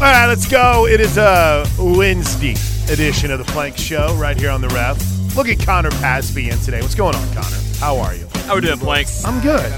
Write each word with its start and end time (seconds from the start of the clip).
All 0.00 0.04
right, 0.04 0.28
let's 0.28 0.46
go. 0.46 0.86
It 0.86 1.00
is 1.00 1.18
a 1.18 1.66
Wednesday 1.76 2.54
edition 2.88 3.32
of 3.32 3.44
the 3.44 3.44
Plank 3.52 3.76
Show 3.76 4.14
right 4.14 4.36
here 4.36 4.48
on 4.48 4.60
the 4.60 4.68
ref. 4.68 4.96
Look 5.36 5.48
at 5.48 5.58
Connor 5.58 5.90
Pasby 5.90 6.50
in 6.50 6.58
today. 6.60 6.80
What's 6.80 6.94
going 6.94 7.16
on, 7.16 7.26
Connor? 7.34 7.56
How 7.80 7.98
are 7.98 8.14
you? 8.14 8.28
How 8.44 8.52
are 8.52 8.54
we 8.54 8.60
doing, 8.60 8.78
Plank? 8.78 9.08
I'm 9.24 9.42
good. 9.42 9.72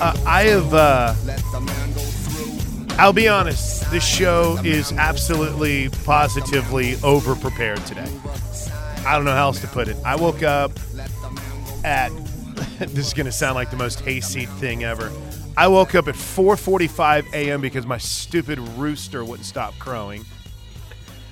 Uh, 0.00 0.16
I 0.24 0.42
have. 0.44 0.72
Uh, 0.72 1.14
I'll 2.96 3.12
be 3.12 3.26
honest. 3.26 3.90
This 3.90 4.06
show 4.06 4.56
is 4.64 4.92
absolutely, 4.92 5.88
positively 6.04 6.94
over 7.02 7.34
prepared 7.34 7.84
today. 7.86 8.08
I 9.04 9.16
don't 9.16 9.24
know 9.24 9.32
how 9.32 9.46
else 9.46 9.60
to 9.62 9.66
put 9.66 9.88
it. 9.88 9.96
I 10.04 10.14
woke 10.14 10.44
up 10.44 10.70
at. 11.82 12.10
this 12.78 13.08
is 13.08 13.14
going 13.14 13.26
to 13.26 13.32
sound 13.32 13.56
like 13.56 13.72
the 13.72 13.76
most 13.76 13.98
hayseed 13.98 14.48
thing 14.48 14.84
ever. 14.84 15.10
I 15.56 15.68
woke 15.68 15.94
up 15.94 16.06
at 16.06 16.14
4:45 16.14 17.32
a.m. 17.32 17.60
because 17.60 17.86
my 17.86 17.98
stupid 17.98 18.58
rooster 18.76 19.24
wouldn't 19.24 19.46
stop 19.46 19.76
crowing. 19.78 20.24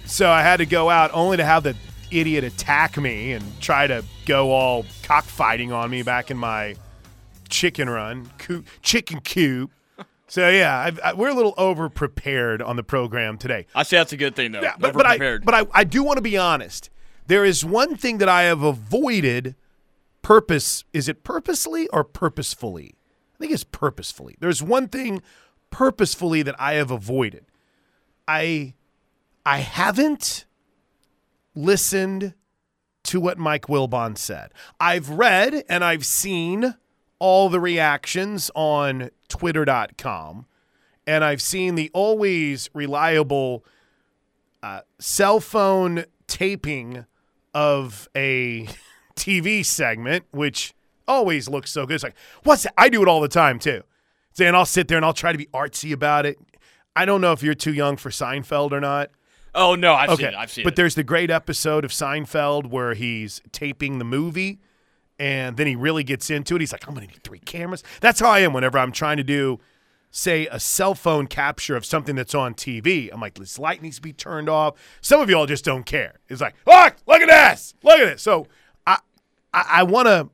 So 0.06 0.30
I 0.30 0.42
had 0.42 0.58
to 0.58 0.66
go 0.66 0.88
out 0.88 1.10
only 1.12 1.36
to 1.36 1.44
have 1.44 1.62
the 1.62 1.76
idiot 2.10 2.44
attack 2.44 2.96
me 2.96 3.32
and 3.32 3.44
try 3.60 3.86
to 3.86 4.04
go 4.24 4.50
all 4.50 4.86
cockfighting 5.02 5.72
on 5.72 5.90
me 5.90 6.02
back 6.02 6.30
in 6.30 6.38
my 6.38 6.76
chicken 7.48 7.90
run, 7.90 8.30
coop, 8.38 8.66
chicken 8.82 9.20
coop. 9.20 9.70
So 10.26 10.48
yeah, 10.48 10.78
I've, 10.78 11.00
I, 11.00 11.12
we're 11.12 11.28
a 11.28 11.34
little 11.34 11.54
over 11.58 11.88
prepared 11.90 12.62
on 12.62 12.76
the 12.76 12.82
program 12.82 13.36
today. 13.36 13.66
I 13.74 13.82
say 13.82 13.98
that's 13.98 14.12
a 14.12 14.16
good 14.16 14.34
thing, 14.34 14.52
though. 14.52 14.62
Yeah, 14.62 14.74
but, 14.78 14.94
but 14.94 15.06
I 15.06 15.38
but 15.38 15.54
I, 15.54 15.66
I 15.72 15.84
do 15.84 16.02
want 16.02 16.16
to 16.16 16.22
be 16.22 16.36
honest. 16.38 16.88
There 17.26 17.44
is 17.44 17.64
one 17.64 17.96
thing 17.96 18.18
that 18.18 18.28
I 18.28 18.44
have 18.44 18.62
avoided. 18.62 19.54
Purpose 20.22 20.84
is 20.94 21.08
it 21.08 21.22
purposely 21.24 21.88
or 21.88 22.04
purposefully? 22.04 22.94
Think 23.44 23.52
it's 23.52 23.64
purposefully. 23.64 24.36
There's 24.40 24.62
one 24.62 24.88
thing 24.88 25.20
purposefully 25.68 26.40
that 26.40 26.58
I 26.58 26.76
have 26.76 26.90
avoided. 26.90 27.44
I 28.26 28.72
I 29.44 29.58
haven't 29.58 30.46
listened 31.54 32.32
to 33.02 33.20
what 33.20 33.36
Mike 33.36 33.66
Wilbon 33.66 34.16
said. 34.16 34.50
I've 34.80 35.10
read 35.10 35.62
and 35.68 35.84
I've 35.84 36.06
seen 36.06 36.74
all 37.18 37.50
the 37.50 37.60
reactions 37.60 38.50
on 38.54 39.10
twitter.com 39.28 40.46
and 41.06 41.22
I've 41.22 41.42
seen 41.42 41.74
the 41.74 41.90
always 41.92 42.70
reliable 42.72 43.62
uh, 44.62 44.80
cell 44.98 45.38
phone 45.38 46.06
taping 46.26 47.04
of 47.52 48.08
a 48.16 48.68
TV 49.16 49.62
segment, 49.62 50.24
which 50.30 50.72
always 51.08 51.48
looks 51.48 51.70
so 51.70 51.86
good. 51.86 51.94
It's 51.94 52.04
like, 52.04 52.16
what's 52.42 52.62
that? 52.64 52.74
I 52.78 52.88
do 52.88 53.02
it 53.02 53.08
all 53.08 53.20
the 53.20 53.28
time 53.28 53.58
too. 53.58 53.82
And 54.38 54.56
I'll 54.56 54.66
sit 54.66 54.88
there 54.88 54.96
and 54.98 55.04
I'll 55.04 55.12
try 55.12 55.30
to 55.32 55.38
be 55.38 55.46
artsy 55.46 55.92
about 55.92 56.26
it. 56.26 56.38
I 56.96 57.04
don't 57.04 57.20
know 57.20 57.32
if 57.32 57.42
you're 57.42 57.54
too 57.54 57.72
young 57.72 57.96
for 57.96 58.10
Seinfeld 58.10 58.72
or 58.72 58.80
not. 58.80 59.10
oh 59.54 59.74
no, 59.74 59.94
I've 59.94 60.10
Okay, 60.10 60.24
seen 60.24 60.32
it. 60.32 60.36
I've 60.36 60.50
seen 60.50 60.62
it. 60.62 60.64
but 60.64 60.72
it. 60.72 60.76
there's 60.76 60.94
the 60.96 61.04
great 61.04 61.30
episode 61.30 61.84
of 61.84 61.90
Seinfeld 61.92 62.66
where 62.70 62.94
he's 62.94 63.40
taping 63.52 63.98
the 63.98 64.04
movie, 64.04 64.58
and 65.18 65.56
then 65.56 65.66
he 65.68 65.76
really 65.76 66.02
gets 66.04 66.30
into 66.30 66.56
it. 66.56 66.60
He's 66.60 66.72
like, 66.72 66.88
"I'm 66.88 66.94
to 66.96 67.00
need 67.02 67.22
three 67.22 67.38
cameras." 67.38 67.82
That's 68.00 68.18
how 68.20 68.28
I 68.30 68.40
am 68.40 68.52
whenever 68.52 68.78
I'm 68.78 68.90
trying 68.92 69.16
to 69.18 69.22
do, 69.24 69.60
say, 70.10 70.46
a 70.48 70.58
cell 70.58 70.94
phone 70.96 71.28
capture 71.28 71.76
of 71.76 71.84
something 71.84 72.16
that's 72.16 72.34
on 72.34 72.54
TV. 72.54 73.10
I'm 73.12 73.20
like, 73.20 73.34
"This 73.34 73.58
light 73.58 73.80
needs 73.82 73.96
to 73.96 74.02
be 74.02 74.12
turned 74.12 74.48
off." 74.48 74.74
Some 75.00 75.20
of 75.20 75.30
y'all 75.30 75.46
just 75.46 75.64
don't 75.64 75.84
care. 75.86 76.14
It's 76.28 76.40
like, 76.40 76.54
"Look, 76.66 76.96
look 77.06 77.20
at 77.22 77.28
this, 77.28 77.74
look 77.84 78.00
at 78.00 78.04
this. 78.06 78.22
So 78.22 78.48
I, 78.86 78.98
I 79.52 79.82
want 79.84 80.08
to, 80.08 80.30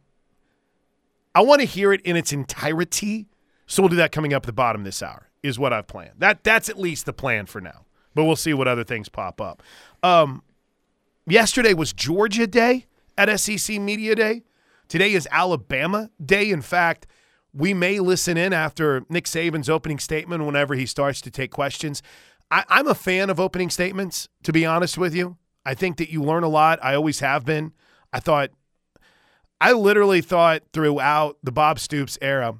I 1.34 1.42
want 1.42 1.60
to 1.60 1.66
hear 1.66 1.92
it 1.92 2.00
in 2.02 2.16
its 2.16 2.32
entirety. 2.32 3.28
So 3.66 3.82
we'll 3.82 3.90
do 3.90 3.96
that 3.96 4.12
coming 4.12 4.32
up 4.34 4.42
at 4.42 4.46
the 4.46 4.52
bottom 4.52 4.84
this 4.84 5.02
hour. 5.02 5.28
Is 5.42 5.58
what 5.58 5.72
I've 5.72 5.86
planned. 5.86 6.16
That 6.18 6.44
that's 6.44 6.68
at 6.68 6.78
least 6.78 7.06
the 7.06 7.14
plan 7.14 7.46
for 7.46 7.60
now. 7.60 7.86
But 8.14 8.24
we'll 8.24 8.36
see 8.36 8.52
what 8.52 8.68
other 8.68 8.84
things 8.84 9.08
pop 9.08 9.40
up. 9.40 9.62
Um, 10.02 10.42
yesterday 11.26 11.72
was 11.72 11.92
Georgia 11.92 12.46
Day 12.46 12.86
at 13.16 13.40
SEC 13.40 13.80
Media 13.80 14.14
Day. 14.14 14.42
Today 14.88 15.12
is 15.12 15.26
Alabama 15.30 16.10
Day. 16.22 16.50
In 16.50 16.60
fact, 16.60 17.06
we 17.54 17.72
may 17.72 18.00
listen 18.00 18.36
in 18.36 18.52
after 18.52 19.04
Nick 19.08 19.24
Saban's 19.24 19.70
opening 19.70 19.98
statement 19.98 20.44
whenever 20.44 20.74
he 20.74 20.84
starts 20.84 21.20
to 21.22 21.30
take 21.30 21.50
questions. 21.50 22.02
I, 22.50 22.64
I'm 22.68 22.86
a 22.86 22.94
fan 22.94 23.30
of 23.30 23.38
opening 23.40 23.70
statements, 23.70 24.28
to 24.42 24.52
be 24.52 24.66
honest 24.66 24.98
with 24.98 25.14
you. 25.14 25.36
I 25.64 25.74
think 25.74 25.96
that 25.98 26.10
you 26.10 26.22
learn 26.22 26.42
a 26.42 26.48
lot. 26.48 26.78
I 26.82 26.94
always 26.94 27.20
have 27.20 27.44
been. 27.44 27.72
I 28.12 28.20
thought, 28.20 28.50
I 29.60 29.72
literally 29.72 30.20
thought 30.22 30.62
throughout 30.72 31.36
the 31.42 31.52
Bob 31.52 31.78
Stoops 31.78 32.16
era 32.22 32.54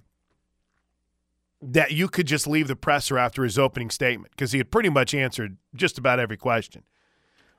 that 1.63 1.93
you 1.93 2.09
could 2.09 2.27
just 2.27 2.47
leave 2.47 2.69
the 2.69 2.77
presser 2.77 3.19
after 3.19 3.45
his 3.45 3.59
opening 3.59 3.91
statement 3.91 4.33
because 4.33 4.53
he 4.53 4.59
had 4.59 4.71
pretty 4.71 4.89
much 4.89 5.15
answered 5.15 5.57
just 5.75 5.99
about 5.99 6.19
every 6.19 6.37
question. 6.37 6.83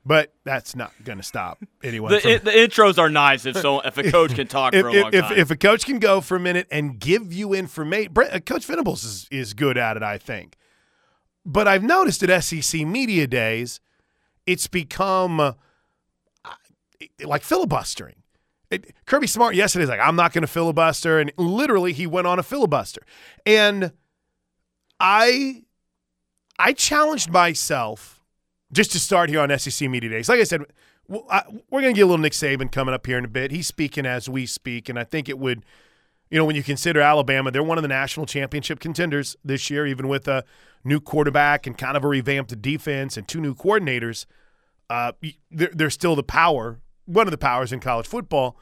But 0.04 0.34
that's 0.44 0.76
not 0.76 0.92
going 1.04 1.20
to 1.20 1.24
stop 1.24 1.60
anyone. 1.84 2.12
the, 2.12 2.20
from- 2.20 2.32
i- 2.32 2.38
the 2.38 2.52
intros 2.52 2.98
are 2.98 3.10
nice 3.10 3.46
if 3.46 3.56
so 3.58 3.82
if 3.82 3.98
a 4.00 4.10
coach 4.10 4.34
can 4.34 4.48
talk 4.48 4.74
if, 4.76 4.82
for 4.82 4.88
a 4.90 5.02
long 5.02 5.14
if, 5.14 5.22
time. 5.26 5.38
if 5.38 5.52
a 5.52 5.56
coach 5.56 5.86
can 5.86 6.00
go 6.00 6.22
for 6.22 6.36
a 6.36 6.40
minute 6.40 6.68
and 6.72 7.00
give 7.00 7.32
you 7.32 7.54
information, 7.54 8.12
Coach 8.46 8.66
Venables 8.66 9.04
is, 9.04 9.28
is 9.30 9.54
good 9.54 9.78
at 9.78 9.98
it, 9.98 10.04
I 10.04 10.18
think. 10.18 10.58
But 11.46 11.68
I've 11.68 11.84
noticed 11.84 12.24
at 12.24 12.44
SEC 12.44 12.82
Media 12.86 13.28
Days, 13.28 13.80
it's 14.48 14.66
become 14.68 15.40
uh, 15.40 15.54
like 17.24 17.44
filibustering. 17.44 18.16
Kirby 19.06 19.28
Smart 19.28 19.56
yesterday 19.56 19.84
is 19.84 19.90
like, 19.90 20.00
I'm 20.00 20.16
not 20.16 20.34
going 20.34 20.44
to 20.44 20.48
filibuster. 20.48 21.20
And 21.20 21.32
literally, 21.38 21.94
he 21.94 22.08
went 22.08 22.28
on 22.28 22.40
a 22.40 22.44
filibuster. 22.44 23.02
And 23.46 23.92
I, 25.00 25.64
I 26.58 26.74
challenged 26.74 27.30
myself 27.30 28.22
just 28.72 28.92
to 28.94 29.00
start 29.00 29.30
here 29.30 29.42
on 29.42 29.58
SEC 29.58 29.90
Media 29.90 30.10
Days. 30.10 30.30
Like 30.30 30.40
I 30.40 30.44
said, 30.44 30.64
we're 31.08 31.82
going 31.82 31.94
to 31.94 31.94
get 31.94 32.04
a 32.04 32.06
little 32.06 32.18
Nick 32.18 32.34
Saban 32.34 32.72
coming 32.72 32.94
up 32.94 33.06
here 33.06 33.18
in 33.18 33.26
a 33.26 33.30
bit. 33.30 33.52
He's 33.52 33.68
speaking 33.68 34.06
as 34.06 34.30
we 34.30 34.46
speak, 34.46 34.88
and 34.88 34.98
I 34.98 35.04
think 35.04 35.28
it 35.28 35.38
would, 35.38 35.66
you 36.30 36.38
know, 36.38 36.46
when 36.46 36.56
you 36.56 36.64
consider 36.64 37.02
Alabama, 37.02 37.52
they're 37.52 37.64
one 37.64 37.78
of 37.78 37.82
the 37.82 37.90
national 37.90 38.26
championship 38.26 38.80
contenders 38.80 39.36
this 39.44 39.70
year, 39.70 39.86
even 39.86 40.08
with 40.08 40.28
a 40.28 40.46
new 40.84 41.02
quarterback 41.02 41.68
and 41.68 41.78
kind 41.78 41.98
of 41.98 42.04
a 42.04 42.08
revamped 42.08 42.62
defense 42.62 43.18
and 43.18 43.28
two 43.28 43.42
new 43.42 43.54
coordinators. 43.54 44.26
Uh, 44.90 45.12
they're, 45.50 45.72
they're 45.74 45.90
still 45.90 46.16
the 46.16 46.24
power, 46.24 46.80
one 47.06 47.28
of 47.28 47.32
the 47.32 47.38
powers 47.38 47.72
in 47.72 47.80
college 47.80 48.08
football. 48.08 48.58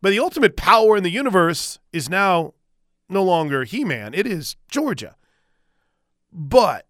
But 0.00 0.10
the 0.10 0.20
ultimate 0.20 0.56
power 0.56 0.96
in 0.96 1.02
the 1.02 1.10
universe 1.10 1.78
is 1.92 2.08
now 2.08 2.54
no 3.08 3.22
longer 3.22 3.64
He 3.64 3.84
Man. 3.84 4.14
It 4.14 4.26
is 4.26 4.56
Georgia. 4.68 5.16
But, 6.32 6.86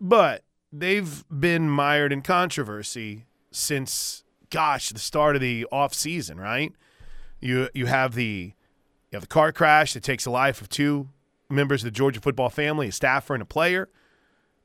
but 0.00 0.44
they've 0.72 1.24
been 1.28 1.68
mired 1.68 2.12
in 2.12 2.22
controversy 2.22 3.26
since 3.50 4.24
gosh 4.50 4.90
the 4.90 4.98
start 4.98 5.36
of 5.36 5.40
the 5.40 5.64
off 5.70 5.94
season 5.94 6.38
right 6.38 6.72
you 7.40 7.68
you 7.74 7.86
have 7.86 8.14
the 8.14 8.52
you 9.10 9.16
have 9.16 9.22
the 9.22 9.28
car 9.28 9.52
crash 9.52 9.92
that 9.92 10.02
takes 10.02 10.24
the 10.24 10.30
life 10.30 10.60
of 10.60 10.68
two 10.68 11.08
members 11.48 11.82
of 11.82 11.86
the 11.86 11.90
Georgia 11.90 12.20
football 12.20 12.48
family 12.48 12.88
a 12.88 12.92
staffer 12.92 13.34
and 13.34 13.42
a 13.42 13.46
player 13.46 13.88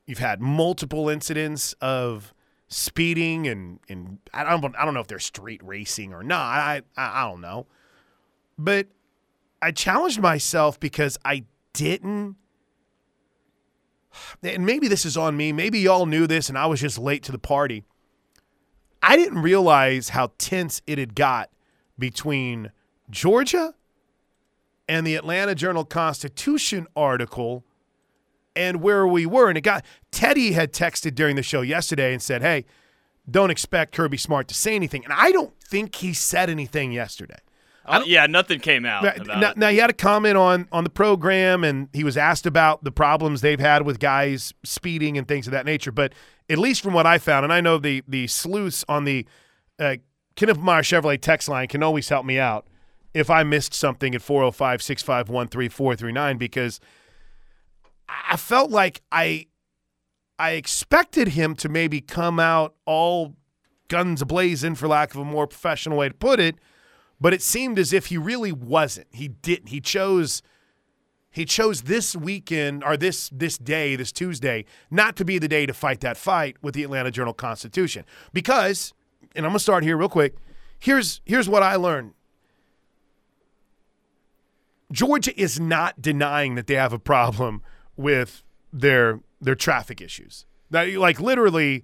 you've 0.06 0.20
had 0.20 0.42
multiple 0.42 1.10
incidents 1.10 1.74
of 1.82 2.34
speeding 2.68 3.48
and 3.48 3.80
and 3.88 4.18
I 4.34 4.44
don't 4.44 4.76
I 4.76 4.86
don't 4.86 4.94
know 4.94 5.00
if 5.00 5.08
they're 5.08 5.20
street 5.20 5.62
racing 5.64 6.14
or 6.14 6.24
not 6.24 6.42
I 6.42 6.82
I, 6.98 7.22
I 7.22 7.30
don't 7.30 7.42
know 7.42 7.68
but 8.58 8.88
I 9.62 9.72
challenged 9.72 10.20
myself 10.20 10.80
because 10.80 11.18
I 11.24 11.46
didn't 11.74 12.38
and 14.44 14.66
maybe 14.66 14.88
this 14.88 15.06
is 15.06 15.18
on 15.18 15.36
me. 15.36 15.52
Maybe 15.52 15.80
y'all 15.80 16.06
knew 16.06 16.28
this 16.28 16.50
and 16.50 16.58
I 16.58 16.66
was 16.66 16.80
just 16.80 16.98
late 16.98 17.24
to 17.24 17.32
the 17.32 17.38
party. 17.40 17.84
I 19.02 19.16
didn't 19.18 19.42
realize 19.42 20.10
how 20.10 20.32
tense 20.38 20.82
it 20.88 20.98
had 20.98 21.16
got 21.16 21.50
between 21.98 22.72
Georgia 23.10 23.76
and 24.88 25.06
the 25.06 25.16
Atlanta 25.16 25.56
Journal 25.56 25.86
Constitution 25.86 26.88
article 26.96 27.64
and 28.56 28.82
where 28.82 29.06
we 29.08 29.26
were. 29.26 29.50
And 29.50 29.58
it 29.58 29.62
got 29.62 29.86
Teddy 30.12 30.54
had 30.54 30.74
texted 30.74 31.16
during 31.16 31.36
the 31.36 31.44
show 31.44 31.62
yesterday 31.62 32.14
and 32.14 32.22
said, 32.22 32.42
Hey, 32.42 32.66
don't 33.30 33.50
expect 33.50 33.96
Kirby 33.96 34.18
Smart 34.18 34.48
to 34.50 34.54
say 34.54 34.76
anything. 34.76 35.04
And 35.04 35.14
I 35.14 35.32
don't 35.32 35.54
think 35.64 35.96
he 35.96 36.14
said 36.14 36.50
anything 36.50 36.92
yesterday. 36.92 37.40
Uh, 37.88 38.02
yeah, 38.06 38.26
nothing 38.26 38.60
came 38.60 38.86
out. 38.86 39.04
Now, 39.04 39.14
about 39.14 39.40
now, 39.40 39.52
it. 39.52 39.58
now, 39.58 39.70
he 39.70 39.78
had 39.78 39.90
a 39.92 39.94
comment 39.94 40.38
on 40.38 40.68
on 40.72 40.84
the 40.84 40.90
program, 40.90 41.64
and 41.64 41.88
he 41.94 42.04
was 42.04 42.18
asked 42.18 42.48
about 42.48 42.84
the 42.84 42.92
problems 42.92 43.42
they've 43.42 43.60
had 43.60 43.86
with 43.86 44.00
guys 44.00 44.54
speeding 44.64 45.18
and 45.18 45.28
things 45.28 45.46
of 45.46 45.52
that 45.52 45.66
nature. 45.66 45.92
But 45.92 46.14
at 46.50 46.58
least 46.58 46.82
from 46.82 46.94
what 46.94 47.06
I 47.06 47.20
found, 47.20 47.44
and 47.44 47.54
I 47.54 47.62
know 47.62 47.78
the 47.78 48.04
the 48.08 48.26
sleuths 48.26 48.84
on 48.90 49.04
the 49.04 49.28
uh, 49.78 49.98
Kenneth 50.36 50.58
Meyer 50.58 50.82
Chevrolet 50.82 51.22
text 51.22 51.48
line 51.48 51.68
can 51.68 51.84
always 51.84 52.10
help 52.10 52.26
me 52.26 52.40
out 52.40 52.66
if 53.14 53.30
I 53.30 53.44
missed 53.44 53.74
something 53.74 54.16
at 54.16 54.22
405 54.22 54.82
651 54.82 55.48
3439 55.48 56.38
because 56.38 56.80
I 58.08 58.38
felt 58.38 58.72
like 58.72 59.02
I 59.12 59.48
I 60.38 60.52
expected 60.52 61.30
him 61.30 61.56
to 61.56 61.70
maybe 61.70 62.02
come 62.02 62.40
out 62.40 62.76
all 62.86 63.36
guns 63.88 64.22
ablazing, 64.22 64.76
for 64.76 64.88
lack 64.88 65.14
of 65.14 65.22
a 65.22 65.26
more 65.26 65.48
professional 65.48 65.98
way 65.98 66.10
to 66.10 66.14
put 66.16 66.40
it 66.40 66.58
but 67.20 67.34
it 67.34 67.42
seemed 67.42 67.80
as 67.80 67.94
if 67.94 68.08
he 68.08 68.18
really 68.18 68.52
wasn't. 68.52 69.08
He 69.12 69.28
didn't. 69.28 69.70
He 69.70 69.80
chose 69.80 70.42
he 71.32 71.44
chose 71.44 71.84
this 71.84 72.16
weekend 72.16 72.84
or 72.84 72.96
this 72.96 73.30
this 73.30 73.58
day, 73.58 73.96
this 73.96 74.12
Tuesday, 74.12 74.66
not 74.90 75.16
to 75.18 75.26
be 75.26 75.38
the 75.38 75.48
day 75.48 75.66
to 75.66 75.74
fight 75.74 76.02
that 76.02 76.18
fight 76.18 76.58
with 76.62 76.74
the 76.74 76.84
Atlanta 76.84 77.12
Journal 77.12 77.34
Constitution. 77.34 78.06
Because, 78.32 78.94
and 79.36 79.46
I'm 79.46 79.52
gonna 79.52 79.60
start 79.60 79.84
here 79.84 79.98
real 79.98 80.10
quick. 80.10 80.36
Here's 80.80 81.22
here's 81.26 81.50
what 81.50 81.64
I 81.64 81.76
learned. 81.76 82.14
Georgia 84.92 85.38
is 85.40 85.60
not 85.60 86.02
denying 86.02 86.56
that 86.56 86.68
they 86.68 86.76
have 86.76 86.94
a 86.94 87.00
problem 87.00 87.64
with 87.98 88.44
their 88.72 89.22
their 89.42 89.56
traffic 89.56 90.02
issues. 90.02 90.46
That 90.72 90.94
like 90.94 91.20
literally, 91.20 91.84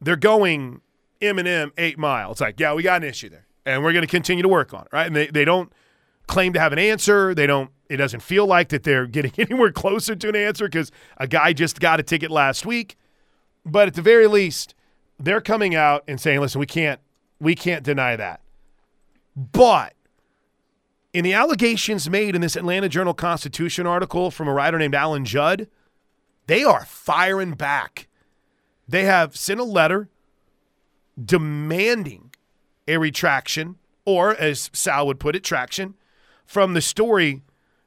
they're 0.00 0.16
going 0.16 0.80
M 1.20 1.38
and 1.38 1.48
M 1.48 1.72
eight 1.78 1.98
miles. 1.98 2.40
Like, 2.40 2.58
yeah, 2.60 2.74
we 2.74 2.82
got 2.82 3.02
an 3.02 3.08
issue 3.08 3.28
there, 3.28 3.46
and 3.64 3.82
we're 3.82 3.92
going 3.92 4.04
to 4.04 4.10
continue 4.10 4.42
to 4.42 4.48
work 4.48 4.72
on 4.72 4.82
it, 4.82 4.88
right? 4.92 5.06
And 5.06 5.16
they, 5.16 5.26
they 5.26 5.44
don't 5.44 5.72
claim 6.26 6.52
to 6.52 6.60
have 6.60 6.72
an 6.72 6.78
answer. 6.78 7.34
They 7.34 7.46
don't. 7.46 7.70
It 7.88 7.98
doesn't 7.98 8.20
feel 8.20 8.46
like 8.46 8.70
that 8.70 8.82
they're 8.82 9.06
getting 9.06 9.32
anywhere 9.38 9.72
closer 9.72 10.16
to 10.16 10.28
an 10.28 10.36
answer 10.36 10.66
because 10.66 10.90
a 11.18 11.26
guy 11.26 11.52
just 11.52 11.80
got 11.80 12.00
a 12.00 12.02
ticket 12.02 12.30
last 12.30 12.64
week. 12.64 12.96
But 13.66 13.88
at 13.88 13.94
the 13.94 14.02
very 14.02 14.26
least, 14.26 14.74
they're 15.18 15.40
coming 15.40 15.74
out 15.74 16.04
and 16.08 16.20
saying, 16.20 16.40
"Listen, 16.40 16.58
we 16.58 16.66
can't 16.66 17.00
we 17.40 17.54
can't 17.54 17.82
deny 17.82 18.16
that." 18.16 18.40
But 19.36 19.93
in 21.14 21.22
the 21.22 21.32
allegations 21.32 22.10
made 22.10 22.34
in 22.34 22.40
this 22.40 22.56
Atlanta 22.56 22.88
Journal 22.88 23.14
Constitution 23.14 23.86
article 23.86 24.32
from 24.32 24.48
a 24.48 24.52
writer 24.52 24.78
named 24.78 24.96
Alan 24.96 25.24
Judd, 25.24 25.68
they 26.48 26.64
are 26.64 26.84
firing 26.84 27.52
back. 27.52 28.08
They 28.88 29.04
have 29.04 29.36
sent 29.36 29.60
a 29.60 29.64
letter 29.64 30.08
demanding 31.24 32.34
a 32.88 32.98
retraction, 32.98 33.76
or 34.04 34.34
as 34.34 34.70
Sal 34.72 35.06
would 35.06 35.20
put 35.20 35.36
it, 35.36 35.44
traction, 35.44 35.94
from 36.44 36.74
the 36.74 36.82
story 36.82 37.42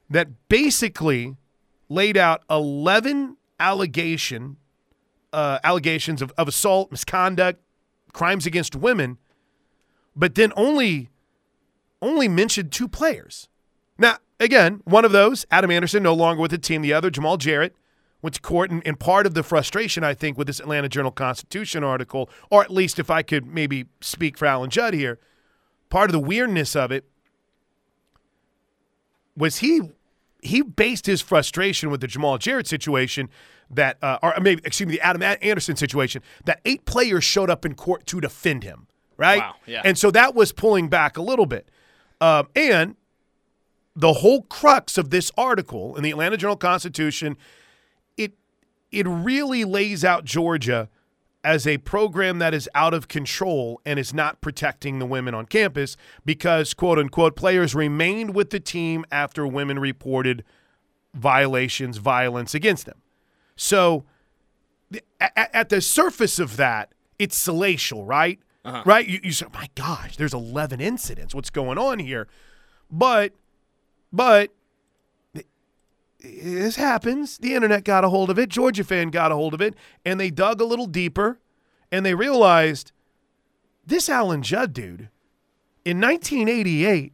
that 0.10 0.30
basically 0.48 1.36
laid 1.90 2.16
out 2.16 2.44
11 2.50 3.36
allegation 3.60 4.56
uh, 5.34 5.60
allegations 5.66 6.22
of, 6.22 6.32
of 6.38 6.48
assault, 6.48 6.92
misconduct, 6.92 7.60
crimes 8.14 8.46
against 8.46 8.74
women, 8.74 9.18
but 10.16 10.36
then 10.36 10.54
only 10.56 11.10
only 12.02 12.28
mentioned 12.28 12.72
two 12.72 12.88
players. 12.88 13.50
Now, 13.98 14.18
again, 14.40 14.82
one 14.86 15.06
of 15.06 15.12
those, 15.12 15.46
Adam 15.50 15.72
Anderson, 15.72 16.04
no 16.04 16.14
longer 16.14 16.42
with 16.42 16.52
the 16.52 16.58
team. 16.58 16.82
The 16.82 16.94
other, 16.94 17.10
Jamal 17.10 17.38
Jarrett, 17.38 17.76
went 18.22 18.36
to 18.36 18.42
court. 18.42 18.72
And, 18.72 18.82
and 18.86 19.00
part 19.00 19.26
of 19.26 19.34
the 19.34 19.44
frustration, 19.44 20.04
I 20.04 20.14
think, 20.14 20.38
with 20.38 20.48
this 20.48 20.60
Atlanta 20.60 20.90
Journal 20.90 21.12
Constitution 21.12 21.84
article, 21.84 22.30
or 22.50 22.62
at 22.62 22.72
least 22.72 23.00
if 23.00 23.10
I 23.10 23.22
could 23.24 23.46
maybe 23.46 23.86
speak 24.02 24.38
for 24.38 24.46
Alan 24.46 24.70
Judd 24.70 24.94
here, 24.94 25.20
part 25.90 26.10
of 26.10 26.14
the 26.14 26.20
weirdness 26.20 26.76
of 26.76 26.92
it 26.92 27.06
was 29.36 29.58
he 29.58 29.82
he 30.42 30.62
based 30.62 31.06
his 31.08 31.22
frustration 31.22 31.90
with 31.90 32.02
the 32.02 32.08
Jamal 32.08 32.38
Jarrett 32.38 32.68
situation 32.68 33.30
that, 33.70 33.98
uh, 34.02 34.18
or 34.22 34.34
maybe 34.40 34.62
excuse 34.64 34.88
me, 34.88 34.94
the 34.96 35.02
Adam 35.02 35.22
Anderson 35.22 35.76
situation 35.76 36.22
that 36.46 36.62
eight 36.64 36.86
players 36.86 37.24
showed 37.24 37.50
up 37.50 37.66
in 37.66 37.76
court 37.76 38.06
to 38.08 38.22
defend 38.22 38.64
him, 38.64 38.88
right? 39.18 39.40
Wow, 39.40 39.56
yeah. 39.66 39.82
And 39.84 39.98
so 39.98 40.12
that 40.12 40.36
was 40.36 40.52
pulling 40.52 40.90
back 40.90 41.18
a 41.18 41.22
little 41.22 41.46
bit, 41.46 41.70
um, 42.22 42.48
and 42.56 42.96
the 43.96 44.14
whole 44.14 44.44
crux 44.44 44.98
of 44.98 45.10
this 45.10 45.31
article 45.38 45.96
in 45.96 46.04
the 46.04 46.12
Atlanta 46.12 46.38
Journal 46.38 46.58
Constitution, 46.58 47.38
it 48.16 48.34
it 48.92 49.08
really 49.08 49.64
lays 49.66 50.06
out 50.06 50.24
Georgia 50.24 50.90
as 51.44 51.66
a 51.66 51.78
program 51.78 52.40
that 52.40 52.54
is 52.54 52.69
out 52.75 52.94
of 52.94 53.08
control 53.08 53.80
and 53.86 53.98
is 53.98 54.14
not 54.14 54.42
protecting 54.42 55.00
the 55.00 55.06
women 55.06 55.34
on 55.34 55.46
campus 55.46 55.96
because, 56.25 56.74
quote 56.74 57.00
unquote, 57.00 57.36
players 57.36 57.74
remained 57.74 58.36
with 58.36 58.50
the 58.50 58.60
team 58.60 59.06
after 59.12 59.48
women 59.48 59.80
reported 59.80 60.44
violations, 61.14 61.98
violence 61.98 62.54
against 62.54 62.86
them. 62.86 63.02
So, 63.56 64.04
at, 65.19 65.69
the 65.69 65.81
surface 65.81 66.38
of 66.38 66.58
that, 66.58 66.94
it's 67.18 67.38
salacious, 67.38 67.98
right? 68.00 68.40
Uh-huh. 68.65 68.83
Right? 68.86 69.07
You, 69.07 69.19
you 69.24 69.31
say, 69.31 69.45
my 69.54 69.69
gosh, 69.75 70.18
there's 70.18 70.33
11 70.33 70.81
incidents. 70.81 71.33
What's 71.33 71.50
going 71.50 71.77
on 71.77 72.00
here? 72.00 72.27
But, 72.92 73.33
but, 74.12 74.51
this 76.19 76.75
happens. 76.75 77.38
The 77.38 77.54
internet 77.54 77.83
got 77.83 78.04
a 78.04 78.09
hold 78.09 78.30
of 78.30 78.39
it. 78.39 78.50
Georgia 78.50 78.83
fan 78.83 79.09
got 79.09 79.31
a 79.31 79.36
hold 79.36 79.54
of 79.54 79.62
it, 79.62 79.75
and 80.06 80.19
they 80.19 80.30
dug 80.30 80.59
a 80.59 80.65
little 80.65 80.88
deeper, 80.88 81.39
and 81.92 82.06
they 82.06 82.15
realized 82.15 82.92
this 83.86 84.09
Alan 84.09 84.42
Judd 84.42 84.74
dude, 84.74 85.09
in 85.86 86.01
1988, 86.01 87.13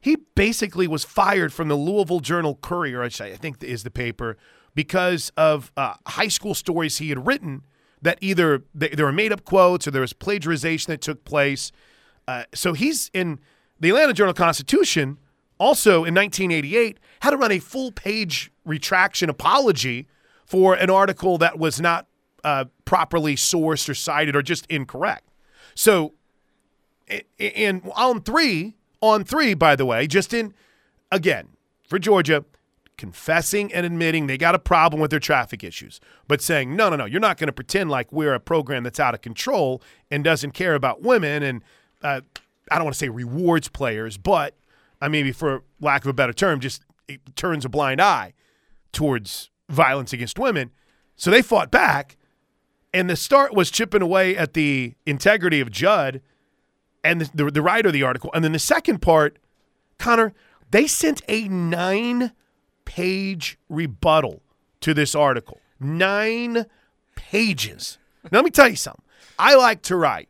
he 0.00 0.16
basically 0.34 0.88
was 0.88 1.04
fired 1.04 1.52
from 1.52 1.68
the 1.68 1.76
Louisville 1.76 2.20
Journal 2.20 2.58
Courier, 2.60 3.02
I 3.02 3.08
think 3.08 3.62
is 3.62 3.84
the 3.84 3.90
paper, 3.90 4.36
because 4.74 5.30
of 5.36 5.70
uh, 5.76 5.94
high 6.06 6.28
school 6.28 6.54
stories 6.54 6.98
he 6.98 7.10
had 7.10 7.26
written 7.26 7.62
that 8.02 8.18
either 8.20 8.62
they, 8.74 8.88
there 8.88 9.06
were 9.06 9.12
made 9.12 9.32
up 9.32 9.44
quotes 9.44 9.86
or 9.86 9.90
there 9.90 10.00
was 10.00 10.12
plagiarization 10.12 10.86
that 10.86 11.00
took 11.00 11.24
place. 11.24 11.72
Uh, 12.26 12.44
so 12.54 12.72
he's 12.72 13.10
in 13.12 13.38
the 13.78 13.90
Atlanta 13.90 14.12
Journal 14.12 14.34
Constitution 14.34 15.18
also 15.60 16.04
in 16.04 16.14
1988 16.14 16.98
had 17.20 17.30
to 17.30 17.36
run 17.36 17.52
a 17.52 17.58
full 17.58 17.92
page 17.92 18.50
retraction 18.64 19.28
apology 19.28 20.08
for 20.44 20.74
an 20.74 20.90
article 20.90 21.38
that 21.38 21.58
was 21.58 21.80
not 21.80 22.06
uh, 22.42 22.64
properly 22.84 23.36
sourced 23.36 23.88
or 23.88 23.94
cited 23.94 24.34
or 24.34 24.42
just 24.42 24.66
incorrect. 24.66 25.28
So, 25.74 26.14
and 27.38 27.82
on 27.94 28.22
three, 28.22 28.76
on 29.00 29.24
three, 29.24 29.54
by 29.54 29.76
the 29.76 29.84
way, 29.84 30.06
just 30.06 30.32
in 30.32 30.54
again 31.12 31.48
for 31.86 31.98
Georgia, 31.98 32.44
confessing 33.00 33.72
and 33.72 33.86
admitting 33.86 34.26
they 34.26 34.36
got 34.36 34.54
a 34.54 34.58
problem 34.58 35.00
with 35.00 35.10
their 35.10 35.18
traffic 35.18 35.64
issues, 35.64 36.00
but 36.28 36.42
saying, 36.42 36.76
no, 36.76 36.90
no, 36.90 36.96
no, 36.96 37.06
you're 37.06 37.18
not 37.18 37.38
going 37.38 37.46
to 37.46 37.52
pretend 37.52 37.88
like 37.88 38.12
we're 38.12 38.34
a 38.34 38.38
program 38.38 38.82
that's 38.84 39.00
out 39.00 39.14
of 39.14 39.22
control 39.22 39.82
and 40.10 40.22
doesn't 40.22 40.50
care 40.50 40.74
about 40.74 41.00
women 41.00 41.42
and 41.42 41.64
uh, 42.02 42.20
I 42.70 42.74
don't 42.76 42.84
want 42.84 42.94
to 42.94 42.98
say 42.98 43.08
rewards 43.08 43.68
players, 43.68 44.18
but 44.18 44.54
I 45.00 45.08
mean, 45.08 45.32
for 45.32 45.62
lack 45.80 46.02
of 46.02 46.08
a 46.08 46.12
better 46.12 46.34
term, 46.34 46.60
just 46.60 46.82
turns 47.36 47.64
a 47.64 47.70
blind 47.70 48.02
eye 48.02 48.34
towards 48.92 49.50
violence 49.70 50.12
against 50.12 50.38
women. 50.38 50.70
So 51.16 51.30
they 51.30 51.40
fought 51.40 51.70
back, 51.70 52.18
and 52.92 53.08
the 53.08 53.16
start 53.16 53.54
was 53.54 53.70
chipping 53.70 54.02
away 54.02 54.36
at 54.36 54.52
the 54.52 54.94
integrity 55.06 55.60
of 55.60 55.70
Judd 55.70 56.20
and 57.02 57.22
the, 57.22 57.44
the, 57.44 57.50
the 57.50 57.62
writer 57.62 57.88
of 57.88 57.94
the 57.94 58.02
article. 58.02 58.30
And 58.34 58.44
then 58.44 58.52
the 58.52 58.58
second 58.58 59.00
part, 59.00 59.38
Connor, 59.98 60.34
they 60.70 60.86
sent 60.86 61.22
a 61.28 61.48
nine 61.48 62.32
page 62.94 63.56
rebuttal 63.68 64.42
to 64.80 64.92
this 64.94 65.14
article. 65.14 65.60
Nine 65.78 66.66
pages. 67.14 67.98
Now, 68.24 68.38
let 68.38 68.44
me 68.44 68.50
tell 68.50 68.68
you 68.68 68.74
something. 68.76 69.04
I 69.38 69.54
like 69.54 69.82
to 69.82 69.96
write 69.96 70.28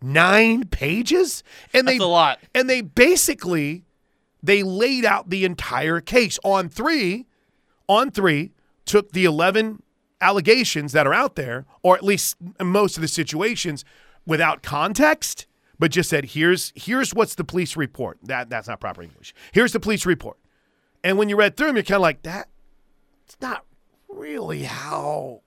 nine 0.00 0.64
pages, 0.64 1.44
and 1.74 1.86
That's 1.86 1.98
they 1.98 2.04
a 2.04 2.08
lot. 2.08 2.38
and 2.54 2.68
they 2.68 2.80
basically 2.80 3.84
they 4.42 4.62
laid 4.62 5.04
out 5.04 5.28
the 5.30 5.44
entire 5.44 6.00
case 6.00 6.38
on 6.42 6.68
three. 6.70 7.26
On 7.88 8.10
three, 8.10 8.52
took 8.86 9.12
the 9.12 9.24
eleven 9.26 9.82
allegations 10.20 10.92
that 10.92 11.06
are 11.06 11.12
out 11.14 11.36
there, 11.36 11.66
or 11.82 11.94
at 11.94 12.02
least 12.02 12.36
most 12.60 12.96
of 12.96 13.02
the 13.02 13.08
situations, 13.08 13.84
without 14.26 14.62
context, 14.62 15.46
but 15.78 15.90
just 15.90 16.08
said, 16.08 16.24
"Here's 16.26 16.72
here's 16.74 17.12
what's 17.12 17.34
the 17.34 17.44
police 17.44 17.76
report." 17.76 18.18
That 18.22 18.48
that's 18.48 18.66
not 18.68 18.80
proper 18.80 19.02
English. 19.02 19.34
Here's 19.52 19.72
the 19.72 19.80
police 19.80 20.06
report, 20.06 20.38
and 21.04 21.18
when 21.18 21.28
you 21.28 21.36
read 21.36 21.56
through 21.56 21.68
them, 21.68 21.76
you're 21.76 21.82
kind 21.82 21.96
of 21.96 22.02
like, 22.02 22.22
"That 22.22 22.48
it's 23.24 23.36
not 23.40 23.64
really 24.08 24.64
how 24.64 25.40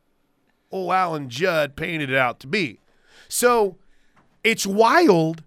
old 0.72 0.92
Alan 0.92 1.30
Judd 1.30 1.76
painted 1.76 2.10
it 2.10 2.18
out 2.18 2.40
to 2.42 2.48
be." 2.48 2.80
So 3.28 3.78
it's 4.44 4.66
wild 4.66 5.44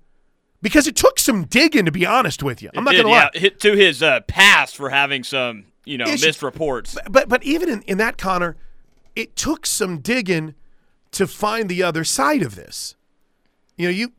because 0.63 0.87
it 0.87 0.97
took 0.97 1.19
some 1.19 1.45
digging 1.45 1.85
to 1.85 1.93
be 1.93 2.05
honest 2.07 2.43
with 2.43 2.63
you. 2.63 2.71
I'm 2.75 2.85
not 2.85 2.93
going 2.93 3.05
to 3.05 3.11
lie. 3.11 3.31
yeah, 3.35 3.51
to 3.51 3.73
his 3.75 4.03
uh, 4.03 4.21
past 4.23 4.77
for 4.77 4.91
having 4.91 5.23
some, 5.25 5.67
you 5.85 5.99
know, 5.99 6.07
missed 6.07 6.43
reports. 6.43 6.97
But 7.11 7.29
but 7.29 7.43
even 7.45 7.69
in, 7.69 7.83
in 7.83 7.99
that 7.99 8.19
Connor, 8.19 8.57
it 9.15 9.37
took 9.37 9.67
some 9.67 9.99
digging 9.99 10.55
to 11.13 11.27
find 11.27 11.69
the 11.69 11.83
other 11.83 12.05
side 12.05 12.43
of 12.43 12.55
this. 12.57 12.95
You 13.77 13.87
know, 13.87 13.93
you 13.93 14.13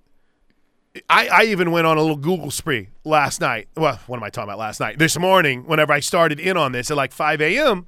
I, 1.10 1.28
I 1.28 1.44
even 1.46 1.72
went 1.72 1.86
on 1.86 1.98
a 1.98 2.02
little 2.02 2.18
Google 2.18 2.52
spree 2.52 2.90
last 3.04 3.42
night. 3.42 3.68
Well, 3.76 4.00
what 4.08 4.18
am 4.18 4.24
I 4.24 4.30
talking 4.30 4.50
about 4.50 4.60
last 4.60 4.80
night? 4.80 4.98
This 4.98 5.18
morning, 5.18 5.66
whenever 5.66 5.94
I 5.94 6.00
started 6.00 6.40
in 6.40 6.58
on 6.58 6.72
this 6.72 6.90
at 6.90 6.98
like 6.98 7.12
5 7.12 7.42
a.m., 7.42 7.86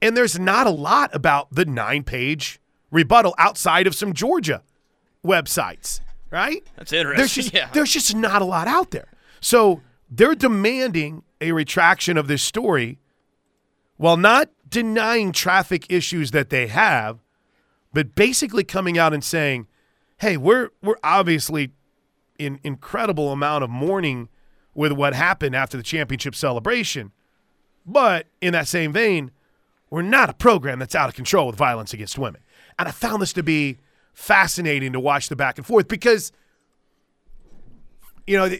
and 0.00 0.16
there's 0.16 0.38
not 0.38 0.66
a 0.66 0.70
lot 0.70 1.14
about 1.14 1.52
the 1.52 1.64
nine 1.64 2.04
page 2.04 2.60
rebuttal 2.90 3.34
outside 3.38 3.86
of 3.86 3.94
some 3.94 4.12
Georgia 4.12 4.62
websites, 5.24 6.00
right? 6.30 6.66
That's 6.76 6.92
interesting. 6.92 7.18
There's 7.18 7.34
just 7.34 7.54
yeah. 7.54 7.68
there's 7.72 7.92
just 7.92 8.14
not 8.14 8.42
a 8.42 8.44
lot 8.44 8.66
out 8.66 8.92
there. 8.92 9.08
So 9.40 9.82
they're 10.10 10.34
demanding 10.34 11.22
a 11.40 11.52
retraction 11.52 12.16
of 12.16 12.28
this 12.28 12.42
story 12.42 12.98
while 13.96 14.16
not 14.16 14.48
denying 14.68 15.32
traffic 15.32 15.84
issues 15.90 16.30
that 16.30 16.48
they 16.48 16.68
have, 16.68 17.18
but 17.92 18.14
basically 18.14 18.64
coming 18.64 18.96
out 18.96 19.12
and 19.12 19.22
saying, 19.22 19.66
"Hey, 20.18 20.36
we're 20.36 20.70
we're 20.82 20.98
obviously 21.02 21.72
in 22.40 22.58
incredible 22.64 23.32
amount 23.32 23.62
of 23.62 23.70
mourning 23.70 24.28
with 24.74 24.92
what 24.92 25.14
happened 25.14 25.54
after 25.54 25.76
the 25.76 25.82
championship 25.82 26.34
celebration, 26.34 27.12
But 27.86 28.26
in 28.40 28.52
that 28.52 28.68
same 28.68 28.92
vein, 28.92 29.30
we're 29.90 30.02
not 30.02 30.30
a 30.30 30.34
program 30.34 30.78
that's 30.78 30.94
out 30.94 31.08
of 31.08 31.14
control 31.14 31.46
with 31.46 31.56
violence 31.56 31.92
against 31.92 32.18
women. 32.18 32.42
And 32.78 32.88
I 32.88 32.92
found 32.92 33.20
this 33.20 33.32
to 33.34 33.42
be 33.42 33.78
fascinating 34.12 34.92
to 34.92 35.00
watch 35.00 35.28
the 35.28 35.36
back 35.36 35.58
and 35.58 35.66
forth 35.66 35.88
because, 35.88 36.32
you 38.26 38.36
know, 38.36 38.50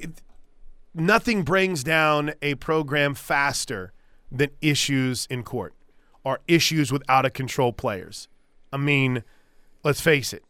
nothing 0.95 1.43
brings 1.43 1.85
down 1.85 2.33
a 2.43 2.57
program 2.57 3.15
faster 3.15 3.93
than 4.33 4.51
issues 4.61 5.27
in 5.31 5.43
court 5.43 5.75
or 6.25 6.41
issues 6.49 6.91
with 6.93 7.03
out 7.09 7.25
of 7.25 7.33
control 7.33 7.73
players. 7.73 8.29
I 8.73 8.77
mean, 8.77 9.23
let's 9.85 10.01
face 10.01 10.33
it, 10.33 10.45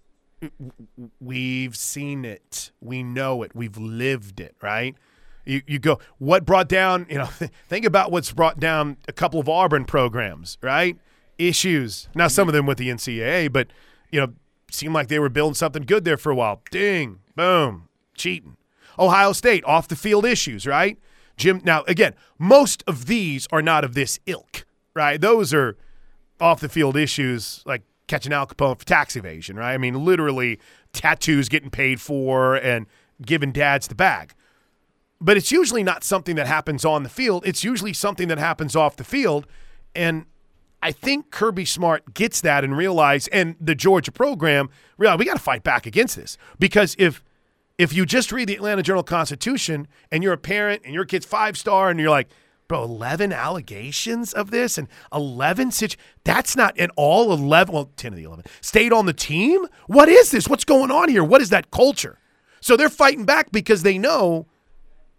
we've 1.20 1.76
seen 1.76 2.25
it, 2.25 2.70
we 2.80 3.02
know 3.02 3.42
it, 3.42 3.52
we've 3.54 3.76
lived 3.76 4.40
it, 4.40 4.54
right? 4.62 4.97
You, 5.44 5.62
you 5.66 5.78
go, 5.78 5.99
what 6.18 6.44
brought 6.44 6.68
down, 6.68 7.06
you 7.09 7.18
know, 7.18 7.26
think 7.68 7.85
about 7.85 8.12
what's 8.12 8.32
brought 8.32 8.61
down 8.61 8.99
a 9.09 9.12
couple 9.12 9.40
of 9.40 9.49
Auburn 9.49 9.85
programs, 9.85 10.59
right? 10.62 10.99
Issues. 11.38 12.09
Now, 12.14 12.28
some 12.28 12.49
of 12.49 12.54
them 12.54 12.66
with 12.66 12.78
the 12.78 12.88
NCAA, 12.88 13.52
but, 13.52 13.68
you 14.11 14.20
know, 14.20 14.32
seemed 14.70 14.94
like 14.94 15.09
they 15.09 15.18
were 15.18 15.28
building 15.28 15.54
something 15.54 15.82
good 15.82 16.04
there 16.04 16.16
for 16.16 16.30
a 16.30 16.35
while. 16.35 16.62
Ding, 16.70 17.20
boom, 17.35 17.88
cheating. 18.14 18.56
Ohio 18.99 19.32
State, 19.32 19.64
off 19.64 19.88
the 19.88 19.97
field 19.97 20.26
issues, 20.26 20.66
right? 20.66 20.99
Jim, 21.37 21.62
now, 21.64 21.82
again, 21.88 22.14
most 22.38 22.85
of 22.87 23.06
these 23.06 23.49
are 23.50 23.62
not 23.62 23.82
of 23.82 23.94
this 23.94 24.20
ilk, 24.26 24.66
right? 24.94 25.20
Those 25.20 25.54
are 25.54 25.76
off 26.38 26.61
the 26.61 26.68
field 26.68 26.97
issues 26.97 27.62
like 27.64 27.82
catching 28.11 28.33
Al 28.33 28.47
Capone 28.47 28.76
for 28.76 28.85
tax 28.85 29.14
evasion, 29.14 29.57
right? 29.57 29.73
I 29.73 29.79
mean, 29.79 30.05
literally 30.05 30.59
tattoos 30.93 31.49
getting 31.49 31.71
paid 31.71 32.00
for 32.00 32.57
and 32.57 32.87
giving 33.25 33.52
dads 33.52 33.87
the 33.87 33.95
bag. 33.95 34.35
But 35.21 35.37
it's 35.37 35.52
usually 35.52 35.85
not 35.85 36.02
something 36.02 36.35
that 36.35 36.49
happens 36.49 36.85
on 36.85 37.05
the 37.05 37.09
field. 37.09 37.47
It's 37.47 37.62
usually 37.62 37.93
something 37.93 38.26
that 38.29 38.38
happens 38.38 38.75
off 38.75 38.97
the 38.97 39.05
field. 39.05 39.47
And 39.95 40.26
I 40.83 40.90
think 40.90 41.31
Kirby 41.31 41.64
Smart 41.64 42.12
gets 42.12 42.40
that 42.40 42.64
and 42.64 42.76
realize, 42.76 43.29
and 43.29 43.55
the 43.61 43.76
Georgia 43.76 44.11
program 44.11 44.71
realize 44.99 45.19
we 45.19 45.25
got 45.25 45.35
to 45.35 45.38
fight 45.38 45.62
back 45.62 45.87
against 45.87 46.17
this 46.17 46.37
because 46.59 46.97
if 46.99 47.23
if 47.79 47.95
you 47.95 48.05
just 48.05 48.31
read 48.31 48.47
the 48.47 48.55
Atlanta 48.55 48.83
Journal 48.83 49.02
Constitution 49.02 49.88
and 50.11 50.23
you're 50.23 50.35
a 50.35 50.38
parent 50.38 50.83
and 50.85 50.93
your 50.93 51.07
kid's 51.07 51.25
five 51.25 51.57
star 51.57 51.88
and 51.88 51.99
you're 51.99 52.11
like, 52.11 52.29
bro, 52.71 52.85
11 52.85 53.33
allegations 53.33 54.33
of 54.33 54.53
this 54.53 54.79
and 54.79 54.87
11 55.12 55.73
situ- 55.73 55.97
that's 56.23 56.55
not 56.55 56.79
at 56.79 56.89
all 56.95 57.33
11, 57.33 57.75
well, 57.75 57.91
10 57.97 58.12
of 58.12 58.17
the 58.17 58.23
11 58.23 58.45
stayed 58.61 58.93
on 58.93 59.07
the 59.07 59.12
team. 59.12 59.67
What 59.89 60.09
is 60.09 60.31
this? 60.31 60.49
What's 60.49 60.65
going 60.65 60.93
on 60.93 61.09
here? 61.09 61.25
What 61.25 61.41
is 61.41 61.50
that 61.50 61.73
culture? 61.73 62.21
So 62.61 62.77
they're 62.77 62.89
fighting 62.89 63.25
back 63.25 63.50
because 63.50 63.83
they 63.83 63.99
know 63.99 64.47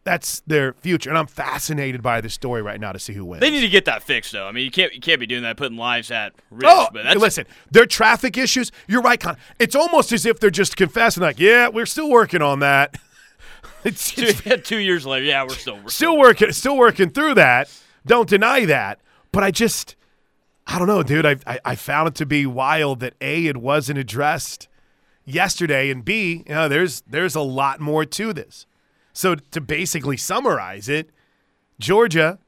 that's 0.05 0.39
their 0.47 0.71
future. 0.75 1.09
And 1.09 1.17
I'm 1.19 1.27
fascinated 1.27 2.01
by 2.01 2.21
this 2.21 2.33
story 2.33 2.61
right 2.61 2.79
now 2.79 2.93
to 2.93 2.99
see 2.99 3.11
who 3.11 3.25
wins. 3.25 3.41
They 3.41 3.49
need 3.49 3.61
to 3.61 3.67
get 3.67 3.83
that 3.83 4.01
fixed, 4.01 4.31
though. 4.31 4.47
I 4.47 4.53
mean, 4.53 4.63
you 4.63 4.71
can't 4.71 4.93
you 4.93 5.01
can't 5.01 5.19
be 5.19 5.27
doing 5.27 5.43
that, 5.43 5.57
putting 5.57 5.77
lives 5.77 6.09
at 6.09 6.31
risk. 6.51 6.65
Oh, 6.73 6.87
but 6.93 7.03
that's, 7.03 7.19
listen, 7.19 7.45
their 7.69 7.85
traffic 7.85 8.37
issues. 8.37 8.71
You're 8.87 9.01
right, 9.01 9.19
Con. 9.19 9.35
It's 9.59 9.75
almost 9.75 10.13
as 10.13 10.25
if 10.25 10.39
they're 10.39 10.49
just 10.49 10.77
confessing, 10.77 11.21
like, 11.21 11.37
yeah, 11.37 11.67
we're 11.67 11.85
still 11.85 12.09
working 12.09 12.41
on 12.41 12.59
that. 12.59 12.95
it's, 13.85 14.11
two, 14.11 14.57
two, 14.57 14.77
years 14.77 15.05
later, 15.05 15.25
yeah, 15.25 15.43
we're 15.43 15.49
still 15.49 15.75
we're 15.75 15.89
still, 15.89 15.89
still 15.89 16.17
working, 16.17 16.51
still 16.51 16.77
working 16.77 17.09
through 17.09 17.35
that. 17.35 17.71
Don't 18.05 18.29
deny 18.29 18.65
that. 18.65 18.99
But 19.31 19.43
I 19.43 19.51
just, 19.51 19.95
I 20.67 20.77
don't 20.77 20.87
know, 20.87 21.03
dude. 21.03 21.25
I, 21.25 21.37
I, 21.47 21.59
I 21.65 21.75
found 21.75 22.09
it 22.09 22.15
to 22.15 22.25
be 22.25 22.45
wild 22.45 22.99
that 22.99 23.13
a 23.21 23.45
it 23.45 23.57
wasn't 23.57 23.99
addressed 23.99 24.67
yesterday, 25.25 25.89
and 25.89 26.03
b 26.03 26.43
you 26.47 26.53
know 26.53 26.67
there's 26.67 27.01
there's 27.01 27.35
a 27.35 27.41
lot 27.41 27.79
more 27.79 28.05
to 28.05 28.33
this. 28.33 28.65
So 29.13 29.35
to 29.35 29.61
basically 29.61 30.17
summarize 30.17 30.87
it, 30.87 31.09
Georgia 31.79 32.39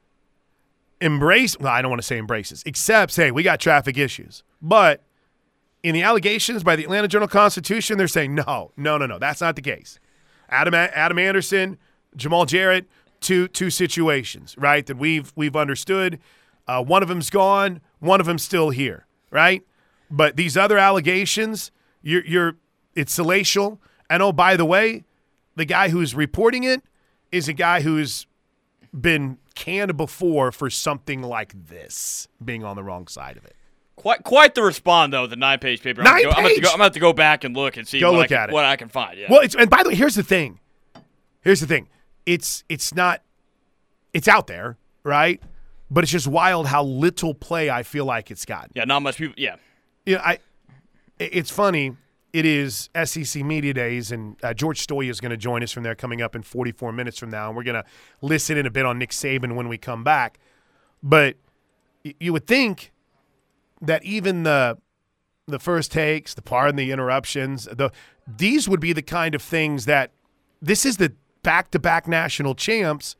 embrace 1.00 1.58
well, 1.58 1.72
I 1.72 1.82
don't 1.82 1.90
want 1.90 2.00
to 2.00 2.06
say 2.06 2.18
embraces, 2.18 2.62
accepts, 2.66 3.16
hey, 3.16 3.30
we 3.30 3.42
got 3.42 3.60
traffic 3.60 3.98
issues. 3.98 4.42
But 4.62 5.02
in 5.82 5.94
the 5.94 6.02
allegations 6.02 6.62
by 6.62 6.76
the 6.76 6.84
Atlanta 6.84 7.08
Journal 7.08 7.28
Constitution, 7.28 7.98
they're 7.98 8.08
saying 8.08 8.34
no, 8.34 8.72
no, 8.76 8.96
no, 8.98 9.06
no, 9.06 9.18
that's 9.18 9.40
not 9.40 9.56
the 9.56 9.62
case. 9.62 9.98
Adam 10.48 10.74
Adam 10.74 11.18
Anderson, 11.18 11.78
Jamal 12.16 12.46
Jarrett, 12.46 12.86
two 13.20 13.48
two 13.48 13.70
situations, 13.70 14.54
right? 14.58 14.86
That 14.86 14.96
we've 14.96 15.32
we've 15.36 15.56
understood. 15.56 16.20
Uh, 16.66 16.82
one 16.82 17.02
of 17.02 17.08
them's 17.08 17.28
gone, 17.30 17.80
one 17.98 18.20
of 18.20 18.26
them's 18.26 18.42
still 18.42 18.70
here, 18.70 19.06
right? 19.30 19.62
But 20.10 20.36
these 20.36 20.56
other 20.56 20.78
allegations, 20.78 21.70
you're 22.02 22.24
you're 22.24 22.56
it's 22.94 23.18
salacial. 23.18 23.78
And 24.08 24.22
oh, 24.22 24.32
by 24.32 24.56
the 24.56 24.64
way, 24.64 25.04
the 25.56 25.64
guy 25.64 25.88
who's 25.88 26.14
reporting 26.14 26.64
it 26.64 26.82
is 27.32 27.48
a 27.48 27.52
guy 27.52 27.80
who's 27.80 28.26
been 28.98 29.38
canned 29.54 29.96
before 29.96 30.52
for 30.52 30.70
something 30.70 31.22
like 31.22 31.52
this, 31.68 32.28
being 32.44 32.64
on 32.64 32.76
the 32.76 32.82
wrong 32.82 33.06
side 33.08 33.36
of 33.36 33.44
it. 33.44 33.56
Quite, 33.96 34.24
quite 34.24 34.54
the 34.54 34.62
respond 34.62 35.12
though. 35.12 35.26
The 35.26 35.36
nine-page 35.36 35.82
paper. 35.82 36.02
Nine 36.02 36.26
I'm, 36.26 36.44
page. 36.44 36.62
Go, 36.62 36.70
I'm 36.70 36.78
going 36.78 36.90
to 36.92 37.00
go 37.00 37.12
back 37.12 37.44
and 37.44 37.56
look 37.56 37.76
and 37.76 37.86
see. 37.86 38.00
Go 38.00 38.12
what 38.12 38.18
look 38.18 38.32
I 38.32 38.34
at 38.34 38.40
can, 38.46 38.50
it. 38.50 38.52
What 38.52 38.64
I 38.64 38.76
can 38.76 38.88
find. 38.88 39.18
Yeah. 39.18 39.26
Well, 39.30 39.40
it's 39.40 39.54
and 39.54 39.70
by 39.70 39.82
the 39.82 39.90
way, 39.90 39.94
here's 39.94 40.14
the 40.14 40.22
thing. 40.22 40.60
Here's 41.42 41.60
the 41.60 41.66
thing. 41.66 41.88
It's 42.26 42.64
it's 42.68 42.94
not. 42.94 43.22
It's 44.12 44.28
out 44.28 44.46
there, 44.46 44.76
right? 45.02 45.42
But 45.90 46.04
it's 46.04 46.12
just 46.12 46.26
wild 46.26 46.66
how 46.66 46.82
little 46.82 47.34
play 47.34 47.70
I 47.70 47.82
feel 47.82 48.04
like 48.04 48.30
it's 48.30 48.44
gotten. 48.44 48.70
Yeah, 48.74 48.84
not 48.84 49.02
much 49.02 49.16
people. 49.16 49.34
Yeah. 49.36 49.56
Yeah, 50.06 50.22
I. 50.24 50.38
It's 51.18 51.50
funny 51.50 51.96
it 52.34 52.44
is 52.44 52.90
SEC 53.04 53.44
Media 53.44 53.72
Days, 53.72 54.10
and 54.10 54.36
uh, 54.42 54.52
George 54.52 54.84
Stoia 54.84 55.08
is 55.08 55.20
going 55.20 55.30
to 55.30 55.36
join 55.36 55.62
us 55.62 55.70
from 55.70 55.84
there 55.84 55.94
coming 55.94 56.20
up 56.20 56.34
in 56.34 56.42
44 56.42 56.90
minutes 56.90 57.16
from 57.16 57.30
now. 57.30 57.46
And 57.46 57.56
we're 57.56 57.62
going 57.62 57.80
to 57.80 57.84
listen 58.22 58.56
in 58.58 58.66
a 58.66 58.70
bit 58.70 58.84
on 58.84 58.98
Nick 58.98 59.10
Saban 59.10 59.54
when 59.54 59.68
we 59.68 59.78
come 59.78 60.02
back. 60.02 60.40
But 61.00 61.36
y- 62.04 62.14
you 62.18 62.32
would 62.32 62.48
think 62.48 62.90
that 63.86 64.04
even 64.04 64.42
the 64.42 64.78
the 65.46 65.58
first 65.58 65.92
takes, 65.92 66.32
the 66.34 66.42
pardon 66.42 66.76
the 66.76 66.90
interruptions, 66.90 67.64
the 67.64 67.90
these 68.26 68.68
would 68.68 68.80
be 68.80 68.92
the 68.92 69.02
kind 69.02 69.34
of 69.34 69.42
things 69.42 69.84
that 69.84 70.10
this 70.62 70.86
is 70.86 70.96
the 70.96 71.12
back 71.42 71.70
to 71.72 71.78
back 71.78 72.08
national 72.08 72.54
champs 72.54 73.16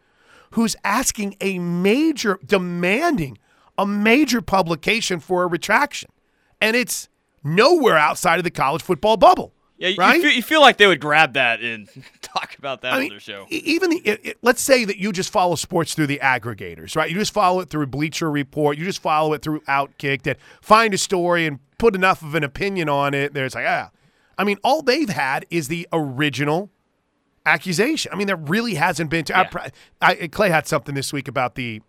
who's 0.53 0.77
asking 0.85 1.37
a 1.41 1.59
major, 1.59 2.39
demanding 2.45 3.39
a 3.77 3.87
major 3.87 4.41
publication 4.41 5.21
for 5.21 5.43
a 5.43 5.47
retraction. 5.47 6.11
And 6.61 6.77
it's 6.77 7.09
nowhere 7.43 7.99
outside 7.99 8.39
of 8.39 8.45
the 8.45 8.51
college 8.51 8.83
football 8.83 9.17
bubble. 9.17 9.53
Yeah, 9.77 9.91
right? 9.99 10.17
you, 10.17 10.23
feel, 10.23 10.31
you 10.31 10.43
feel 10.43 10.61
like 10.61 10.77
they 10.77 10.87
would 10.87 11.01
grab 11.01 11.35
that 11.35 11.61
and 11.61 11.89
talk 12.23 12.57
about 12.59 12.83
that 12.83 12.93
I 12.93 12.97
on 12.97 13.01
mean, 13.01 13.09
their 13.11 13.21
show. 13.21 13.47
Even 13.51 13.93
it, 13.93 14.21
it, 14.25 14.39
let's 14.41 14.63
say 14.63 14.85
that 14.85 14.99
you 14.99 15.11
just 15.13 15.31
follow 15.31 15.57
sports 15.57 15.95
through 15.95 16.07
the 16.07 16.21
aggregators, 16.23 16.95
right? 16.95 17.11
You 17.11 17.17
just 17.19 17.33
follow 17.33 17.61
it 17.61 17.71
through 17.71 17.87
Bleacher 17.89 18.31
Report, 18.31 18.79
you 18.79 18.85
just 18.85 19.03
follow 19.03 19.33
it 19.33 19.43
through 19.43 19.61
Outkick, 19.63 20.23
that 20.23 20.39
find 20.61 20.95
a 20.95 20.99
story 20.99 21.47
and 21.47 21.59
put 21.79 21.95
enough 21.97 22.23
of 22.23 22.35
an 22.35 22.45
opinion 22.45 22.89
on 22.89 23.15
it. 23.15 23.35
There's 23.35 23.55
like, 23.57 23.67
ah, 23.67 23.91
I 24.39 24.45
mean, 24.45 24.59
all 24.63 24.81
they've 24.81 25.09
had 25.09 25.45
is 25.51 25.69
the 25.69 25.89
original 25.93 26.71
accusation. 27.45 28.13
I 28.13 28.17
mean, 28.17 28.27
there 28.27 28.37
really 28.37 28.75
hasn't 28.75 29.11
been. 29.11 29.25
To, 29.27 29.33
Yeah. 29.33 29.69
I, 30.01 30.19
I, 30.23 30.29
Clay 30.29 30.51
had 30.51 30.67
something 30.67 30.95
this 30.95 31.13
week 31.13 31.29
about 31.29 31.57
the, 31.57 31.83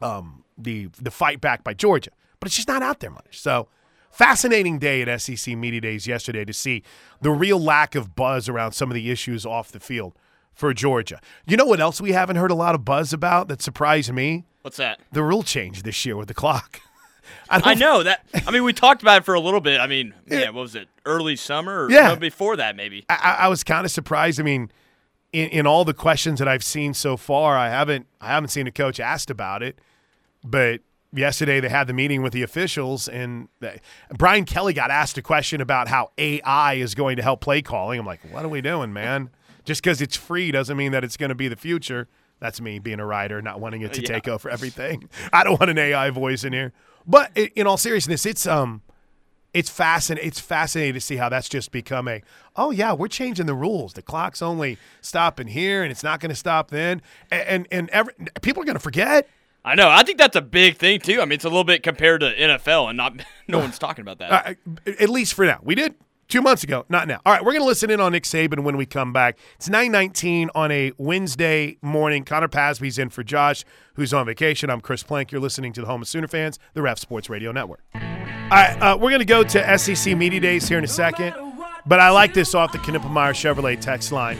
um, 0.00 0.44
the 0.58 0.88
the 1.00 1.10
fight 1.10 1.40
back 1.40 1.62
by 1.62 1.74
Georgia, 1.74 2.10
but 2.40 2.46
it's 2.46 2.56
just 2.56 2.68
not 2.68 2.82
out 2.82 3.00
there 3.00 3.10
much. 3.10 3.40
So 3.40 3.68
fascinating 4.12 4.78
day 4.78 5.02
at 5.02 5.20
SEC 5.20 5.56
Media 5.56 5.80
Days 5.80 6.06
yesterday 6.06 6.44
to 6.44 6.52
see 6.52 6.82
the 7.20 7.30
real 7.30 7.58
lack 7.58 7.94
of 7.94 8.14
buzz 8.14 8.48
around 8.48 8.72
some 8.72 8.90
of 8.90 8.94
the 8.94 9.10
issues 9.10 9.44
off 9.44 9.72
the 9.72 9.80
field 9.80 10.14
for 10.52 10.72
Georgia. 10.74 11.20
You 11.46 11.56
know 11.56 11.64
what 11.64 11.80
else 11.80 12.00
we 12.00 12.12
haven't 12.12 12.36
heard 12.36 12.50
a 12.50 12.54
lot 12.54 12.74
of 12.74 12.84
buzz 12.84 13.12
about 13.12 13.48
that 13.48 13.62
surprised 13.62 14.12
me? 14.12 14.44
What's 14.60 14.76
that? 14.76 15.00
The 15.10 15.22
rule 15.22 15.42
change 15.42 15.82
this 15.82 16.04
year 16.04 16.16
with 16.16 16.28
the 16.28 16.34
clock. 16.34 16.80
I, 17.50 17.72
I 17.72 17.74
know 17.74 18.02
that. 18.02 18.24
I 18.46 18.50
mean, 18.50 18.62
we 18.64 18.72
talked 18.72 19.02
about 19.02 19.22
it 19.22 19.24
for 19.24 19.34
a 19.34 19.40
little 19.40 19.60
bit. 19.60 19.80
I 19.80 19.86
mean, 19.86 20.14
yeah, 20.26 20.50
what 20.50 20.62
was 20.62 20.74
it? 20.74 20.88
Early 21.06 21.36
summer? 21.36 21.84
Or 21.84 21.90
Yeah. 21.90 22.08
no, 22.08 22.16
before 22.16 22.56
that, 22.56 22.76
maybe. 22.76 23.04
I, 23.08 23.36
I 23.40 23.48
was 23.48 23.64
kind 23.64 23.84
of 23.84 23.90
surprised. 23.90 24.38
I 24.38 24.42
mean, 24.42 24.70
in, 25.32 25.48
in 25.48 25.66
all 25.66 25.84
the 25.84 25.94
questions 25.94 26.38
that 26.38 26.48
I've 26.48 26.64
seen 26.64 26.94
so 26.94 27.16
far, 27.16 27.56
I 27.56 27.70
haven't 27.70 28.06
I 28.20 28.28
haven't 28.28 28.50
seen 28.50 28.66
a 28.66 28.70
coach 28.72 29.00
asked 29.00 29.30
about 29.30 29.62
it. 29.62 29.78
But 30.44 30.80
yesterday 31.12 31.60
they 31.60 31.68
had 31.68 31.86
the 31.86 31.92
meeting 31.92 32.22
with 32.22 32.32
the 32.32 32.42
officials, 32.42 33.08
and 33.08 33.48
they, 33.60 33.80
Brian 34.16 34.44
Kelly 34.44 34.72
got 34.72 34.90
asked 34.90 35.18
a 35.18 35.22
question 35.22 35.60
about 35.60 35.88
how 35.88 36.10
AI 36.18 36.74
is 36.74 36.94
going 36.94 37.16
to 37.16 37.22
help 37.22 37.40
play 37.40 37.62
calling. 37.62 37.98
I'm 38.00 38.06
like, 38.06 38.20
what 38.32 38.44
are 38.44 38.48
we 38.48 38.60
doing, 38.60 38.92
man? 38.92 39.30
Just 39.64 39.82
because 39.82 40.00
it's 40.02 40.16
free 40.16 40.50
doesn't 40.50 40.76
mean 40.76 40.92
that 40.92 41.04
it's 41.04 41.16
going 41.16 41.28
to 41.28 41.34
be 41.34 41.48
the 41.48 41.56
future. 41.56 42.08
That's 42.40 42.60
me 42.60 42.78
being 42.80 42.98
a 42.98 43.06
writer, 43.06 43.40
not 43.40 43.60
wanting 43.60 43.82
it 43.82 43.92
to 43.92 44.00
Yeah. 44.02 44.08
take 44.08 44.26
over 44.28 44.50
everything. 44.50 45.08
I 45.32 45.44
don't 45.44 45.60
want 45.60 45.70
an 45.70 45.78
AI 45.78 46.10
voice 46.10 46.42
in 46.42 46.52
here. 46.52 46.72
But 47.06 47.30
in 47.36 47.66
all 47.66 47.76
seriousness, 47.76 48.26
it's 48.26 48.46
um 48.46 48.82
it's 49.54 49.68
fascinating. 49.68 50.26
It's 50.28 50.40
fascinating 50.40 50.94
to 50.94 51.00
see 51.00 51.16
how 51.16 51.28
that's 51.28 51.48
just 51.48 51.72
become 51.72 52.08
a. 52.08 52.22
Oh 52.56 52.70
yeah, 52.70 52.92
we're 52.94 53.08
changing 53.08 53.46
the 53.46 53.54
rules. 53.54 53.92
The 53.92 54.00
clock's 54.02 54.40
only 54.40 54.78
stopping 55.02 55.48
here, 55.48 55.82
and 55.82 55.92
it's 55.92 56.02
not 56.02 56.20
going 56.20 56.30
to 56.30 56.34
stop 56.34 56.70
then. 56.70 57.02
And 57.30 57.46
and, 57.48 57.68
and 57.70 57.90
every, 57.90 58.14
people 58.40 58.62
are 58.62 58.66
going 58.66 58.76
to 58.76 58.80
forget. 58.80 59.28
I 59.64 59.74
know. 59.74 59.88
I 59.88 60.02
think 60.02 60.18
that's 60.18 60.36
a 60.36 60.42
big 60.42 60.76
thing 60.76 61.00
too. 61.00 61.20
I 61.20 61.24
mean, 61.24 61.32
it's 61.32 61.44
a 61.44 61.48
little 61.48 61.64
bit 61.64 61.82
compared 61.82 62.20
to 62.22 62.34
NFL, 62.34 62.88
and 62.88 62.96
not 62.96 63.14
no 63.48 63.58
one's 63.58 63.78
talking 63.78 64.02
about 64.02 64.18
that. 64.18 64.58
Uh, 64.86 64.90
at 65.00 65.08
least 65.08 65.34
for 65.34 65.46
now, 65.46 65.60
we 65.62 65.74
did 65.74 65.94
Two 66.32 66.40
months 66.40 66.64
ago, 66.64 66.86
not 66.88 67.08
now. 67.08 67.20
All 67.26 67.32
right, 67.34 67.44
we're 67.44 67.52
going 67.52 67.60
to 67.60 67.66
listen 67.66 67.90
in 67.90 68.00
on 68.00 68.12
Nick 68.12 68.22
Saban 68.24 68.60
when 68.60 68.78
we 68.78 68.86
come 68.86 69.12
back. 69.12 69.36
It's 69.56 69.68
919 69.68 70.48
on 70.54 70.70
a 70.70 70.92
Wednesday 70.96 71.76
morning. 71.82 72.24
Connor 72.24 72.48
Pasby's 72.48 72.98
in 72.98 73.10
for 73.10 73.22
Josh, 73.22 73.66
who's 73.96 74.14
on 74.14 74.24
vacation. 74.24 74.70
I'm 74.70 74.80
Chris 74.80 75.02
Plank. 75.02 75.30
You're 75.30 75.42
listening 75.42 75.74
to 75.74 75.82
the 75.82 75.86
Home 75.86 76.00
of 76.00 76.08
Sooner 76.08 76.28
fans, 76.28 76.58
the 76.72 76.80
Ref 76.80 76.98
Sports 76.98 77.28
Radio 77.28 77.52
Network. 77.52 77.82
All 77.94 78.00
right, 78.50 78.80
uh, 78.80 78.96
we're 78.96 79.10
going 79.10 79.18
to 79.18 79.26
go 79.26 79.44
to 79.44 79.78
SEC 79.78 80.16
Media 80.16 80.40
Days 80.40 80.66
here 80.66 80.78
in 80.78 80.84
a 80.84 80.88
second, 80.88 81.34
but 81.84 82.00
I 82.00 82.08
like 82.08 82.32
this 82.32 82.54
off 82.54 82.72
the 82.72 82.78
Knippelmeyer 82.78 83.34
Chevrolet 83.34 83.78
text 83.78 84.10
line 84.10 84.38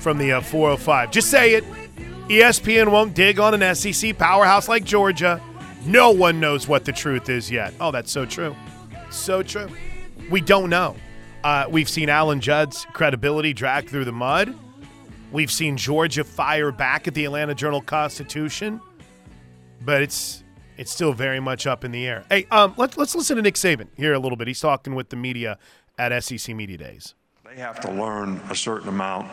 from 0.00 0.18
the 0.18 0.32
uh, 0.32 0.40
405. 0.40 1.12
Just 1.12 1.30
say 1.30 1.54
it. 1.54 1.62
ESPN 2.28 2.92
won't 2.92 3.14
dig 3.14 3.40
on 3.40 3.60
an 3.60 3.74
SEC 3.74 4.18
powerhouse 4.18 4.68
like 4.68 4.84
Georgia. 4.84 5.40
No 5.86 6.10
one 6.10 6.40
knows 6.40 6.68
what 6.68 6.84
the 6.84 6.92
truth 6.92 7.30
is 7.30 7.50
yet. 7.50 7.72
Oh, 7.80 7.90
that's 7.90 8.12
so 8.12 8.26
true. 8.26 8.54
So 9.10 9.42
true. 9.42 9.68
We 10.30 10.42
don't 10.42 10.68
know. 10.68 10.94
Uh, 11.42 11.64
we've 11.70 11.88
seen 11.88 12.10
Alan 12.10 12.40
Judd's 12.40 12.86
credibility 12.92 13.54
dragged 13.54 13.88
through 13.88 14.04
the 14.04 14.12
mud. 14.12 14.54
We've 15.32 15.50
seen 15.50 15.78
Georgia 15.78 16.22
fire 16.22 16.70
back 16.70 17.08
at 17.08 17.14
the 17.14 17.24
Atlanta 17.24 17.54
Journal 17.54 17.80
Constitution, 17.80 18.82
but 19.80 20.02
it's 20.02 20.42
it's 20.76 20.90
still 20.92 21.14
very 21.14 21.40
much 21.40 21.66
up 21.66 21.82
in 21.82 21.92
the 21.92 22.06
air. 22.06 22.24
Hey, 22.28 22.46
um, 22.50 22.74
let's 22.76 22.98
let's 22.98 23.14
listen 23.14 23.36
to 23.36 23.42
Nick 23.42 23.54
Saban 23.54 23.88
here 23.96 24.12
a 24.12 24.18
little 24.18 24.36
bit. 24.36 24.48
He's 24.48 24.60
talking 24.60 24.94
with 24.94 25.08
the 25.08 25.16
media 25.16 25.58
at 25.98 26.22
SEC 26.22 26.54
Media 26.54 26.76
Days. 26.76 27.14
They 27.44 27.56
have 27.56 27.80
to 27.80 27.90
learn 27.90 28.40
a 28.50 28.54
certain 28.54 28.88
amount 28.88 29.30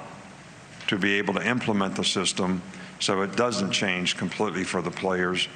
to 0.88 0.98
be 0.98 1.14
able 1.16 1.34
to 1.34 1.48
implement 1.48 1.96
the 1.96 2.04
system, 2.04 2.62
so 3.00 3.22
it 3.22 3.36
doesn't 3.36 3.72
change 3.72 4.18
completely 4.18 4.64
for 4.64 4.82
the 4.82 4.92
players. 4.92 5.48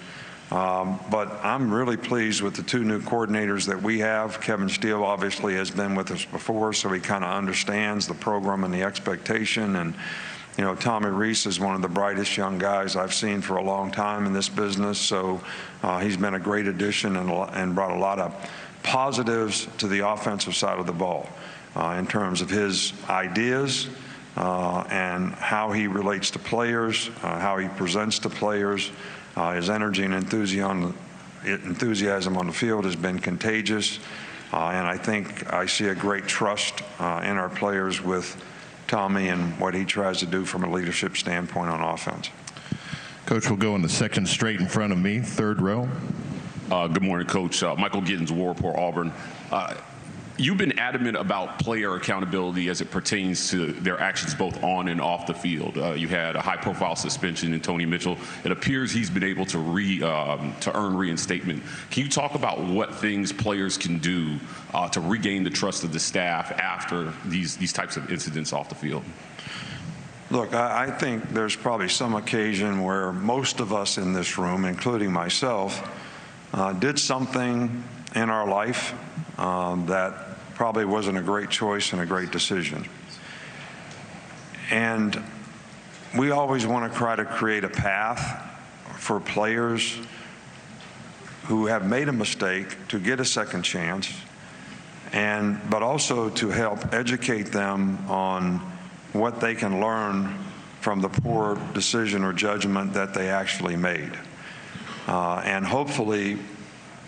Um, 0.51 0.99
but 1.11 1.29
I'm 1.43 1.71
really 1.71 1.97
pleased 1.97 2.41
with 2.41 2.55
the 2.55 2.63
two 2.63 2.83
new 2.83 3.01
coordinators 3.01 3.67
that 3.67 3.81
we 3.81 3.99
have. 3.99 4.41
Kevin 4.41 4.67
Steele 4.67 5.03
obviously 5.03 5.53
has 5.53 5.69
been 5.69 5.93
with 5.93 6.09
us 6.09 6.25
before, 6.25 6.73
so 6.73 6.91
he 6.91 6.99
kind 6.99 7.23
of 7.23 7.31
understands 7.31 8.07
the 8.07 8.15
program 8.15 8.63
and 8.63 8.73
the 8.73 8.81
expectation. 8.81 9.75
And, 9.75 9.93
you 10.57 10.63
know, 10.63 10.73
Tommy 10.73 11.09
Rees 11.09 11.45
is 11.45 11.59
one 11.59 11.75
of 11.75 11.83
the 11.83 11.87
brightest 11.87 12.35
young 12.35 12.57
guys 12.57 12.95
I've 12.95 13.13
seen 13.13 13.41
for 13.41 13.57
a 13.57 13.63
long 13.63 13.91
time 13.91 14.25
in 14.25 14.33
this 14.33 14.49
business. 14.49 14.97
So 14.97 15.39
uh, 15.83 15.99
he's 15.99 16.17
been 16.17 16.33
a 16.33 16.39
great 16.39 16.65
addition 16.65 17.17
and, 17.17 17.29
and 17.29 17.75
brought 17.75 17.91
a 17.91 17.99
lot 17.99 18.17
of 18.17 18.33
positives 18.81 19.67
to 19.77 19.87
the 19.87 20.07
offensive 20.07 20.55
side 20.55 20.79
of 20.79 20.87
the 20.87 20.93
ball 20.93 21.29
uh, 21.75 21.95
in 21.99 22.07
terms 22.07 22.41
of 22.41 22.49
his 22.49 22.93
ideas. 23.07 23.87
Uh, 24.39 24.85
and 24.89 25.33
how 25.33 25.71
he 25.73 25.85
relates 25.87 26.31
to 26.31 26.39
players, 26.39 27.09
uh, 27.23 27.37
how 27.39 27.57
he 27.57 27.67
presents 27.67 28.19
to 28.19 28.29
players, 28.29 28.89
uh, 29.35 29.51
his 29.51 29.69
energy 29.69 30.05
and 30.05 30.13
enthusiasm, 30.13 30.97
enthusiasm 31.43 32.37
on 32.37 32.47
the 32.47 32.53
field 32.53 32.85
has 32.85 32.95
been 32.95 33.19
contagious. 33.19 33.99
Uh, 34.53 34.69
and 34.69 34.87
I 34.87 34.97
think 34.97 35.51
I 35.53 35.65
see 35.65 35.87
a 35.87 35.95
great 35.95 36.25
trust 36.25 36.81
uh, 36.99 37.21
in 37.23 37.37
our 37.37 37.49
players 37.49 38.01
with 38.01 38.41
Tommy 38.87 39.27
and 39.27 39.59
what 39.59 39.75
he 39.75 39.83
tries 39.83 40.19
to 40.19 40.25
do 40.25 40.45
from 40.45 40.63
a 40.63 40.71
leadership 40.71 41.17
standpoint 41.17 41.69
on 41.69 41.81
offense. 41.81 42.29
Coach 43.25 43.49
will 43.49 43.57
go 43.57 43.75
in 43.75 43.81
the 43.81 43.89
section 43.89 44.25
straight 44.25 44.59
in 44.59 44.67
front 44.67 44.91
of 44.91 44.97
me, 44.97 45.19
third 45.19 45.61
row. 45.61 45.87
Uh, 46.71 46.87
good 46.87 47.03
morning, 47.03 47.27
Coach. 47.27 47.61
Uh, 47.61 47.75
Michael 47.75 48.01
Giddens, 48.01 48.31
War 48.31 48.49
Report, 48.49 48.75
Auburn. 48.77 49.11
Uh, 49.51 49.75
You've 50.39 50.57
been 50.57 50.79
adamant 50.79 51.17
about 51.17 51.59
player 51.59 51.95
accountability 51.95 52.69
as 52.69 52.79
it 52.79 52.89
pertains 52.89 53.49
to 53.49 53.73
their 53.73 53.99
actions 53.99 54.33
both 54.33 54.63
on 54.63 54.87
and 54.87 55.01
off 55.01 55.27
the 55.27 55.33
field. 55.33 55.77
Uh, 55.77 55.91
you 55.91 56.07
had 56.07 56.37
a 56.37 56.41
high-profile 56.41 56.95
suspension 56.95 57.53
in 57.53 57.59
Tony 57.59 57.85
Mitchell. 57.85 58.17
It 58.45 58.53
appears 58.53 58.93
he's 58.93 59.09
been 59.09 59.25
able 59.25 59.45
to 59.47 59.59
re 59.59 60.01
um, 60.01 60.55
to 60.61 60.73
earn 60.77 60.95
reinstatement. 60.95 61.61
Can 61.91 62.03
you 62.03 62.09
talk 62.09 62.35
about 62.35 62.61
what 62.61 62.95
things 62.95 63.33
players 63.33 63.77
can 63.77 63.99
do 63.99 64.39
uh, 64.73 64.87
to 64.89 65.01
regain 65.01 65.43
the 65.43 65.49
trust 65.49 65.83
of 65.83 65.91
the 65.91 65.99
staff 65.99 66.51
after 66.53 67.11
these 67.25 67.57
these 67.57 67.73
types 67.73 67.97
of 67.97 68.09
incidents 68.09 68.53
off 68.53 68.69
the 68.69 68.75
field? 68.75 69.03
Look, 70.31 70.53
I, 70.53 70.85
I 70.85 70.91
think 70.91 71.33
there's 71.33 71.57
probably 71.57 71.89
some 71.89 72.15
occasion 72.15 72.81
where 72.81 73.11
most 73.11 73.59
of 73.59 73.73
us 73.73 73.97
in 73.97 74.13
this 74.13 74.37
room, 74.37 74.63
including 74.63 75.11
myself, 75.11 75.85
uh, 76.53 76.71
did 76.71 76.97
something 76.97 77.83
in 78.15 78.29
our 78.29 78.47
life 78.47 78.93
um, 79.37 79.85
that 79.87 80.28
probably 80.59 80.83
wasn't 80.83 81.17
a 81.17 81.21
great 81.21 81.49
choice 81.49 81.93
and 81.93 82.01
a 82.01 82.05
great 82.05 82.31
decision. 82.31 82.85
And 84.69 85.23
we 86.17 86.31
always 86.31 86.67
want 86.67 86.91
to 86.91 86.97
try 86.97 87.15
to 87.15 87.23
create 87.23 87.63
a 87.63 87.69
path 87.69 88.45
for 88.97 89.21
players 89.21 89.97
who 91.45 91.67
have 91.67 91.87
made 91.87 92.09
a 92.09 92.11
mistake 92.11 92.75
to 92.89 92.99
get 92.99 93.21
a 93.21 93.25
second 93.25 93.63
chance 93.63 94.13
and 95.13 95.61
but 95.69 95.81
also 95.81 96.29
to 96.31 96.49
help 96.49 96.93
educate 96.93 97.53
them 97.53 97.97
on 98.09 98.57
what 99.13 99.39
they 99.39 99.55
can 99.55 99.79
learn 99.79 100.37
from 100.81 100.99
the 100.99 101.07
poor 101.07 101.55
decision 101.73 102.21
or 102.21 102.33
judgment 102.33 102.91
that 102.95 103.13
they 103.13 103.29
actually 103.29 103.77
made. 103.77 104.11
Uh, 105.07 105.41
and 105.45 105.65
hopefully 105.65 106.37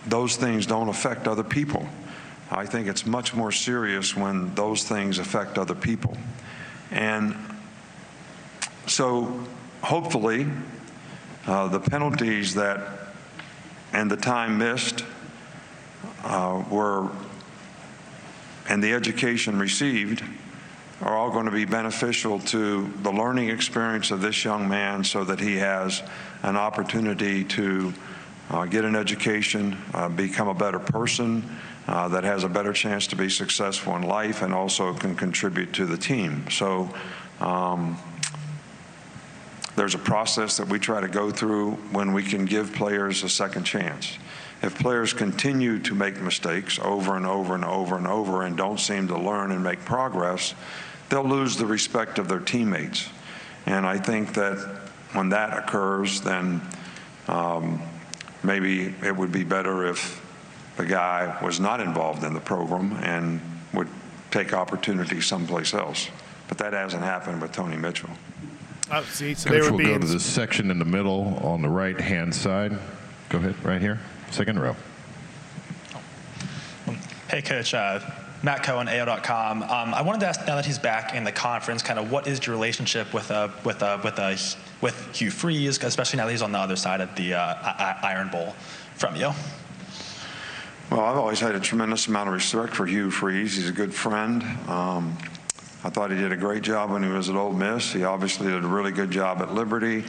those 0.08 0.38
things 0.38 0.66
don't 0.66 0.88
affect 0.88 1.28
other 1.28 1.44
people. 1.44 1.86
I 2.54 2.66
think 2.66 2.88
it's 2.88 3.06
much 3.06 3.34
more 3.34 3.52
serious 3.52 4.16
when 4.16 4.54
those 4.56 4.84
things 4.84 5.20
affect 5.20 5.58
other 5.58 5.74
people. 5.74 6.18
And 6.92 7.34
so 8.88 9.40
hopefully, 9.82 10.48
uh, 11.48 11.70
the 11.70 11.80
penalties 11.80 12.56
that 12.56 13.14
and 13.94 14.12
the 14.12 14.18
time 14.18 14.58
missed 14.58 15.06
uh, 16.24 16.64
were 16.70 17.10
and 18.68 18.84
the 18.84 18.94
education 18.94 19.58
received 19.58 20.24
are 21.02 21.16
all 21.16 21.32
going 21.32 21.46
to 21.46 21.52
be 21.52 21.66
beneficial 21.66 22.40
to 22.40 22.88
the 23.02 23.12
learning 23.12 23.50
experience 23.50 24.12
of 24.12 24.22
this 24.22 24.44
young 24.44 24.70
man 24.70 25.04
so 25.04 25.24
that 25.24 25.40
he 25.40 25.56
has 25.56 26.04
an 26.44 26.56
opportunity 26.56 27.44
to 27.44 27.94
uh, 28.50 28.66
get 28.66 28.86
an 28.86 28.96
education, 28.96 29.78
uh, 29.94 30.10
become 30.10 30.48
a 30.48 30.54
better 30.54 30.80
person, 30.80 31.44
uh, 31.92 32.08
that 32.08 32.24
has 32.24 32.46
a 32.46 32.48
better 32.48 32.72
chance 32.72 33.06
to 33.08 33.18
be 33.18 33.30
successful 33.30 33.98
in 33.98 34.02
life 34.04 34.42
and 34.44 34.54
also 34.54 34.94
can 34.94 35.14
contribute 35.14 35.74
to 35.74 35.86
the 35.86 35.98
team. 35.98 36.50
So 36.50 36.90
um, 37.42 37.98
there's 39.76 39.94
a 39.94 40.00
process 40.00 40.56
that 40.56 40.70
we 40.70 40.80
try 40.80 41.02
to 41.02 41.10
go 41.10 41.32
through 41.32 41.72
when 41.92 42.14
we 42.14 42.24
can 42.24 42.46
give 42.46 42.72
players 42.72 43.24
a 43.24 43.30
second 43.30 43.66
chance. 43.66 44.18
If 44.62 44.80
players 44.80 45.12
continue 45.12 45.80
to 45.80 45.94
make 45.94 46.22
mistakes 46.22 46.80
over 46.80 47.18
and 47.18 47.26
over 47.26 47.56
and 47.56 47.66
over 47.66 47.98
and 47.98 48.08
over 48.08 48.44
and 48.44 48.56
don't 48.56 48.80
seem 48.80 49.10
to 49.10 49.18
learn 49.18 49.52
and 49.52 49.62
make 49.62 49.84
progress, 49.84 50.56
they'll 51.10 51.28
lose 51.28 51.58
the 51.58 51.66
respect 51.66 52.20
of 52.20 52.30
their 52.30 52.40
teammates. 52.40 53.10
And 53.66 53.86
I 53.86 53.98
think 53.98 54.34
that 54.36 54.58
when 55.12 55.28
that 55.30 55.58
occurs, 55.58 56.22
then 56.22 56.62
um, 57.28 57.82
maybe 58.44 58.96
it 59.04 59.14
would 59.14 59.34
be 59.34 59.44
better 59.44 59.88
if 59.88 60.21
the 60.78 60.86
guy 60.86 61.38
was 61.44 61.60
not 61.60 61.80
involved 61.80 62.24
in 62.24 62.34
the 62.34 62.40
program 62.40 62.94
and 63.04 63.42
would 63.74 63.88
take 64.32 64.54
opportunity 64.54 65.22
someplace 65.22 65.74
else. 65.74 66.10
But 66.48 66.58
that 66.60 66.74
hasn't 66.74 67.04
happened 67.04 67.42
with 67.42 67.52
Tony 67.52 67.78
Mitchell. 67.78 68.10
Oh, 68.92 69.04
see, 69.04 69.34
so 69.34 69.50
Coach 69.50 69.64
they 69.64 69.72
will 69.72 69.78
go 69.78 69.98
to 69.98 70.08
the 70.08 70.20
section 70.20 70.70
in 70.70 70.80
the 70.80 70.86
middle 70.86 71.40
on 71.44 71.62
the 71.62 71.70
right 71.70 72.00
hand 72.00 72.36
side. 72.36 72.78
Go 73.30 73.38
ahead, 73.38 73.56
right 73.64 73.80
here, 73.80 74.00
second 74.32 74.60
row. 74.60 74.76
Hey, 77.30 77.42
Coach. 77.42 77.74
Uh, 77.74 78.02
Matt 78.44 78.64
Cohen, 78.64 78.90
AO.com. 78.90 79.62
Um, 79.62 79.94
I 79.94 80.02
wanted 80.02 80.22
to 80.22 80.28
ask 80.28 80.46
now 80.48 80.56
that 80.56 80.66
he's 80.66 80.80
back 80.80 81.14
in 81.14 81.24
the 81.24 81.32
conference, 81.32 81.84
kind 81.84 82.00
of 82.00 82.12
what 82.12 82.28
is 82.28 82.46
your 82.46 82.56
relationship 82.56 83.14
with 83.14 83.30
uh, 83.30 83.50
with 83.64 83.84
uh, 83.84 84.00
with 84.04 84.18
uh, 84.18 84.36
with 84.82 85.16
Hugh 85.16 85.30
Freeze, 85.30 85.82
especially 85.84 86.18
now 86.18 86.26
that 86.26 86.32
he's 86.32 86.42
on 86.42 86.52
the 86.52 86.58
other 86.58 86.76
side 86.76 87.02
of 87.02 87.14
the 87.16 87.36
uh, 87.36 88.00
Iron 88.02 88.30
Bowl 88.30 88.56
from 88.96 89.16
you? 89.16 89.32
Well, 90.92 91.00
I've 91.00 91.16
always 91.16 91.40
had 91.40 91.56
a 91.56 91.60
tremendous 91.62 92.08
amount 92.08 92.28
of 92.28 92.34
respect 92.34 92.76
for 92.76 92.86
Hugh 92.86 93.10
Freeze. 93.12 93.56
He's 93.56 93.70
a 93.70 93.72
good 93.72 93.94
friend. 93.94 94.44
Um, 94.68 95.18
I 95.86 95.90
thought 95.90 96.12
he 96.12 96.18
did 96.18 96.34
a 96.34 96.36
great 96.36 96.64
job 96.64 96.92
when 96.92 97.02
he 97.02 97.08
was 97.08 97.30
at 97.30 97.38
Ole 97.38 97.54
Miss. 97.54 97.94
He 97.94 98.04
obviously 98.04 98.48
did 98.48 98.62
a 98.62 98.68
really 98.68 98.92
good 98.92 99.10
job 99.10 99.42
at 99.42 99.54
Liberty, 99.54 100.04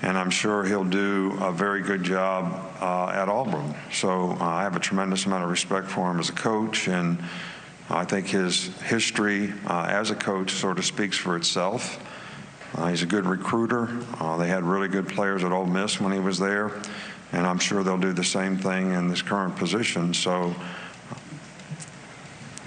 and 0.00 0.16
I'm 0.16 0.30
sure 0.30 0.62
he'll 0.62 0.84
do 0.84 1.36
a 1.40 1.50
very 1.50 1.82
good 1.82 2.04
job 2.04 2.72
uh, 2.80 3.08
at 3.08 3.28
Auburn. 3.28 3.74
So 3.90 4.36
uh, 4.40 4.44
I 4.44 4.62
have 4.62 4.76
a 4.76 4.78
tremendous 4.78 5.26
amount 5.26 5.42
of 5.42 5.50
respect 5.50 5.88
for 5.88 6.08
him 6.08 6.20
as 6.20 6.28
a 6.28 6.34
coach, 6.34 6.86
and 6.86 7.18
I 7.90 8.04
think 8.04 8.28
his 8.28 8.66
history 8.82 9.52
uh, 9.66 9.88
as 9.90 10.12
a 10.12 10.14
coach 10.14 10.52
sort 10.52 10.78
of 10.78 10.84
speaks 10.84 11.16
for 11.16 11.36
itself. 11.36 11.98
Uh, 12.76 12.90
he's 12.90 13.02
a 13.02 13.06
good 13.06 13.26
recruiter. 13.26 13.88
Uh, 14.20 14.36
they 14.36 14.46
had 14.46 14.62
really 14.62 14.86
good 14.86 15.08
players 15.08 15.42
at 15.42 15.50
Ole 15.50 15.66
Miss 15.66 16.00
when 16.00 16.12
he 16.12 16.20
was 16.20 16.38
there 16.38 16.70
and 17.32 17.46
I'm 17.46 17.58
sure 17.58 17.82
they'll 17.82 17.98
do 17.98 18.12
the 18.12 18.24
same 18.24 18.56
thing 18.56 18.92
in 18.92 19.08
this 19.08 19.22
current 19.22 19.56
position. 19.56 20.14
So, 20.14 20.54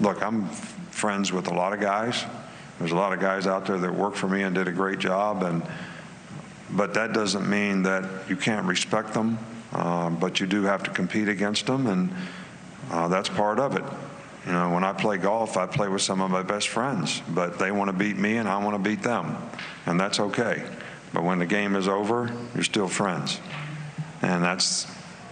look, 0.00 0.22
I'm 0.22 0.48
friends 0.90 1.32
with 1.32 1.48
a 1.48 1.54
lot 1.54 1.72
of 1.72 1.80
guys. 1.80 2.24
There's 2.78 2.92
a 2.92 2.96
lot 2.96 3.12
of 3.12 3.20
guys 3.20 3.46
out 3.46 3.66
there 3.66 3.78
that 3.78 3.94
work 3.94 4.14
for 4.14 4.28
me 4.28 4.42
and 4.42 4.54
did 4.54 4.68
a 4.68 4.72
great 4.72 4.98
job, 4.98 5.42
and 5.42 5.62
but 6.70 6.94
that 6.94 7.12
doesn't 7.12 7.48
mean 7.48 7.82
that 7.82 8.04
you 8.28 8.36
can't 8.36 8.66
respect 8.66 9.14
them. 9.14 9.38
Uh, 9.72 10.10
but 10.10 10.38
you 10.38 10.46
do 10.46 10.64
have 10.64 10.82
to 10.82 10.90
compete 10.90 11.28
against 11.28 11.66
them, 11.66 11.86
and 11.86 12.10
uh, 12.90 13.08
that's 13.08 13.28
part 13.28 13.58
of 13.58 13.74
it. 13.76 13.84
You 14.46 14.52
know, 14.52 14.70
when 14.70 14.84
I 14.84 14.92
play 14.92 15.16
golf, 15.16 15.56
I 15.56 15.66
play 15.66 15.88
with 15.88 16.02
some 16.02 16.20
of 16.20 16.30
my 16.30 16.42
best 16.42 16.68
friends, 16.68 17.22
but 17.28 17.58
they 17.58 17.70
want 17.70 17.88
to 17.88 17.96
beat 17.96 18.18
me 18.18 18.36
and 18.36 18.48
I 18.48 18.62
want 18.62 18.74
to 18.76 18.90
beat 18.90 19.02
them, 19.02 19.36
and 19.86 19.98
that's 19.98 20.18
okay. 20.18 20.64
But 21.12 21.22
when 21.22 21.38
the 21.38 21.46
game 21.46 21.76
is 21.76 21.88
over, 21.88 22.30
you're 22.54 22.64
still 22.64 22.88
friends, 22.88 23.40
and 24.22 24.42
that's 24.42 24.86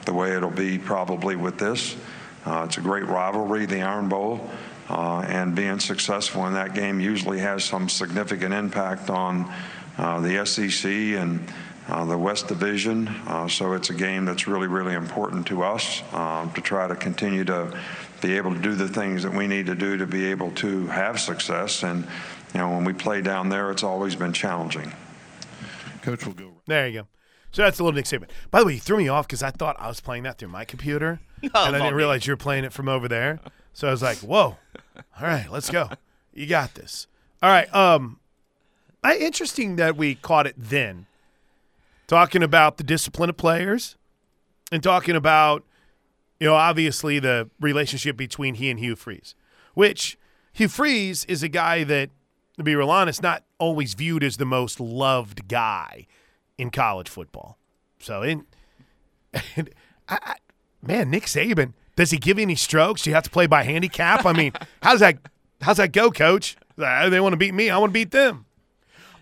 the 0.05 0.13
way 0.13 0.37
it'll 0.37 0.51
be 0.51 0.79
probably 0.79 1.37
with 1.37 1.59
this. 1.59 1.97
Uh, 2.45 2.65
it's 2.67 2.79
a 2.79 2.81
great 2.81 3.07
rivalry, 3.07 3.67
the 3.67 3.83
Iron 3.83 4.09
Bowl, 4.09 4.41
uh, 4.89 5.21
and 5.21 5.55
being 5.55 5.79
successful 5.79 6.47
in 6.47 6.55
that 6.55 6.75
game 6.75 7.01
usually 7.01 7.39
has 7.39 7.65
some 7.65 7.89
significant 7.89 8.53
impact 8.53 9.09
on 9.09 9.53
uh, 9.99 10.21
the 10.21 10.45
SEC 10.45 10.91
and 10.91 11.47
uh, 11.89 12.05
the 12.05 12.17
West 12.17 12.49
Division. 12.49 13.09
Uh, 13.27 13.47
so 13.49 13.73
it's 13.75 13.91
a 13.91 13.95
game 13.95 14.25
that's 14.25 14.47
really, 14.47 14.69
really 14.69 14.95
important 14.95 15.47
to 15.49 15.63
us 15.63 16.03
uh, 16.13 16.51
to 16.53 16.61
try 16.61 16.89
to 16.89 16.97
continue 16.97 17.45
to 17.45 17.79
be 18.21 18.37
able 18.37 18.55
to 18.55 18.61
do 18.61 18.75
the 18.75 18.89
things 18.89 19.23
that 19.23 19.33
we 19.33 19.47
need 19.47 19.67
to 19.67 19.75
do 19.75 19.97
to 19.97 20.07
be 20.07 20.27
able 20.27 20.51
to 20.53 20.87
have 20.89 21.21
success. 21.21 21.83
And, 21.83 22.05
you 22.55 22.61
know, 22.61 22.71
when 22.71 22.85
we 22.85 22.93
play 22.93 23.23
down 23.23 23.49
there, 23.49 23.71
it's 23.71 23.83
always 23.83 24.15
been 24.15 24.33
challenging. 24.33 24.93
Coach 26.03 26.27
will 26.27 26.33
go. 26.33 26.53
There 26.67 26.89
you 26.89 27.03
go. 27.03 27.20
So 27.53 27.63
that's 27.63 27.79
a 27.79 27.85
little 27.85 27.97
Nick 27.97 28.05
Saban. 28.05 28.29
By 28.51 28.61
the 28.61 28.67
way, 28.67 28.75
you 28.75 28.81
threw 28.81 28.99
me 28.99 29.09
off 29.09 29.27
because 29.27 29.43
I 29.43 29.51
thought 29.51 29.77
I 29.79 29.89
was 29.89 30.01
playing 30.01 30.23
that 30.23 30.39
through 30.39 30.49
my 30.49 30.65
computer, 30.65 31.21
and 31.43 31.51
I 31.55 31.71
didn't 31.73 31.95
realize 31.95 32.27
you 32.27 32.33
were 32.33 32.39
playing 32.39 32.65
it 32.65 32.73
from 32.73 32.89
over 32.89 33.09
there. 33.09 33.41
So 33.73 33.89
I 33.89 33.91
was 33.91 34.03
like, 34.03 34.19
"Whoa! 34.19 34.57
All 34.97 35.23
right, 35.23 35.51
let's 35.51 35.71
go. 35.71 35.89
You 36.33 36.47
got 36.47 36.75
this." 36.75 37.07
All 37.43 37.51
right. 37.51 37.73
Um, 37.75 38.21
I, 39.03 39.17
interesting 39.17 39.77
that 39.77 39.97
we 39.97 40.15
caught 40.15 40.47
it 40.47 40.55
then, 40.57 41.07
talking 42.07 42.43
about 42.43 42.77
the 42.77 42.85
discipline 42.85 43.31
of 43.31 43.37
players, 43.37 43.97
and 44.71 44.83
talking 44.83 45.17
about, 45.17 45.65
you 46.39 46.47
know, 46.47 46.55
obviously 46.55 47.19
the 47.19 47.51
relationship 47.61 48.17
between 48.17 48.55
he 48.55 48.71
and 48.71 48.79
Hugh 48.79 48.97
Freeze, 48.97 49.35
which 49.75 50.19
Hugh 50.53 50.69
Freeze 50.69 51.25
is 51.25 51.43
a 51.43 51.49
guy 51.49 51.85
that, 51.85 52.11
to 52.59 52.63
be 52.63 52.77
real 52.77 52.91
honest, 52.91 53.23
not 53.23 53.45
always 53.59 53.95
viewed 53.95 54.23
as 54.23 54.37
the 54.37 54.45
most 54.45 54.79
loved 54.79 55.49
guy 55.49 56.07
in 56.61 56.71
college 56.71 57.09
football. 57.09 57.59
So, 57.99 58.23
in, 58.23 58.45
and 59.57 59.71
I, 60.09 60.19
I, 60.23 60.35
man, 60.83 61.11
Nick 61.11 61.25
Saban, 61.25 61.73
does 61.97 62.11
he 62.11 62.19
give 62.19 62.39
any 62.39 62.55
strokes? 62.55 63.03
Do 63.03 63.11
you 63.11 63.15
have 63.15 63.25
to 63.25 63.31
play 63.31 63.47
by 63.47 63.63
handicap? 63.63 64.27
I 64.27 64.33
mean, 64.33 64.53
how 64.83 64.93
does 64.93 65.01
that 65.01 65.19
how's 65.63 65.79
that 65.79 65.93
go, 65.93 66.11
Coach? 66.11 66.57
They 66.77 67.21
want 67.21 67.33
to 67.33 67.37
beat 67.37 67.55
me. 67.55 67.71
I 67.71 67.79
want 67.79 67.91
to 67.91 67.95
beat 67.95 68.11
them. 68.11 68.47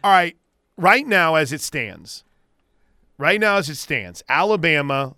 All 0.02 0.10
right, 0.10 0.36
right 0.76 1.06
now 1.06 1.34
as 1.34 1.52
it 1.52 1.60
stands, 1.60 2.24
right 3.16 3.40
now 3.40 3.56
as 3.56 3.68
it 3.68 3.76
stands, 3.76 4.22
Alabama 4.28 5.16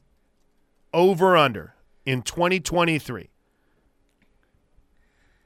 over 0.93 1.37
under 1.37 1.75
in 2.07 2.23
2023. 2.23 3.29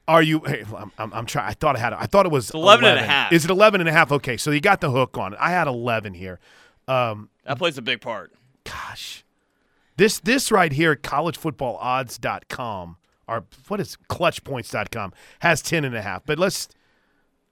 Are 0.06 0.22
you? 0.22 0.40
Hey, 0.40 0.64
I'm, 0.76 0.92
I'm, 0.98 1.12
I'm 1.14 1.26
trying. 1.26 1.48
I 1.48 1.54
thought 1.54 1.76
I 1.76 1.78
had. 1.78 1.94
I 1.94 2.04
thought 2.06 2.26
it 2.26 2.32
was 2.32 2.50
11 2.50 2.84
and 2.84 2.98
a 2.98 3.02
half. 3.02 3.32
Is 3.32 3.44
it 3.44 3.50
11 3.50 3.80
and 3.80 3.88
a 3.88 3.92
half? 3.92 4.12
Okay, 4.12 4.36
so 4.36 4.50
you 4.50 4.60
got 4.60 4.80
the 4.80 4.90
hook 4.90 5.16
on 5.16 5.32
it. 5.32 5.38
I 5.40 5.50
had 5.50 5.66
11 5.66 6.12
here. 6.14 6.40
Um, 6.88 7.28
That 7.44 7.58
plays 7.58 7.76
a 7.78 7.82
big 7.82 8.00
part. 8.00 8.32
gosh, 8.64 9.24
this 9.96 10.18
this 10.20 10.50
right 10.52 10.72
here, 10.72 10.94
collegefootballodds.com 10.96 12.96
or 13.26 13.44
what 13.68 13.80
is 13.80 13.96
clutchpoints.com 14.08 15.12
has 15.40 15.62
10 15.62 15.84
and 15.84 15.94
a 15.96 16.02
half. 16.02 16.24
But 16.26 16.38
let's 16.38 16.68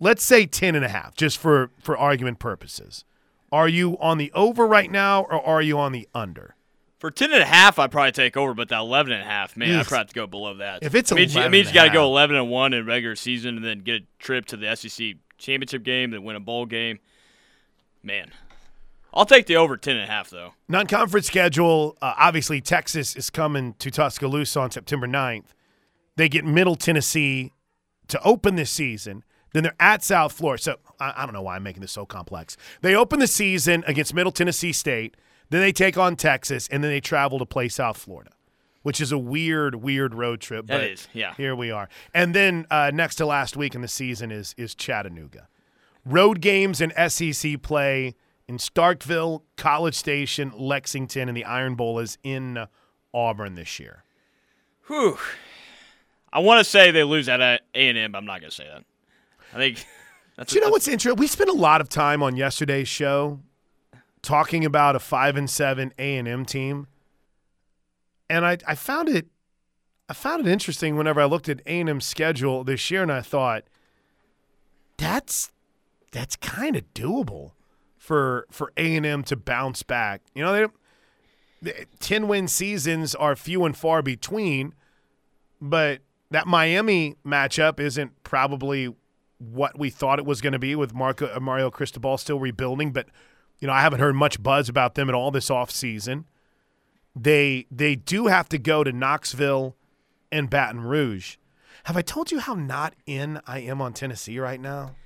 let's 0.01 0.23
say 0.23 0.45
10 0.47 0.75
and 0.75 0.85
a 0.85 0.89
half 0.89 1.15
just 1.15 1.39
for 1.39 1.71
for 1.79 1.97
argument 1.97 2.39
purposes. 2.39 3.05
Are 3.51 3.69
you 3.69 3.97
on 4.01 4.19
the 4.19 4.31
over 4.35 4.67
right 4.67 4.91
now 4.91 5.23
or 5.23 5.45
are 5.45 5.63
you 5.63 5.79
on 5.79 5.93
the 5.93 6.09
under? 6.15 6.55
For 6.99 7.11
10 7.11 7.33
and 7.33 7.43
a 7.43 7.47
half, 7.47 7.79
I'd 7.81 7.91
probably 7.91 8.13
take 8.13 8.37
over, 8.37 8.55
but 8.55 8.69
that 8.69 8.79
11 8.79 9.13
and 9.13 9.23
a 9.23 9.25
half, 9.25 9.57
man, 9.57 9.71
I'd 9.77 9.87
probably 9.87 9.99
have 9.99 10.07
to 10.09 10.15
go 10.15 10.27
below 10.29 10.55
that. 10.55 10.85
If 10.85 10.95
it's 10.95 11.11
it 11.11 11.17
means, 11.17 11.35
you- 11.35 11.41
11 11.41 11.53
it 11.53 11.57
means 11.59 11.69
you 11.69 11.75
got 11.75 11.85
to 11.87 11.91
go 11.93 12.05
11 12.05 12.37
and 12.37 12.49
1 12.49 12.73
in 12.75 12.87
regular 12.87 13.17
season 13.17 13.57
and 13.57 13.65
then 13.65 13.81
get 13.81 14.03
a 14.03 14.05
trip 14.21 14.47
to 14.47 14.57
the 14.57 14.77
SEC 14.77 15.17
championship 15.37 15.83
game, 15.83 16.13
then 16.13 16.23
win 16.23 16.37
a 16.37 16.41
bowl 16.41 16.65
game. 16.65 17.01
Man. 18.05 18.31
I'll 19.15 19.27
take 19.27 19.47
the 19.47 19.57
over 19.57 19.77
10 19.77 19.97
and 19.97 20.05
a 20.05 20.07
half, 20.07 20.31
though. 20.31 20.55
Non-conference 20.69 21.27
schedule. 21.27 21.97
Uh, 22.01 22.15
obviously, 22.17 22.61
Texas 22.61 23.15
is 23.15 23.31
coming 23.31 23.75
to 23.79 23.91
Tuscaloosa 23.91 24.61
on 24.61 24.71
September 24.71 25.07
9th. 25.07 25.47
They 26.17 26.29
get 26.29 26.45
Middle 26.45 26.77
Tennessee 26.77 27.53
to 28.09 28.23
open 28.23 28.57
this 28.57 28.71
season. 28.71 29.25
Then 29.53 29.63
they're 29.65 29.75
at 29.79 30.03
South 30.03 30.33
Florida. 30.33 30.63
So 30.63 30.77
I, 30.99 31.13
I 31.17 31.25
don't 31.27 31.35
know 31.35 31.43
why 31.43 31.57
I'm 31.57 31.63
making 31.63 31.83
this 31.83 31.93
so 31.93 32.07
complex. 32.07 32.57
They 32.81 32.95
open 32.95 33.19
the 33.19 33.27
season 33.27 33.85
against 33.87 34.15
Middle 34.15 34.33
Tennessee 34.33 34.73
State. 34.73 35.17
Then 35.51 35.61
they 35.61 35.73
take 35.73 35.99
on 35.99 36.17
Texas, 36.17 36.67
and 36.69 36.83
then 36.83 36.91
they 36.91 37.01
travel 37.01 37.39
to 37.39 37.45
play 37.45 37.69
South 37.69 37.99
Florida, 37.99 38.31
which 38.83 39.03
is 39.03 39.13
a 39.13 39.19
weird, 39.19 39.75
weird 39.75 40.15
road 40.15 40.41
trip. 40.41 40.67
But 40.67 40.83
is, 40.85 41.09
yeah. 41.13 41.35
Here 41.35 41.55
we 41.55 41.71
are. 41.71 41.91
And 42.15 42.35
then 42.35 42.67
uh, 42.71 42.91
next 42.95 43.17
to 43.17 43.27
last 43.27 43.55
week 43.57 43.75
in 43.75 43.83
the 43.83 43.89
season 43.89 44.31
is 44.31 44.55
is 44.57 44.75
Chattanooga. 44.75 45.49
Road 46.07 46.41
games 46.41 46.81
and 46.81 46.93
SEC 47.13 47.61
play 47.61 48.15
in 48.49 48.59
Starkville, 48.59 49.43
College 49.57 49.95
Station, 49.95 50.53
Lexington, 50.57 51.29
and 51.29 51.37
the 51.37 51.45
Iron 51.45 51.75
Bowl 51.75 51.99
is 51.99 52.19
in 52.23 52.57
uh, 52.57 52.67
Auburn 53.15 53.55
this 53.55 53.79
year. 53.79 54.05
Whew. 54.87 55.19
I 56.33 56.41
want 56.41 56.59
to 56.59 56.65
say 56.65 56.91
they 56.91 57.05
lose 57.05 57.29
at 57.29 57.41
uh, 57.41 57.59
A&M, 57.75 58.13
but 58.13 58.19
I'm 58.19 58.25
not 58.25 58.41
going 58.41 58.51
to 58.51 58.57
say 58.57 58.67
that. 58.67 58.85
I 59.53 59.57
think 59.57 59.85
that's 60.37 60.53
Do 60.53 60.59
you 60.59 60.65
know 60.65 60.71
what's 60.71 60.89
interesting? 60.89 61.21
We 61.21 61.27
spent 61.27 61.51
a 61.51 61.55
lot 61.55 61.81
of 61.81 61.89
time 61.89 62.23
on 62.23 62.37
yesterday's 62.37 62.89
show 62.89 63.41
talking 64.23 64.65
about 64.65 64.97
a 64.97 64.99
five 64.99 65.37
and 65.37 65.49
seven 65.49 65.93
A 65.99 66.17
and 66.17 66.27
M 66.27 66.45
team, 66.45 66.87
and 68.31 68.47
I, 68.47 68.59
I 68.67 68.75
found 68.75 69.09
it 69.09 69.27
I 70.09 70.15
found 70.15 70.47
it 70.47 70.51
interesting 70.51 70.97
whenever 70.97 71.21
I 71.21 71.25
looked 71.25 71.49
at 71.49 71.61
A 71.67 71.81
and 71.81 71.89
M's 71.89 72.07
schedule 72.07 72.65
this 72.65 72.91
year, 72.91 73.03
and 73.03 73.13
I 73.13 73.21
thought 73.21 73.65
that's 74.97 75.53
that's 76.13 76.37
kind 76.37 76.77
of 76.77 76.85
doable 76.95 77.53
for 78.03 78.49
for 78.51 78.73
A 78.77 78.97
and 78.97 79.07
M 79.07 79.23
to 79.23 79.37
bounce 79.37 79.85
back. 79.85 80.23
You 80.35 80.43
know, 80.43 80.69
they 81.63 81.87
ten 82.01 82.27
win 82.27 82.49
seasons 82.49 83.15
are 83.15 83.37
few 83.37 83.65
and 83.65 83.77
far 83.77 84.03
between, 84.03 84.75
but 85.61 86.01
that 86.33 86.49
Miami 86.49 87.15
matchup 87.25 87.79
isn't 87.79 88.25
probably 88.25 88.93
what 89.39 89.79
we 89.79 89.89
thought 89.89 90.19
it 90.19 90.27
was 90.27 90.41
going 90.41 90.53
to 90.53 90.59
be 90.59 90.75
with 90.75 90.93
Marco, 90.93 91.33
uh, 91.33 91.39
Mario 91.39 91.71
Cristobal 91.71 92.19
still 92.19 92.41
rebuilding. 92.41 92.91
But 92.91 93.07
you 93.61 93.69
know, 93.69 93.73
I 93.73 93.83
haven't 93.83 94.01
heard 94.01 94.17
much 94.17 94.43
buzz 94.43 94.69
about 94.69 94.97
them 94.97 95.09
at 95.09 95.15
all 95.15 95.31
this 95.31 95.49
offseason. 95.49 96.25
They 97.15 97.67
they 97.71 97.95
do 97.95 98.27
have 98.27 98.49
to 98.49 98.59
go 98.59 98.83
to 98.83 98.91
Knoxville 98.91 99.77
and 100.33 100.51
Baton 100.51 100.81
Rouge. 100.81 101.37
Have 101.85 101.97
I 101.97 102.03
told 102.03 102.33
you 102.33 102.41
how 102.41 102.55
not 102.55 102.95
in 103.07 103.41
I 103.47 103.61
am 103.61 103.81
on 103.81 103.93
Tennessee 103.93 104.41
right 104.41 104.61
now? 104.61 104.97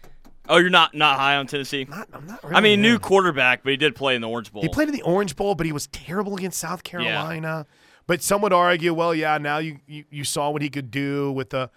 Oh, 0.49 0.59
you're 0.59 0.71
not 0.71 0.95
not 0.95 1.19
high 1.19 1.37
on 1.37 1.47
Tennessee? 1.47 1.87
Not, 1.89 2.09
I'm 2.13 2.27
not 2.27 2.43
really. 2.45 2.57
I 2.57 2.61
mean, 2.61 2.83
new 2.83 2.99
quarterback, 2.99 3.63
but 3.63 3.71
he 3.71 3.77
did 3.77 3.95
play 3.95 4.15
in 4.15 4.21
the 4.21 4.29
Orange 4.29 4.53
Bowl. 4.53 4.63
He 4.63 4.69
played 4.69 4.89
in 4.89 4.95
the 4.95 5.03
Orange 5.03 5.37
Bowl, 5.37 5.55
but 5.55 5.67
he 5.67 5.73
was 5.73 5.87
terrible 5.89 6.37
against 6.37 6.59
South 6.59 6.85
Carolina. 6.85 7.67
But 8.07 8.23
some 8.23 8.41
would 8.43 8.53
argue, 8.53 8.95
well, 8.95 9.15
yeah, 9.15 9.37
now 9.39 9.59
you, 9.59 9.79
you, 9.87 10.05
you 10.11 10.25
saw 10.25 10.51
what 10.51 10.63
he 10.63 10.71
could 10.71 10.91
do 10.91 11.33
with 11.33 11.53
a 11.53 11.71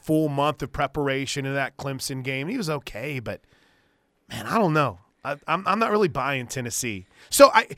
full 0.00 0.28
month 0.28 0.62
of 0.62 0.72
preparation 0.72 1.44
in 1.44 1.54
that 1.54 1.76
Clemson 1.76 2.22
game. 2.22 2.48
He 2.48 2.56
was 2.56 2.70
okay, 2.70 3.20
but 3.20 3.42
man, 4.28 4.46
I 4.46 4.58
don't 4.58 4.72
know. 4.72 4.98
I, 5.24 5.36
I'm, 5.46 5.66
I'm 5.66 5.78
not 5.78 5.90
really 5.90 6.08
buying 6.08 6.46
Tennessee. 6.46 7.06
So 7.28 7.50
I 7.52 7.68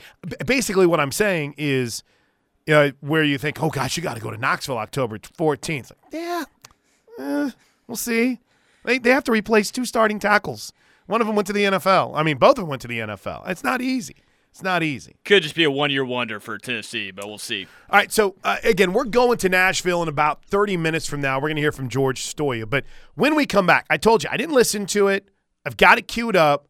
basically 0.46 0.86
what 0.86 1.00
I'm 1.00 1.12
saying 1.12 1.54
is, 1.58 2.04
you 2.66 2.74
know, 2.74 2.92
where 3.00 3.24
you 3.24 3.38
think, 3.38 3.62
oh 3.62 3.70
gosh, 3.70 3.96
you 3.96 4.02
got 4.02 4.14
to 4.14 4.20
go 4.20 4.30
to 4.30 4.36
Knoxville 4.36 4.78
October 4.78 5.18
14th. 5.18 5.90
Like, 5.90 6.12
yeah, 6.12 6.44
eh, 7.18 7.50
we'll 7.88 7.96
see. 7.96 8.38
They, 8.84 8.98
they 8.98 9.10
have 9.10 9.24
to 9.24 9.32
replace 9.32 9.70
two 9.70 9.84
starting 9.84 10.18
tackles. 10.18 10.72
One 11.06 11.20
of 11.20 11.26
them 11.26 11.36
went 11.36 11.46
to 11.48 11.52
the 11.52 11.64
NFL. 11.64 12.12
I 12.14 12.22
mean, 12.22 12.38
both 12.38 12.52
of 12.52 12.62
them 12.62 12.68
went 12.68 12.82
to 12.82 12.88
the 12.88 13.00
NFL. 13.00 13.48
It's 13.48 13.64
not 13.64 13.82
easy. 13.82 14.16
It's 14.50 14.62
not 14.62 14.82
easy. 14.82 15.16
Could 15.24 15.42
just 15.42 15.54
be 15.54 15.64
a 15.64 15.70
one 15.70 15.90
year 15.90 16.04
wonder 16.04 16.40
for 16.40 16.58
Tennessee, 16.58 17.10
but 17.10 17.26
we'll 17.26 17.38
see. 17.38 17.66
All 17.88 17.98
right, 17.98 18.10
so 18.10 18.34
uh, 18.42 18.56
again, 18.64 18.92
we're 18.92 19.04
going 19.04 19.38
to 19.38 19.48
Nashville 19.48 20.02
in 20.02 20.08
about 20.08 20.44
30 20.44 20.76
minutes 20.76 21.06
from 21.06 21.20
now. 21.20 21.38
We're 21.38 21.48
going 21.48 21.56
to 21.56 21.62
hear 21.62 21.72
from 21.72 21.88
George 21.88 22.22
Stoia. 22.22 22.68
But 22.68 22.84
when 23.14 23.36
we 23.36 23.46
come 23.46 23.66
back, 23.66 23.86
I 23.90 23.96
told 23.96 24.24
you 24.24 24.30
I 24.32 24.36
didn't 24.36 24.54
listen 24.54 24.86
to 24.86 25.08
it. 25.08 25.28
I've 25.64 25.76
got 25.76 25.98
it 25.98 26.08
queued 26.08 26.36
up. 26.36 26.66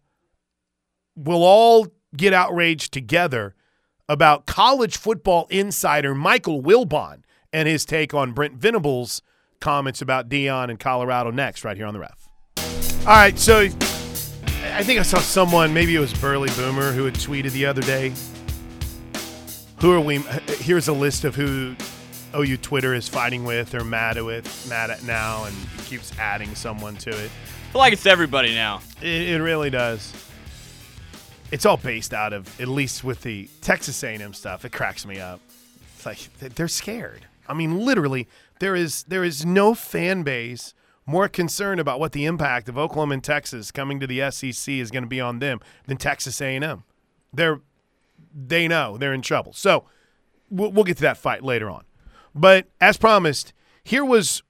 We'll 1.17 1.43
all 1.43 1.89
get 2.17 2.33
outraged 2.33 2.93
together 2.93 3.55
about 4.09 4.45
college 4.45 4.97
football 4.97 5.47
insider 5.51 6.15
Michael 6.15 6.63
Wilbon 6.63 7.23
and 7.53 7.69
his 7.69 7.85
take 7.85 8.13
on 8.13 8.33
Brent 8.33 8.55
Venables' 8.55 9.23
comments 9.61 10.03
about 10.03 10.29
Deion 10.29 10.71
and 10.71 10.79
Colorado 10.79 11.31
next, 11.31 11.65
right 11.65 11.77
here 11.77 11.87
on 11.87 11.95
the 11.95 12.01
ref. 12.01 12.29
All 13.01 13.07
right, 13.07 13.39
so 13.39 13.61
I 13.61 14.83
think 14.83 15.01
I 15.01 15.03
saw 15.03 15.19
someone, 15.19 15.73
maybe 15.73 15.95
it 15.95 16.01
was 16.01 16.13
Burley 16.15 16.51
Boomer, 16.57 16.93
who 16.93 17.05
had 17.05 17.15
tweeted 17.15 17.53
the 17.53 17.67
other 17.67 17.83
day 17.83 18.13
who 19.81 19.93
are 19.93 20.01
we? 20.01 20.19
Here's 20.59 20.89
a 20.89 20.93
list 20.93 21.25
of 21.25 21.35
who 21.35 21.75
OU 22.37 22.59
Twitter 22.59 22.95
is 22.95 23.09
fighting 23.09 23.45
with 23.45 23.75
or 23.75 23.83
mad 23.83 24.23
with, 24.23 24.67
mad 24.69 24.91
at 24.91 25.03
now, 25.05 25.45
and 25.45 25.57
keeps 25.87 26.17
adding 26.19 26.55
someone 26.55 26.97
to 26.97 27.11
it. 27.11 27.31
I 27.31 27.73
feel 27.73 27.79
like 27.79 27.93
it's 27.93 28.07
everybody 28.07 28.55
now. 28.55 28.83
It, 29.01 29.29
it 29.29 29.43
really 29.43 29.71
does. 29.71 30.13
It's 31.51 31.67
all 31.67 31.79
based 31.79 32.13
out 32.13 32.33
of, 32.33 32.61
at 32.61 32.69
least 32.69 33.03
with 33.03 33.23
the 33.23 33.49
Texas 33.63 34.03
A&M 34.05 34.35
stuff. 34.35 34.65
It 34.65 34.73
cracks 34.73 35.07
me 35.07 35.19
up. 35.19 35.41
It's 35.97 36.07
like 36.07 36.19
they're 36.55 36.69
scared. 36.69 37.25
I 37.49 37.55
mean, 37.55 37.81
literally, 37.81 38.29
there 38.61 38.77
is 38.77 39.03
there 39.05 39.25
is 39.25 39.45
no 39.45 39.75
fan 39.75 40.23
base 40.23 40.73
more 41.07 41.29
concerned 41.29 41.81
about 41.81 41.99
what 41.99 42.13
the 42.13 42.25
impact 42.25 42.69
of 42.69 42.79
Oklahoma 42.79 43.15
and 43.15 43.25
Texas 43.25 43.73
coming 43.73 43.99
to 43.99 44.07
the 44.07 44.31
SEC 44.31 44.73
is 44.73 44.91
going 44.91 45.03
to 45.03 45.09
be 45.09 45.21
on 45.21 45.41
them 45.41 45.59
than 45.87 45.97
Texas 45.97 46.41
A&M. 46.41 46.85
They're 47.33 47.61
they 48.33 48.69
know 48.69 48.97
they're 48.97 49.13
in 49.13 49.23
trouble. 49.23 49.53
So 49.53 49.87
we'll, 50.51 50.71
we'll 50.71 50.85
get 50.85 50.99
to 50.99 51.03
that 51.03 51.17
fight 51.17 51.43
later 51.43 51.69
on. 51.69 51.85
But 52.35 52.69
as 52.81 52.97
promised, 52.97 53.53
here 53.83 54.05
was 54.05 54.43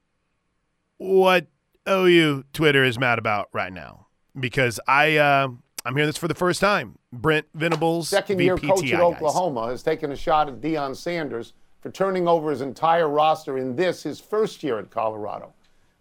what 0.97 1.47
OU 1.89 2.43
Twitter 2.53 2.83
is 2.83 2.99
mad 2.99 3.17
about 3.17 3.49
right 3.53 3.73
now 3.73 4.07
because 4.39 4.79
I 4.87 5.17
uh, 5.17 5.47
I'm 5.83 5.95
hearing 5.95 6.07
this 6.07 6.17
for 6.17 6.27
the 6.27 6.35
first 6.35 6.59
time. 6.61 6.99
Brent 7.11 7.47
Venables, 7.55 8.09
second 8.09 8.39
year 8.39 8.55
VPTI 8.55 8.67
coach 8.67 8.83
at 8.83 8.91
guys. 8.91 9.01
Oklahoma, 9.01 9.67
has 9.67 9.81
taken 9.81 10.11
a 10.11 10.15
shot 10.15 10.47
at 10.47 10.61
Deion 10.61 10.95
Sanders 10.95 11.53
for 11.81 11.89
turning 11.89 12.27
over 12.27 12.51
his 12.51 12.61
entire 12.61 13.09
roster 13.09 13.57
in 13.57 13.75
this, 13.75 14.03
his 14.03 14.19
first 14.19 14.63
year 14.63 14.79
at 14.79 14.91
Colorado. 14.91 15.53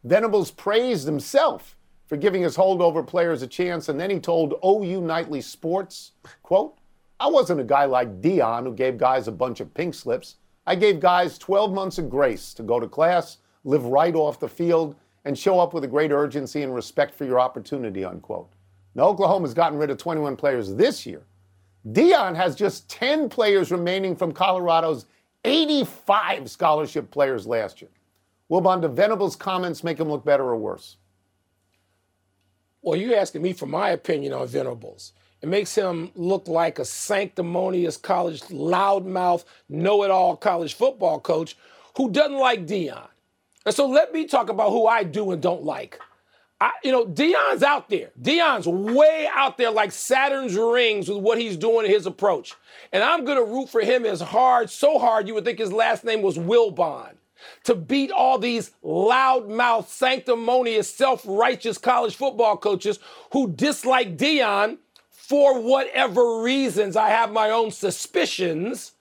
Venables 0.05 0.51
praised 0.51 1.07
himself 1.07 1.77
for 2.07 2.17
giving 2.17 2.43
his 2.43 2.57
holdover 2.57 3.07
players 3.07 3.43
a 3.43 3.47
chance, 3.47 3.89
and 3.89 3.99
then 3.99 4.11
he 4.11 4.19
told 4.19 4.55
OU 4.65 5.01
Nightly 5.01 5.41
Sports, 5.41 6.13
quote, 6.43 6.77
I 7.19 7.29
wasn't 7.29 7.61
a 7.61 7.65
guy 7.65 7.85
like 7.85 8.21
Deion 8.21 8.65
who 8.65 8.75
gave 8.75 8.99
guys 8.99 9.29
a 9.29 9.33
bunch 9.33 9.61
of 9.61 9.73
pink 9.75 9.95
slips. 9.95 10.37
I 10.67 10.75
gave 10.75 11.01
guys 11.01 11.39
12 11.39 11.73
months 11.73 11.99
of 11.99 12.09
grace 12.09 12.55
to 12.55 12.63
go 12.63 12.81
to 12.81 12.89
class, 12.89 13.39
live 13.65 13.85
right 13.85 14.15
off 14.15 14.41
the 14.41 14.49
field, 14.49 14.97
and 15.25 15.39
show 15.39 15.61
up 15.61 15.75
with 15.75 15.85
a 15.85 15.89
great 15.89 16.13
urgency 16.13 16.63
and 16.63 16.75
respect 16.75 17.15
for 17.15 17.25
your 17.25 17.39
opportunity, 17.39 18.05
unquote. 18.05 18.51
Now, 18.95 19.05
Oklahoma's 19.05 19.55
gotten 19.55 19.79
rid 19.79 19.91
of 19.91 19.99
21 19.99 20.37
players 20.37 20.75
this 20.75 21.07
year. 21.07 21.23
Deion 21.93 22.35
has 22.37 22.55
just 22.55 22.89
10 22.89 23.29
players 23.29 23.71
remaining 23.71 24.17
from 24.17 24.33
Colorado's 24.33 25.07
85 25.45 26.51
scholarship 26.51 27.11
players 27.11 27.47
last 27.47 27.81
year. 27.81 27.91
Wilbon 28.51 28.93
Venables' 28.93 29.37
comments 29.37 29.85
make 29.85 29.99
him 29.99 30.09
look 30.09 30.25
better 30.25 30.45
or 30.45 30.57
worse? 30.57 30.97
Well, 32.83 32.99
you're 32.99 33.17
asking 33.17 33.43
me 33.43 33.53
for 33.53 33.67
my 33.67 33.91
opinion 33.91 34.33
on 34.33 34.49
Venables. 34.49 35.13
It 35.43 35.49
makes 35.49 35.75
him 35.75 36.11
look 36.15 36.49
like 36.49 36.79
a 36.79 36.85
sanctimonious 36.85 37.97
college 37.97 38.43
loudmouth, 38.43 39.45
know-it-all 39.69 40.37
college 40.37 40.75
football 40.75 41.21
coach 41.21 41.57
who 41.97 42.11
doesn't 42.11 42.39
like 42.39 42.67
Deion. 42.67 43.09
And 43.65 43.75
so 43.75 43.87
let 43.87 44.13
me 44.13 44.27
talk 44.27 44.49
about 44.49 44.71
who 44.71 44.87
I 44.87 45.05
do 45.05 45.31
and 45.31 45.41
don't 45.41 45.65
like. 45.65 45.99
I, 46.61 46.73
you 46.85 46.93
know, 46.93 47.07
Deion's 47.07 47.63
out 47.63 47.89
there. 47.89 48.11
Deion's 48.21 48.67
way 48.67 49.27
out 49.33 49.57
there 49.57 49.71
like 49.71 49.93
Saturn's 49.93 50.57
rings 50.57 51.09
with 51.09 51.19
what 51.19 51.39
he's 51.39 51.57
doing 51.57 51.87
in 51.87 51.91
his 51.91 52.05
approach. 52.05 52.55
And 52.93 53.03
I'm 53.03 53.25
going 53.25 53.39
to 53.39 53.51
root 53.51 53.71
for 53.71 53.81
him 53.81 54.05
as 54.05 54.21
hard, 54.21 54.69
so 54.69 54.99
hard 54.99 55.27
you 55.27 55.35
would 55.35 55.45
think 55.47 55.59
his 55.59 55.73
last 55.73 56.05
name 56.05 56.21
was 56.21 56.37
Wilbon, 56.37 57.15
to 57.65 57.75
beat 57.75 58.11
all 58.11 58.39
these 58.39 58.73
loudmouth, 58.85 59.89
sanctimonious, 59.89 60.95
self-righteous 60.95 61.79
college 61.79 62.15
football 62.15 62.59
coaches 62.59 62.99
who 63.33 63.51
dislike 63.51 64.19
Deion 64.19 64.77
for 65.09 65.63
whatever 65.63 66.43
reasons. 66.43 66.95
I 66.97 67.09
have 67.09 67.33
my 67.33 67.49
own 67.51 67.71
suspicions. 67.71 68.93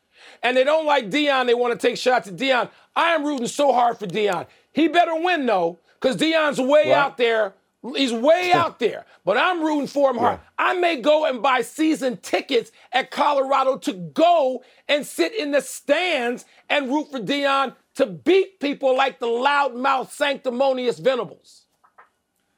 And 0.42 0.56
they 0.56 0.64
don't 0.64 0.86
like 0.86 1.10
Deion. 1.10 1.48
They 1.48 1.54
want 1.54 1.78
to 1.78 1.88
take 1.88 1.98
shots 1.98 2.30
at 2.30 2.38
Deion. 2.38 2.70
I 2.96 3.10
am 3.16 3.26
rooting 3.26 3.48
so 3.48 3.74
hard 3.74 3.98
for 3.98 4.08
Deion. 4.08 4.48
He 4.72 4.88
better 4.88 5.16
win 5.16 5.46
though, 5.46 5.80
because 6.00 6.18
Deion's 6.18 6.60
way 6.60 6.94
out 6.94 7.18
there. 7.18 7.54
He's 7.96 8.12
way 8.12 8.52
out 8.52 8.78
there. 8.80 9.06
But 9.24 9.38
I'm 9.38 9.64
rooting 9.64 9.88
for 9.88 10.12
him 10.12 10.18
hard. 10.18 10.40
I 10.58 10.74
may 10.74 11.00
go 11.00 11.26
and 11.26 11.42
buy 11.42 11.62
season 11.62 12.18
tickets 12.18 12.72
at 12.92 13.10
Colorado 13.10 13.78
to 13.78 13.94
go 13.94 14.64
and 14.90 15.06
sit 15.06 15.34
in 15.34 15.52
the 15.52 15.62
stands 15.62 16.44
and 16.70 16.90
root 16.90 17.10
for 17.12 17.20
Deion 17.20 17.76
to 17.96 18.06
beat 18.06 18.60
people 18.60 18.96
like 18.96 19.20
the 19.20 19.28
loudmouth, 19.28 20.10
sanctimonious 20.12 21.00
Venables. 21.00 21.68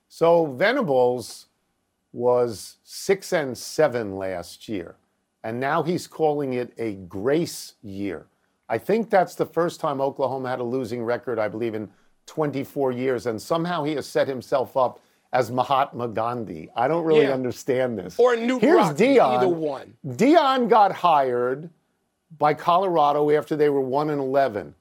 So 0.08 0.48
Venables 0.48 1.48
was 2.14 2.78
six 2.84 3.32
and 3.32 3.58
seven 3.58 4.16
last 4.16 4.68
year, 4.68 4.96
and 5.44 5.60
now 5.60 5.84
he's 5.84 6.08
calling 6.08 6.54
it 6.54 6.74
a 6.78 6.94
grace 6.94 7.74
year. 7.82 8.26
I 8.68 8.78
think 8.78 9.10
that's 9.10 9.36
the 9.36 9.46
first 9.46 9.80
time 9.80 10.02
Oklahoma 10.02 10.50
had 10.50 10.60
a 10.60 10.64
losing 10.64 11.04
record, 11.04 11.40
I 11.40 11.48
believe, 11.48 11.76
in 11.76 11.90
24 12.26 12.92
years, 12.92 13.26
and 13.26 13.42
somehow 13.42 13.84
he 13.84 13.96
has 13.96 14.06
set 14.08 14.28
himself 14.28 14.78
up 14.78 15.00
as 15.34 15.52
Mahatma 15.52 16.10
Gandhi. 16.10 16.70
I 16.76 16.88
don't 16.88 17.06
really 17.06 17.22
Yeah. 17.26 17.34
understand 17.34 17.98
this. 17.98 18.20
Or 18.20 18.36
Knute 18.36 18.62
Here's 18.62 18.78
Rockne, 18.88 18.96
Deion. 18.98 19.38
either 19.38 19.48
one. 19.48 19.94
Deion 20.06 20.68
got 20.70 20.92
hired 20.92 21.70
by 22.38 22.54
Colorado 22.54 23.30
after 23.32 23.56
they 23.56 23.70
were 23.70 23.82
1 23.82 24.10
and 24.10 24.20
11. 24.22 24.76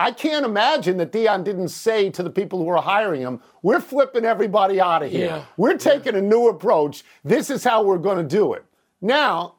I 0.00 0.12
can't 0.12 0.46
imagine 0.46 0.96
that 0.96 1.12
Deion 1.12 1.44
didn't 1.44 1.68
say 1.68 2.08
to 2.10 2.22
the 2.22 2.30
people 2.30 2.58
who 2.58 2.64
were 2.64 2.76
hiring 2.78 3.20
him, 3.20 3.40
"We're 3.62 3.80
flipping 3.80 4.24
everybody 4.24 4.80
out 4.80 5.02
of 5.02 5.10
here. 5.10 5.26
Yeah. 5.26 5.42
We're 5.58 5.76
taking 5.76 6.14
a 6.14 6.22
new 6.22 6.48
approach. 6.48 7.04
This 7.22 7.50
is 7.50 7.62
how 7.62 7.82
we're 7.82 7.98
going 7.98 8.16
to 8.16 8.24
do 8.24 8.54
it." 8.54 8.64
Now, 9.02 9.56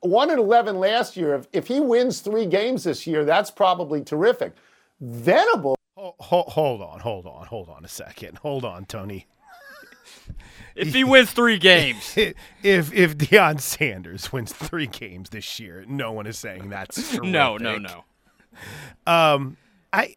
1 0.00 0.30
and 0.30 0.40
11 0.40 0.80
last 0.80 1.16
year, 1.16 1.34
if, 1.34 1.46
if 1.52 1.68
he 1.68 1.78
wins 1.78 2.20
3 2.20 2.46
games 2.46 2.82
this 2.84 3.06
year, 3.06 3.24
that's 3.24 3.50
probably 3.50 4.02
terrific. 4.02 4.54
Venable 5.00 5.76
Ho- 5.98 6.14
ho- 6.20 6.44
hold 6.46 6.80
on, 6.80 7.00
hold 7.00 7.26
on, 7.26 7.46
hold 7.46 7.68
on 7.68 7.84
a 7.84 7.88
second. 7.88 8.38
Hold 8.38 8.64
on, 8.64 8.84
Tony. 8.84 9.26
If 10.76 10.94
he 10.94 11.02
wins 11.02 11.32
three 11.32 11.58
games, 11.58 12.14
if 12.62 12.94
if 12.94 13.18
Deion 13.18 13.60
Sanders 13.60 14.32
wins 14.32 14.52
three 14.52 14.86
games 14.86 15.30
this 15.30 15.58
year, 15.58 15.84
no 15.88 16.12
one 16.12 16.28
is 16.28 16.38
saying 16.38 16.68
that's 16.70 17.14
no, 17.22 17.56
no, 17.56 17.78
no. 17.78 18.04
Um, 19.08 19.56
I 19.92 20.14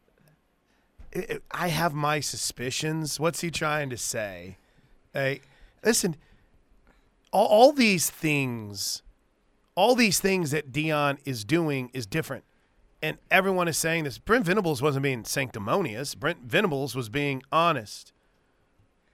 I- 1.16 1.40
I 1.50 1.68
have 1.70 1.94
my 1.96 2.20
suspicions. 2.20 3.20
What's 3.20 3.42
he 3.42 3.50
trying 3.50 3.90
to 3.90 3.98
say? 3.98 4.58
Hey, 5.14 5.42
listen, 5.84 6.16
all, 7.34 7.48
all 7.48 7.72
these 7.74 8.10
things, 8.12 9.02
all 9.76 9.96
these 9.96 10.20
things 10.20 10.52
that 10.52 10.72
Deion 10.72 11.18
is 11.26 11.44
doing 11.44 11.90
is 11.92 12.06
different, 12.06 12.44
and 13.02 13.18
everyone 13.30 13.68
is 13.68 13.78
saying 13.78 14.04
this. 14.04 14.18
Brent 14.18 14.46
Venables 14.46 14.82
wasn't 14.82 15.04
being 15.04 15.26
sanctimonious. 15.26 16.16
Brent 16.16 16.40
Venables 16.44 16.96
was 16.96 17.10
being 17.10 17.42
honest. 17.52 18.14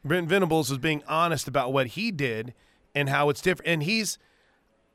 Brent 0.03 0.29
Venables 0.29 0.69
was 0.69 0.79
being 0.79 1.03
honest 1.07 1.47
about 1.47 1.73
what 1.73 1.87
he 1.87 2.11
did 2.11 2.53
and 2.95 3.09
how 3.09 3.29
it's 3.29 3.41
different, 3.41 3.69
and 3.69 3.83
he's 3.83 4.17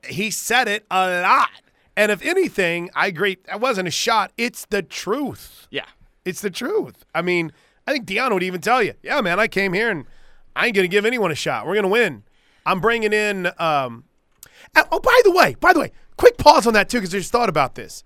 he 0.07 0.31
said 0.31 0.69
it 0.69 0.85
a 0.91 1.23
lot. 1.23 1.51
And 1.97 2.11
if 2.11 2.23
anything, 2.23 2.91
I 2.95 3.07
agree. 3.09 3.39
That 3.47 3.61
wasn't 3.61 3.89
a 3.89 3.91
shot. 3.93 4.33
It's 4.37 4.65
the 4.65 4.83
truth. 4.83 5.69
Yeah. 5.71 5.87
It's 6.25 6.41
the 6.41 6.51
truth. 6.51 7.05
I 7.15 7.23
mean, 7.23 7.53
I 7.87 7.93
think 7.93 8.07
Deion 8.07 8.33
would 8.33 8.43
even 8.43 8.61
tell 8.61 8.83
you, 8.83 8.95
yeah, 9.03 9.21
man, 9.21 9.39
I 9.39 9.49
came 9.49 9.73
here 9.73 9.91
and 9.91 10.07
I 10.57 10.67
ain't 10.67 10.75
going 10.75 10.85
to 10.85 10.89
give 10.89 11.05
anyone 11.05 11.31
a 11.31 11.35
shot. 11.35 11.67
We're 11.67 11.75
going 11.75 11.83
to 11.85 11.89
win. 11.89 12.25
I'm 12.65 12.81
bringing 12.81 13.13
in. 13.13 13.47
Um, 13.59 14.05
oh, 14.77 14.85
oh, 14.93 15.01
by 15.01 15.21
the 15.25 15.33
way, 15.33 15.57
by 15.61 15.73
the 15.73 15.81
way, 15.81 15.93
quick 16.17 16.39
pause 16.39 16.67
on 16.67 16.73
that 16.75 16.89
too, 16.89 16.99
because 16.99 17.15
I 17.15 17.19
just 17.19 17.33
thought 17.33 17.49
about 17.49 17.75
this. 17.75 18.05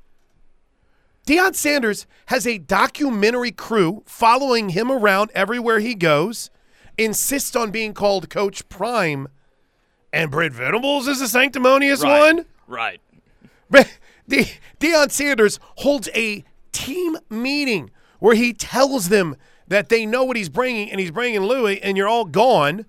Deion 1.27 1.55
Sanders 1.57 2.07
has 2.27 2.47
a 2.47 2.59
documentary 2.59 3.51
crew 3.51 4.03
following 4.07 4.71
him 4.71 4.91
around 4.93 5.31
everywhere 5.35 5.81
he 5.81 5.95
goes, 5.95 6.51
insists 6.97 7.57
on 7.57 7.71
being 7.73 7.93
called 7.95 8.31
Coach 8.31 8.69
Prime, 8.69 9.29
and 10.13 10.31
Brent 10.31 10.55
Venables 10.55 11.09
is 11.09 11.21
a 11.21 11.29
sanctimonious 11.29 12.03
Right. 12.03 12.19
one. 12.37 12.47
Right. 12.69 13.01
De- 14.29 14.51
Deion 14.81 15.11
Sanders 15.11 15.59
holds 15.77 16.09
a 16.15 16.45
team 16.73 17.19
meeting 17.29 17.91
where 18.19 18.35
he 18.35 18.53
tells 18.53 19.09
them 19.09 19.37
that 19.69 19.89
they 19.89 20.07
know 20.07 20.23
what 20.25 20.37
he's 20.37 20.49
bringing, 20.49 20.91
and 20.91 21.01
he's 21.01 21.11
bringing 21.11 21.41
Louis, 21.43 21.83
and 21.83 21.97
you're 21.97 22.09
all 22.09 22.25
gone. 22.25 22.87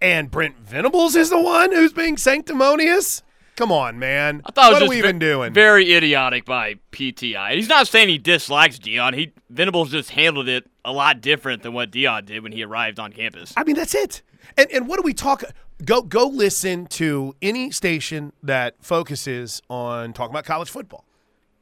And 0.00 0.30
Brent 0.32 0.58
Venables 0.58 1.14
is 1.14 1.30
the 1.30 1.40
one 1.40 1.70
who's 1.72 1.92
being 1.92 2.16
sanctimonious. 2.16 3.22
Come 3.56 3.70
on, 3.70 3.98
man. 3.98 4.40
I 4.46 4.50
thought 4.50 4.72
what 4.72 4.82
are 4.82 4.88
we 4.88 4.96
ve- 4.96 4.98
even 5.00 5.18
doing? 5.18 5.52
Very 5.52 5.92
idiotic 5.94 6.44
by 6.44 6.76
PTI. 6.90 7.54
He's 7.54 7.68
not 7.68 7.86
saying 7.86 8.08
he 8.08 8.18
dislikes 8.18 8.78
Deion. 8.78 9.14
He 9.14 9.32
Venables 9.50 9.90
just 9.90 10.10
handled 10.10 10.48
it 10.48 10.68
a 10.84 10.92
lot 10.92 11.20
different 11.20 11.62
than 11.62 11.74
what 11.74 11.90
Deion 11.90 12.24
did 12.24 12.42
when 12.42 12.52
he 12.52 12.64
arrived 12.64 12.98
on 12.98 13.12
campus. 13.12 13.52
I 13.56 13.64
mean, 13.64 13.76
that's 13.76 13.94
it. 13.94 14.22
And 14.56 14.70
and 14.72 14.88
what 14.88 14.96
do 14.96 15.02
we 15.02 15.12
talk? 15.12 15.44
Go 15.84 16.00
go 16.02 16.26
listen 16.26 16.86
to 16.86 17.34
any 17.42 17.70
station 17.70 18.32
that 18.42 18.76
focuses 18.80 19.60
on 19.68 20.12
talking 20.14 20.32
about 20.32 20.44
college 20.44 20.70
football. 20.70 21.04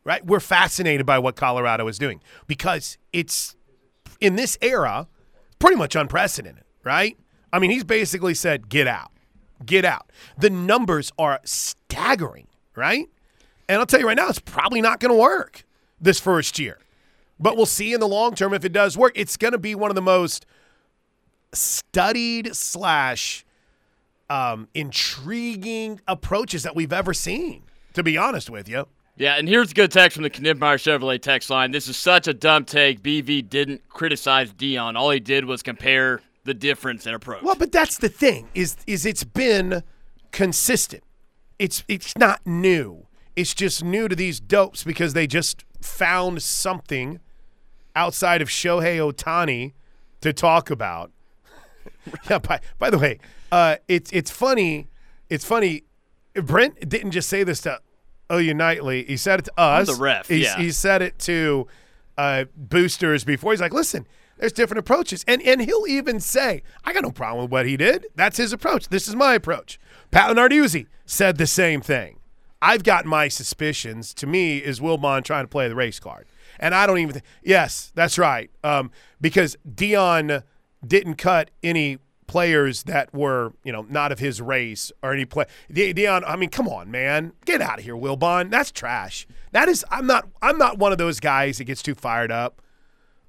Right? 0.05 0.25
We're 0.25 0.41
fascinated 0.41 1.05
by 1.05 1.19
what 1.19 1.37
Colorado 1.37 1.87
is 1.89 1.99
doing 1.99 2.23
because 2.47 2.97
it's 3.13 3.55
in 4.21 4.37
this 4.37 4.57
era 4.63 5.09
pretty 5.59 5.77
much 5.77 5.95
unprecedented, 5.95 6.65
right? 6.85 7.19
I 7.53 7.59
mean, 7.59 7.71
he's 7.71 7.85
basically 7.85 8.35
said, 8.35 8.69
"Get 8.69 8.87
out. 8.87 9.11
Get 9.65 9.85
out." 9.85 10.11
The 10.39 10.51
numbers 10.51 11.13
are 11.19 11.41
staggering, 11.45 12.47
right? 12.75 13.09
And 13.69 13.79
I'll 13.79 13.87
tell 13.87 14.01
you 14.01 14.07
right 14.07 14.17
now, 14.17 14.29
it's 14.29 14.41
probably 14.41 14.81
not 14.81 14.99
going 15.01 15.13
to 15.13 15.19
work 15.21 15.65
this 16.01 16.19
first 16.19 16.59
year. 16.59 16.79
But 17.39 17.57
we'll 17.57 17.67
see 17.67 17.93
in 17.93 18.01
the 18.01 18.09
long 18.09 18.35
term 18.35 18.53
if 18.53 18.65
it 18.65 18.73
does 18.73 18.99
work. 18.99 19.13
It's 19.15 19.37
going 19.37 19.53
to 19.53 19.59
be 19.59 19.75
one 19.75 19.91
of 19.91 19.95
the 19.95 20.03
most 20.03 20.45
studied 21.53 22.55
slash 22.55 23.45
um, 24.29 24.69
intriguing 24.75 26.01
approaches 26.07 26.63
that 26.63 26.77
we've 26.77 26.93
ever 26.93 27.15
seen. 27.15 27.63
To 27.95 28.03
be 28.05 28.17
honest 28.17 28.49
with 28.49 28.69
you, 28.69 28.87
Yeah, 29.17 29.35
and 29.35 29.49
here's 29.49 29.73
a 29.73 29.75
good 29.75 29.91
text 29.91 30.15
from 30.15 30.23
the 30.23 30.31
Knippmeyer 30.31 30.77
Chevrolet 30.77 31.21
text 31.21 31.51
line. 31.51 31.73
This 31.73 31.89
is 31.89 31.97
such 31.97 32.29
a 32.29 32.35
dumb 32.35 32.65
take. 32.65 33.03
BV 33.03 33.49
didn't 33.49 33.89
criticize 33.89 34.53
Deion. 34.53 34.95
All 34.97 35.11
he 35.11 35.19
did 35.19 35.45
was 35.45 35.63
compare 35.63 36.21
the 36.45 36.55
difference 36.55 37.07
in 37.07 37.15
approach. 37.15 37.43
Well, 37.43 37.55
but 37.57 37.73
that's 37.73 37.99
the 37.99 38.09
thing 38.09 38.49
is 38.55 38.77
is 38.87 39.05
it's 39.07 39.25
been 39.25 39.83
consistent. 40.33 41.03
It's 41.59 41.85
it's 41.89 42.17
not 42.17 42.41
new. 42.47 43.07
It's 43.37 43.55
just 43.55 43.85
new 43.85 44.09
to 44.09 44.17
these 44.17 44.41
dopes 44.41 44.83
because 44.85 45.13
they 45.15 45.27
just 45.27 45.65
found 45.81 46.43
something 46.43 47.21
outside 47.95 48.43
of 48.43 48.49
Shohei 48.49 48.97
Ohtani 48.99 49.73
to 50.21 50.33
talk 50.33 50.71
about. 50.71 51.11
yeah. 52.31 52.39
By 52.39 52.61
by 52.79 52.91
the 52.91 52.99
way, 52.99 53.19
uh, 53.53 53.77
it's 53.89 54.11
it's 54.13 54.31
funny. 54.31 54.89
It's 55.29 55.45
funny. 55.45 55.85
Brent 56.35 56.89
didn't 56.89 57.11
just 57.11 57.29
say 57.29 57.45
this 57.45 57.61
to 57.63 57.81
OU 58.33 58.55
Nightly. 58.55 59.05
He 59.05 59.17
said 59.17 59.41
it 59.41 59.45
to 59.47 59.53
us. 59.59 59.89
the 59.89 59.95
ref, 60.03 60.29
He's- 60.29 60.45
yeah. 60.57 60.63
He 60.63 60.71
said 60.71 61.03
it 61.03 61.19
to 61.21 61.67
uh, 62.17 62.45
boosters 62.57 63.25
before. 63.25 63.53
He's 63.53 63.61
like, 63.61 63.73
listen, 63.75 64.07
there's 64.41 64.53
different 64.53 64.81
approaches. 64.81 65.25
And 65.29 65.41
and 65.43 65.61
he'll 65.61 65.87
even 65.87 66.19
say, 66.19 66.63
I 66.85 66.93
got 66.93 67.03
no 67.03 67.11
problem 67.11 67.45
with 67.45 67.53
what 67.53 67.67
he 67.67 67.77
did. 67.77 68.07
That's 68.17 68.39
his 68.39 68.53
approach. 68.53 68.89
This 68.89 69.07
is 69.07 69.15
my 69.15 69.35
approach. 69.35 69.79
Pat 70.11 70.35
Narduzzi 70.35 70.87
said 71.07 71.37
the 71.37 71.47
same 71.47 71.81
thing. 71.81 72.17
I've 72.63 72.83
got 72.83 73.05
my 73.05 73.29
suspicions. 73.29 74.13
To 74.15 74.27
me, 74.27 74.59
is 74.59 74.81
Wilbon 74.81 75.25
trying 75.25 75.45
to 75.45 75.49
play 75.49 75.69
the 75.69 75.75
race 75.75 76.01
card. 76.01 76.27
And 76.59 76.75
I 76.75 76.87
don't 76.87 76.99
even 76.99 77.13
think, 77.15 77.25
yes, 77.43 77.93
that's 77.95 78.19
right. 78.19 78.51
Um, 78.65 78.91
because 79.21 79.57
Deion 79.67 80.43
didn't 80.87 81.15
cut 81.15 81.51
any 81.63 81.99
players 82.27 82.85
that 82.85 83.13
were, 83.15 83.53
you 83.65 83.73
know, 83.73 83.87
not 83.89 84.13
of 84.13 84.19
his 84.19 84.41
race 84.41 84.93
or 85.03 85.13
any 85.13 85.25
play. 85.25 85.47
De- 85.73 85.95
Deion, 85.95 86.23
I 86.27 86.37
mean, 86.37 86.51
come 86.51 86.69
on, 86.69 86.91
man, 86.91 87.33
get 87.45 87.61
out 87.61 87.79
of 87.79 87.85
here, 87.85 87.97
Wilbon. 87.97 88.51
That's 88.51 88.71
trash. 88.71 89.27
That 89.53 89.69
is, 89.69 89.85
I'm 89.91 90.07
not, 90.07 90.29
I'm 90.43 90.59
not 90.59 90.79
one 90.79 90.93
of 90.93 90.99
those 90.99 91.19
guys 91.19 91.59
that 91.59 91.65
gets 91.65 91.83
too 91.83 91.95
fired 91.95 92.31
up 92.31 92.63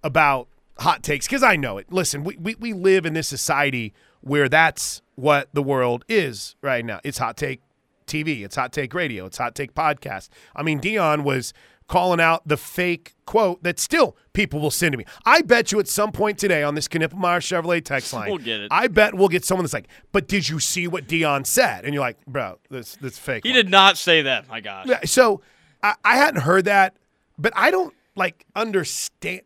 about 0.04 0.47
hot 0.79 1.03
takes 1.03 1.27
because 1.27 1.43
I 1.43 1.55
know 1.55 1.77
it. 1.77 1.91
Listen, 1.91 2.23
we, 2.23 2.36
we 2.38 2.55
we 2.55 2.73
live 2.73 3.05
in 3.05 3.13
this 3.13 3.27
society 3.27 3.93
where 4.21 4.49
that's 4.49 5.01
what 5.15 5.49
the 5.53 5.63
world 5.63 6.05
is 6.07 6.55
right 6.62 6.84
now. 6.86 6.99
It's 7.03 7.17
hot 7.17 7.38
take 7.38 7.62
TV, 8.07 8.43
it's 8.43 8.55
hot 8.55 8.71
take 8.73 8.93
radio, 8.93 9.25
it's 9.25 9.38
hot 9.38 9.55
take 9.55 9.73
podcast. 9.73 10.29
I 10.55 10.63
mean, 10.63 10.79
Deion 10.79 11.23
was 11.23 11.53
calling 11.88 12.21
out 12.21 12.47
the 12.47 12.55
fake 12.55 13.15
quote 13.25 13.62
that 13.63 13.77
still 13.77 14.15
people 14.31 14.62
will 14.62 14.71
send 14.71 14.93
to 14.93 14.97
me. 14.97 15.03
I 15.25 15.41
bet 15.41 15.73
you 15.73 15.79
at 15.79 15.89
some 15.89 16.13
point 16.13 16.38
today 16.38 16.63
on 16.63 16.73
this 16.73 16.88
Knippelmeyer 16.88 17.39
Chevrolet 17.41 17.84
text 17.84 18.13
line, 18.13 18.29
We'll 18.29 18.38
get 18.38 18.62
it. 18.62 18.69
I 18.71 18.88
bet 18.88 19.13
we'll 19.13 19.27
get 19.27 19.43
someone 19.43 19.65
that's 19.65 19.73
like, 19.73 19.89
"But 20.12 20.27
did 20.27 20.47
you 20.47 20.60
see 20.60 20.88
what 20.88 21.07
Deion 21.07 21.45
said?" 21.45 21.84
And 21.84 21.93
you're 21.93 22.01
like, 22.01 22.23
"Bro, 22.25 22.60
this 22.69 22.95
this 22.95 23.17
fake." 23.19 23.43
he 23.43 23.49
one." 23.49 23.55
did 23.57 23.69
not 23.69 23.97
say 23.97 24.21
that. 24.23 24.47
My 24.47 24.62
gosh. 24.62 24.88
Yeah, 24.88 24.99
so 25.05 25.41
I, 25.84 25.95
I 26.05 26.15
hadn't 26.15 26.41
heard 26.41 26.65
that, 26.65 26.95
but 27.38 27.51
I 27.55 27.71
don't 27.71 27.93
like 28.15 28.45
understand. 28.55 29.41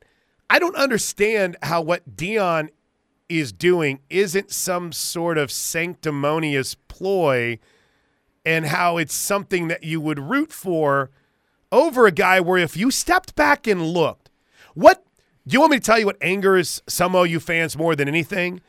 I 0.50 0.60
don't 0.60 0.76
understand 0.76 1.58
how 1.64 1.82
what 1.82 2.16
Deion 2.16 2.70
is 3.28 3.52
doing 3.52 4.00
isn't 4.10 4.52
some 4.52 4.92
sort 4.92 5.38
of 5.38 5.52
sanctimonious 5.52 6.76
ploy, 6.76 7.60
and 8.46 8.68
how 8.68 8.98
it's 8.98 9.16
something 9.16 9.68
that 9.70 9.84
you 9.84 10.00
would 10.00 10.20
root 10.20 10.52
for 10.52 11.10
over 11.72 12.06
a 12.06 12.12
guy 12.12 12.40
where 12.40 12.60
if 12.60 12.78
you 12.78 12.92
stepped 12.92 13.36
back 13.36 13.66
and 13.66 13.82
looked, 13.82 14.30
what 14.76 15.04
do 15.48 15.54
you 15.54 15.60
want 15.60 15.72
me 15.72 15.78
to 15.80 15.84
tell 15.84 16.00
you? 16.00 16.06
What 16.06 16.22
angers 16.22 16.82
some 16.88 17.16
OU 17.16 17.40
fans 17.40 17.78
more 17.78 17.96
than 17.96 18.08
anything? 18.08 18.62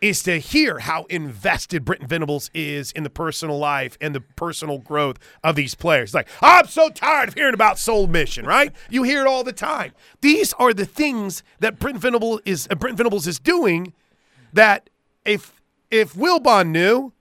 Is 0.00 0.22
to 0.22 0.38
hear 0.38 0.78
how 0.78 1.04
invested 1.10 1.84
Brent 1.84 2.04
Venables 2.04 2.52
is 2.54 2.92
in 2.92 3.02
the 3.02 3.10
personal 3.10 3.58
life 3.58 3.98
and 4.00 4.14
the 4.14 4.20
personal 4.20 4.78
growth 4.78 5.18
of 5.42 5.56
these 5.56 5.74
players. 5.74 6.14
Like, 6.14 6.28
I'm 6.40 6.68
so 6.68 6.88
tired 6.88 7.30
of 7.30 7.34
hearing 7.34 7.54
about 7.54 7.80
soul 7.80 8.06
mission, 8.06 8.46
right? 8.46 8.72
You 8.90 9.02
hear 9.02 9.22
it 9.22 9.26
all 9.26 9.42
the 9.42 9.52
time. 9.52 9.92
These 10.20 10.52
are 10.52 10.72
the 10.72 10.84
things 10.84 11.42
that 11.58 11.80
Brent 11.80 11.98
Venables 11.98 12.42
is 12.44 12.68
uh, 12.70 12.76
Brent 12.76 12.96
Venables 12.96 13.26
is 13.26 13.40
doing 13.40 13.92
that 14.52 14.88
if 15.24 15.60
if 15.90 16.14
Wilbon 16.14 16.68
knew, 16.68 17.12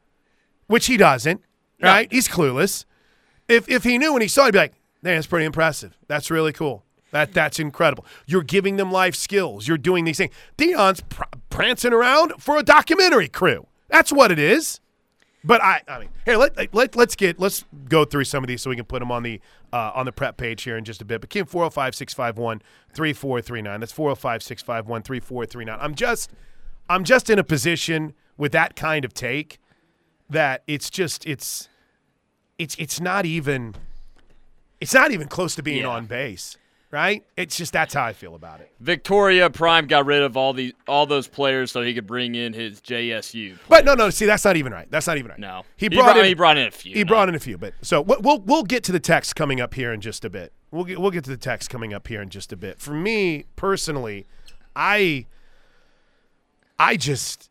which 0.68 0.86
he 0.86 0.98
doesn't, 0.98 1.42
right? 1.82 2.12
He's 2.12 2.28
clueless. 2.28 2.86
If 3.48 3.68
if 3.68 3.84
he 3.86 3.98
knew 3.98 4.13
and 4.13 4.22
he 4.22 4.28
saw, 4.28 4.44
it, 4.44 4.46
he'd 4.48 4.52
be 4.52 4.58
like, 4.60 4.74
"Man, 5.02 5.16
that's 5.16 5.26
pretty 5.26 5.46
impressive. 5.46 5.98
That's 6.08 6.30
really 6.30 6.54
cool. 6.54 6.84
That 7.12 7.34
that's 7.34 7.60
incredible. 7.60 8.06
You're 8.26 8.44
giving 8.44 8.76
them 8.76 8.92
life 8.92 9.16
skills. 9.16 9.68
You're 9.68 9.78
doing 9.78 10.06
these 10.06 10.18
things. 10.18 10.34
Deion's 10.58 11.02
prancing 11.58 11.93
around 11.93 12.34
for 12.39 12.58
a 12.58 12.63
documentary 12.63 13.28
crew. 13.28 13.67
That's 13.89 14.12
what 14.12 14.32
it 14.32 14.39
is. 14.39 14.80
But 15.43 15.62
I, 15.62 15.82
I 15.88 16.00
mean, 16.00 16.10
here 16.26 16.36
let 16.38 16.74
let 16.74 16.96
let's 16.96 17.15
get 17.15 17.39
let's 17.39 17.63
go 17.88 18.06
through 18.06 18.26
some 18.26 18.43
of 18.43 18.48
these 18.48 18.62
so 18.62 18.70
we 18.70 18.76
can 18.76 18.86
put 18.86 19.00
them 19.00 19.12
on 19.12 19.24
the 19.24 19.39
uh, 19.72 19.91
on 19.96 20.06
the 20.06 20.12
prep 20.12 20.38
page 20.38 20.63
here 20.63 20.78
in 20.78 20.84
just 20.84 21.02
a 21.02 21.06
bit. 21.06 21.22
But 21.22 21.30
Kim 21.30 21.46
405-651-3439. 21.46 23.80
That's 23.80 23.93
405-651-3439. 23.93 25.78
I'm 25.80 25.96
just 25.96 26.32
I'm 26.89 27.04
just 27.04 27.30
in 27.30 27.39
a 27.39 27.43
position 27.43 28.13
with 28.38 28.52
that 28.52 28.76
kind 28.76 29.06
of 29.06 29.13
take 29.13 29.60
that 30.30 30.63
it's 30.67 30.89
just 30.89 31.26
it's 31.26 31.70
it's 32.58 32.76
it's 32.78 33.00
not 33.00 33.26
even 33.26 33.76
it's 34.82 34.93
not 34.93 35.12
even 35.12 35.28
close 35.28 35.56
to 35.56 35.63
being 35.63 35.84
Yeah. 35.84 35.88
on 35.89 36.06
base, 36.06 36.58
right? 36.91 37.23
It's 37.36 37.58
just 37.58 37.73
that's 37.73 37.93
how 37.93 38.04
I 38.04 38.13
feel 38.13 38.36
about 38.36 38.62
it. 38.62 38.71
Victoria 38.80 39.50
Prime 39.50 39.88
got 39.88 40.06
rid 40.06 40.21
of 40.21 40.38
all 40.38 40.54
the 40.54 40.73
all 40.88 41.06
those 41.06 41.28
players 41.28 41.71
so 41.71 41.82
he 41.82 41.93
could 41.93 42.08
bring 42.08 42.36
in 42.36 42.54
his 42.54 42.82
JSU. 42.82 43.58
But 43.67 43.86
no, 43.86 43.93
no, 43.93 44.10
see, 44.10 44.26
that's 44.26 44.45
not 44.45 44.58
even 44.58 44.71
right. 44.71 44.89
That's 44.89 45.08
not 45.08 45.17
even 45.17 45.32
right. 45.32 45.39
No, 45.39 45.63
he 45.76 45.89
brought 45.89 46.17
in 46.17 46.26
he 46.26 46.34
brought 46.34 46.58
in 46.58 46.67
a 46.67 46.71
few. 46.71 46.93
He 46.93 47.04
no. 47.04 47.08
brought 47.08 47.30
in 47.30 47.36
a 47.36 47.39
few, 47.39 47.58
but 47.58 47.73
so 47.82 48.02
we'll, 48.02 48.21
we'll 48.21 48.39
we'll 48.39 48.63
get 48.63 48.84
to 48.86 48.91
the 48.91 49.00
text 49.00 49.36
coming 49.36 49.62
up 49.62 49.73
here 49.73 49.91
in 49.91 50.02
just 50.02 50.26
a 50.26 50.30
bit. 50.30 50.54
We'll 50.71 50.86
get 50.86 51.00
we'll 51.00 51.12
get 51.12 51.23
to 51.26 51.30
the 51.30 51.38
text 51.38 51.69
coming 51.69 51.93
up 51.93 52.08
here 52.08 52.21
in 52.21 52.30
just 52.30 52.52
a 52.54 52.58
bit. 52.58 52.80
For 52.80 52.93
me 52.93 53.45
personally, 53.56 54.26
I 54.76 55.26
I 56.80 56.97
just 56.97 57.50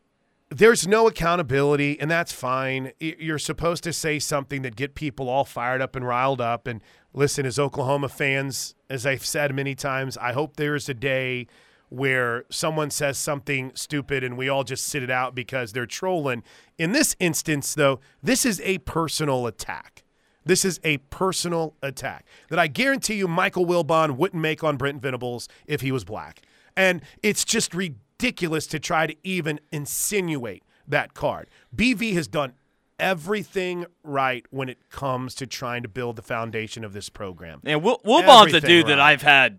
there's 0.48 0.86
no 0.86 1.08
accountability, 1.08 1.98
and 2.00 2.10
that's 2.10 2.32
fine. 2.32 2.92
You're 3.00 3.38
supposed 3.38 3.82
to 3.84 3.92
say 3.92 4.18
something 4.18 4.62
that 4.62 4.76
get 4.76 4.94
people 4.94 5.28
all 5.28 5.44
fired 5.44 5.82
up 5.82 5.96
and 5.96 6.06
riled 6.06 6.40
up. 6.40 6.66
And 6.66 6.82
listen, 7.12 7.46
as 7.46 7.58
Oklahoma 7.58 8.08
fans, 8.08 8.75
as 8.88 9.06
I've 9.06 9.24
said 9.24 9.54
many 9.54 9.74
times, 9.74 10.16
I 10.16 10.32
hope 10.32 10.56
there's 10.56 10.88
a 10.88 10.94
day 10.94 11.46
where 11.88 12.44
someone 12.50 12.90
says 12.90 13.16
something 13.16 13.72
stupid 13.74 14.24
and 14.24 14.36
we 14.36 14.48
all 14.48 14.64
just 14.64 14.84
sit 14.84 15.02
it 15.02 15.10
out 15.10 15.34
because 15.34 15.72
they're 15.72 15.86
trolling. 15.86 16.42
In 16.78 16.92
this 16.92 17.14
instance, 17.20 17.74
though, 17.74 18.00
this 18.22 18.44
is 18.44 18.60
a 18.62 18.78
personal 18.78 19.46
attack. 19.46 20.02
This 20.44 20.64
is 20.64 20.80
a 20.84 20.98
personal 20.98 21.74
attack 21.82 22.24
that 22.50 22.58
I 22.58 22.68
guarantee 22.68 23.14
you 23.14 23.26
Michael 23.26 23.66
Wilbon 23.66 24.16
wouldn't 24.16 24.40
make 24.40 24.62
on 24.62 24.76
Brent 24.76 25.02
Venables 25.02 25.48
if 25.66 25.80
he 25.80 25.90
was 25.90 26.04
black. 26.04 26.42
And 26.76 27.02
it's 27.22 27.44
just 27.44 27.74
ridiculous 27.74 28.66
to 28.68 28.78
try 28.78 29.06
to 29.06 29.16
even 29.24 29.58
insinuate 29.72 30.62
that 30.86 31.14
card. 31.14 31.48
BV 31.74 32.14
has 32.14 32.28
done 32.28 32.52
everything 32.98 33.86
right 34.02 34.44
when 34.50 34.68
it 34.68 34.90
comes 34.90 35.34
to 35.36 35.46
trying 35.46 35.82
to 35.82 35.88
build 35.88 36.16
the 36.16 36.22
foundation 36.22 36.84
of 36.84 36.92
this 36.92 37.08
program. 37.08 37.60
And 37.64 37.82
Will, 37.82 38.00
Wilbon's 38.04 38.52
a 38.54 38.60
dude 38.60 38.86
that. 38.86 39.00
I've 39.00 39.22
had, 39.22 39.58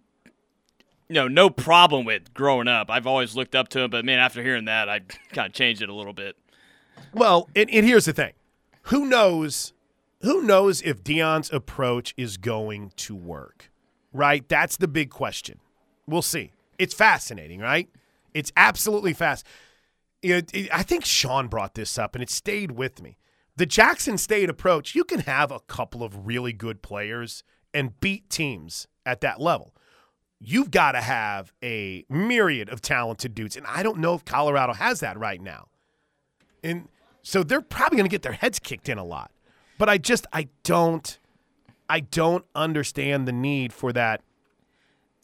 you 1.08 1.16
know, 1.16 1.28
no 1.28 1.50
problem 1.50 2.06
with 2.06 2.34
growing 2.34 2.68
up. 2.68 2.90
I've 2.90 3.08
always 3.08 3.36
looked 3.36 3.56
up 3.56 3.70
to 3.70 3.82
him, 3.82 3.90
but 3.90 4.04
man, 4.06 4.20
after 4.20 4.42
hearing 4.44 4.66
that, 4.66 4.90
I 4.90 5.00
kind 5.32 5.48
of 5.48 5.54
changed 5.54 5.82
it 5.82 5.90
a 5.90 5.94
little 5.94 6.14
bit. 6.14 6.36
Well, 7.14 7.50
and, 7.56 7.70
and 7.70 7.86
here's 7.86 8.06
the 8.06 8.14
thing. 8.14 8.34
Who 8.84 9.06
knows 9.06 9.74
who 10.22 10.42
knows 10.42 10.82
if 10.82 11.04
Deion's 11.04 11.52
approach 11.54 12.14
is 12.18 12.38
going 12.38 12.92
to 12.98 13.16
work? 13.16 13.70
Right? 14.12 14.48
That's 14.50 14.78
the 14.78 14.88
big 14.88 15.12
question. 15.12 15.60
We'll 16.08 16.24
see. 16.24 16.54
It's 16.80 16.94
fascinating, 16.94 17.60
right? 17.60 17.88
It's 18.34 18.52
absolutely 18.58 19.14
fast. 19.14 19.46
You 20.24 20.30
know, 20.34 20.42
it- 20.54 20.70
I 20.74 20.82
think 20.84 21.06
Sean 21.06 21.48
brought 21.48 21.76
this 21.76 22.00
up 22.00 22.16
and 22.16 22.24
it 22.24 22.30
stayed 22.32 22.72
with 22.72 23.02
me. 23.02 23.18
The 23.58 23.66
Jackson 23.66 24.20
State 24.20 24.50
approach, 24.50 24.94
you 24.94 25.04
can 25.04 25.22
have 25.22 25.52
a 25.52 25.60
couple 25.62 26.04
of 26.04 26.28
really 26.28 26.54
good 26.54 26.84
players 26.84 27.44
and 27.74 28.00
beat 28.00 28.30
teams 28.30 28.88
at 29.04 29.22
that 29.22 29.42
level. 29.42 29.74
You've 30.40 30.70
got 30.70 30.92
to 30.92 31.02
have 31.02 31.52
a 31.64 32.06
myriad 32.08 32.70
of 32.70 32.82
talented 32.82 33.34
dudes. 33.34 33.58
And 33.58 33.66
I 33.66 33.82
don't 33.82 33.98
know 33.98 34.14
if 34.14 34.24
Colorado 34.24 34.74
has 34.74 35.00
that 35.00 35.18
right 35.18 35.42
now. 35.42 35.70
And 36.64 36.88
so 37.24 37.42
they're 37.42 37.62
probably 37.62 37.98
going 37.98 38.08
to 38.08 38.14
get 38.14 38.22
their 38.22 38.34
heads 38.34 38.60
kicked 38.60 38.90
in 38.90 39.00
a 39.00 39.04
lot. 39.04 39.32
But 39.80 39.90
I 39.90 39.98
just 39.98 40.28
I 40.32 40.50
don't 40.64 41.18
I 41.90 42.02
don't 42.02 42.46
understand 42.54 43.28
the 43.28 43.32
need 43.32 43.74
for 43.74 43.92
that 43.94 44.22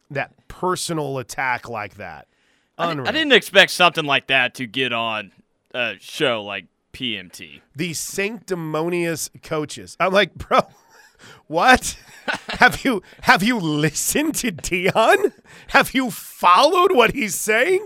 that 0.10 0.48
personal 0.48 1.20
attack 1.20 1.70
like 1.70 1.96
that. 1.96 2.28
I. 2.78 2.92
I 2.92 3.12
didn't 3.12 3.34
expect 3.34 3.72
something 3.72 4.06
like 4.06 4.28
that 4.28 4.56
to 4.56 4.66
get 4.66 4.92
on 4.92 5.32
a 5.74 5.96
show 6.00 6.44
like 6.44 6.66
PMT. 6.94 7.62
These 7.76 8.00
sanctimonious 8.00 9.30
coaches. 9.42 9.98
I'm 10.00 10.14
like, 10.14 10.36
bro, 10.36 10.62
what? 11.48 11.98
have 12.60 12.86
you 12.86 13.02
have 13.22 13.44
you 13.44 13.60
listened 13.60 14.36
to 14.36 14.52
Deion? 14.52 15.34
Have 15.70 15.94
you 15.94 16.12
followed 16.12 16.96
what 16.96 17.14
he's 17.14 17.36
saying? 17.36 17.86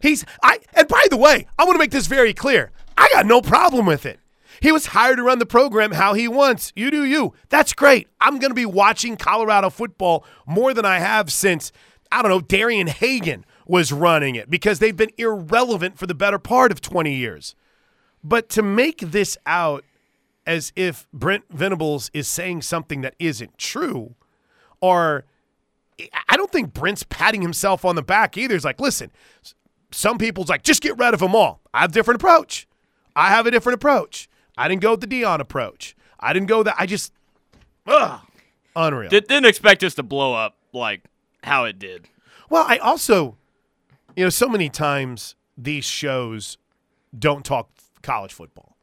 He's 0.00 0.24
I 0.42 0.58
and 0.74 0.88
by 0.88 1.06
the 1.08 1.16
way, 1.16 1.46
I 1.58 1.64
want 1.64 1.76
to 1.76 1.78
make 1.78 1.92
this 1.92 2.06
very 2.06 2.34
clear. 2.34 2.72
I 2.98 3.08
got 3.12 3.24
no 3.24 3.40
problem 3.40 3.86
with 3.86 4.04
it. 4.04 4.20
He 4.60 4.72
was 4.72 4.86
hired 4.86 5.16
to 5.16 5.22
run 5.22 5.38
the 5.38 5.46
program 5.46 5.92
how 5.92 6.12
he 6.12 6.28
wants. 6.28 6.72
You 6.76 6.90
do 6.90 7.04
you. 7.04 7.32
That's 7.48 7.72
great. 7.72 8.08
I'm 8.20 8.38
going 8.38 8.50
to 8.50 8.54
be 8.54 8.66
watching 8.66 9.16
Colorado 9.16 9.70
football 9.70 10.24
more 10.46 10.74
than 10.74 10.84
I 10.84 10.98
have 10.98 11.32
since, 11.32 11.72
I 12.12 12.20
don't 12.20 12.30
know, 12.30 12.42
Darian 12.42 12.88
Hagan 12.88 13.46
was 13.66 13.90
running 13.90 14.34
it 14.34 14.50
because 14.50 14.78
they've 14.78 14.96
been 14.96 15.12
irrelevant 15.16 15.98
for 15.98 16.06
the 16.06 16.14
better 16.14 16.38
part 16.38 16.72
of 16.72 16.82
20 16.82 17.14
years. 17.14 17.54
But 18.22 18.48
to 18.50 18.62
make 18.62 18.98
this 18.98 19.38
out 19.46 19.84
as 20.46 20.72
if 20.76 21.06
Brent 21.12 21.44
Venables 21.50 22.10
is 22.12 22.28
saying 22.28 22.62
something 22.62 23.02
that 23.02 23.14
isn't 23.18 23.56
true, 23.58 24.14
or 24.80 25.24
I 26.28 26.36
don't 26.36 26.50
think 26.50 26.72
Brent's 26.72 27.02
patting 27.02 27.42
himself 27.42 27.84
on 27.84 27.94
the 27.94 28.02
back 28.02 28.36
either. 28.36 28.54
He's 28.54 28.64
like, 28.64 28.80
listen, 28.80 29.10
some 29.90 30.18
people's 30.18 30.48
like, 30.48 30.62
just 30.62 30.82
get 30.82 30.98
rid 30.98 31.14
of 31.14 31.20
them 31.20 31.34
all. 31.34 31.60
I 31.72 31.80
have 31.80 31.90
a 31.90 31.94
different 31.94 32.20
approach. 32.20 32.66
I 33.14 33.28
have 33.28 33.46
a 33.46 33.50
different 33.50 33.74
approach. 33.74 34.28
I 34.56 34.68
didn't 34.68 34.82
go 34.82 34.92
with 34.92 35.00
the 35.00 35.06
Deion 35.06 35.40
approach. 35.40 35.96
I 36.18 36.32
didn't 36.32 36.48
go 36.48 36.62
that. 36.62 36.74
I 36.78 36.86
just, 36.86 37.12
ugh, 37.86 38.20
unreal. 38.76 39.10
Did, 39.10 39.26
didn't 39.26 39.46
expect 39.46 39.82
us 39.84 39.94
to 39.94 40.02
blow 40.02 40.34
up 40.34 40.56
like 40.72 41.04
how 41.42 41.64
it 41.64 41.78
did. 41.78 42.08
Well, 42.48 42.64
I 42.66 42.78
also, 42.78 43.36
you 44.16 44.24
know, 44.24 44.30
so 44.30 44.48
many 44.48 44.68
times 44.68 45.34
these 45.56 45.84
shows 45.84 46.58
don't 47.16 47.44
talk 47.44 47.70
college 48.02 48.32
football, 48.32 48.76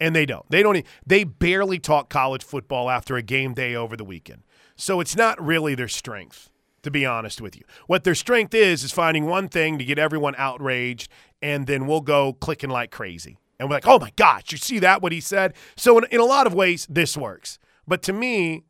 and 0.00 0.14
they 0.14 0.26
don't. 0.26 0.48
They 0.50 0.62
don't. 0.62 0.84
They 1.06 1.24
barely 1.24 1.78
talk 1.78 2.08
college 2.08 2.44
football 2.44 2.90
after 2.90 3.16
a 3.16 3.22
game 3.22 3.54
day 3.54 3.74
over 3.74 3.96
the 3.96 4.04
weekend. 4.04 4.42
So 4.76 5.00
it's 5.00 5.16
not 5.16 5.42
really 5.44 5.74
their 5.74 5.88
strength, 5.88 6.50
to 6.82 6.90
be 6.90 7.06
honest 7.06 7.40
with 7.40 7.56
you. 7.56 7.62
What 7.86 8.04
their 8.04 8.14
strength 8.14 8.54
is 8.54 8.82
is 8.84 8.92
finding 8.92 9.26
one 9.26 9.48
thing 9.48 9.78
to 9.78 9.84
get 9.84 9.98
everyone 9.98 10.34
outraged, 10.38 11.08
and 11.40 11.66
then 11.66 11.86
we'll 11.86 12.00
go 12.00 12.32
clicking 12.32 12.70
like 12.70 12.90
crazy, 12.90 13.38
and 13.58 13.68
we're 13.68 13.76
like, 13.76 13.86
"Oh 13.86 13.98
my 13.98 14.12
gosh, 14.16 14.52
you 14.52 14.58
see 14.58 14.78
that? 14.80 15.02
What 15.02 15.12
he 15.12 15.20
said?" 15.20 15.54
So 15.76 15.98
in, 15.98 16.04
in 16.10 16.20
a 16.20 16.24
lot 16.24 16.46
of 16.46 16.54
ways, 16.54 16.86
this 16.90 17.16
works. 17.16 17.58
But 17.86 18.02
to 18.02 18.12
me, 18.12 18.64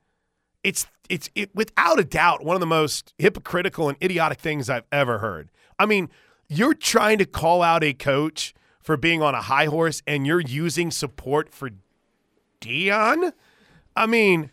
it's 0.64 0.86
it's 1.08 1.28
it, 1.34 1.54
without 1.54 1.98
a 1.98 2.04
doubt 2.04 2.44
one 2.44 2.56
of 2.56 2.60
the 2.60 2.66
most 2.66 3.12
hypocritical 3.18 3.88
and 3.88 3.98
idiotic 4.02 4.38
things 4.38 4.70
I've 4.70 4.86
ever 4.90 5.18
heard. 5.18 5.50
I 5.78 5.86
mean, 5.86 6.08
you're 6.48 6.74
trying 6.74 7.18
to 7.18 7.26
call 7.26 7.62
out 7.62 7.82
a 7.82 7.92
coach 7.92 8.54
for 8.82 8.96
being 8.96 9.22
on 9.22 9.34
a 9.34 9.42
high 9.42 9.66
horse, 9.66 10.02
and 10.06 10.26
you're 10.26 10.40
using 10.40 10.90
support 10.90 11.52
for 11.52 11.70
Deion. 12.60 13.32
I 13.96 14.06
mean, 14.06 14.50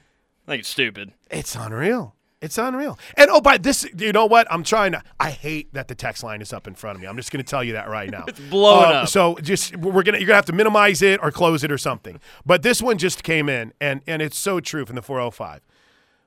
I 0.47 0.51
think 0.51 0.59
it's 0.61 0.69
stupid. 0.69 1.13
it's 1.30 1.55
unreal. 1.55 2.15
It's 2.41 2.57
unreal. 2.57 2.97
And 3.17 3.30
oh, 3.30 3.41
by 3.41 3.57
this, 3.57 3.86
you 3.97 4.13
know 4.13 4.25
what? 4.25 4.47
I'm 4.49 4.63
trying 4.63 4.93
to. 4.93 5.03
I 5.19 5.32
hate 5.32 5.73
that 5.73 5.89
the 5.89 5.95
text 5.95 6.23
line 6.23 6.41
is 6.41 6.53
up 6.53 6.67
in 6.67 6.73
front 6.75 6.95
of 6.95 7.01
me. 7.01 7.07
I'm 7.07 7.17
just 7.17 7.32
going 7.34 7.43
to 7.43 7.49
tell 7.49 7.63
you 7.65 7.73
that 7.73 7.89
right 7.89 8.09
now. 8.09 8.23
It's 8.30 8.39
blowing 8.39 8.86
Uh, 8.86 8.99
up. 9.01 9.07
So 9.09 9.36
just 9.41 9.75
we're 9.75 10.03
gonna 10.03 10.19
you're 10.19 10.27
gonna 10.27 10.36
have 10.38 10.45
to 10.45 10.53
minimize 10.53 11.01
it 11.01 11.19
or 11.21 11.32
close 11.32 11.65
it 11.65 11.71
or 11.71 11.77
something. 11.77 12.17
But 12.45 12.61
this 12.63 12.82
one 12.82 12.97
just 12.97 13.23
came 13.23 13.49
in, 13.49 13.73
and 13.82 14.01
and 14.07 14.21
it's 14.21 14.38
so 14.38 14.61
true 14.61 14.86
from 14.86 14.95
the 14.95 15.01
405. 15.01 15.59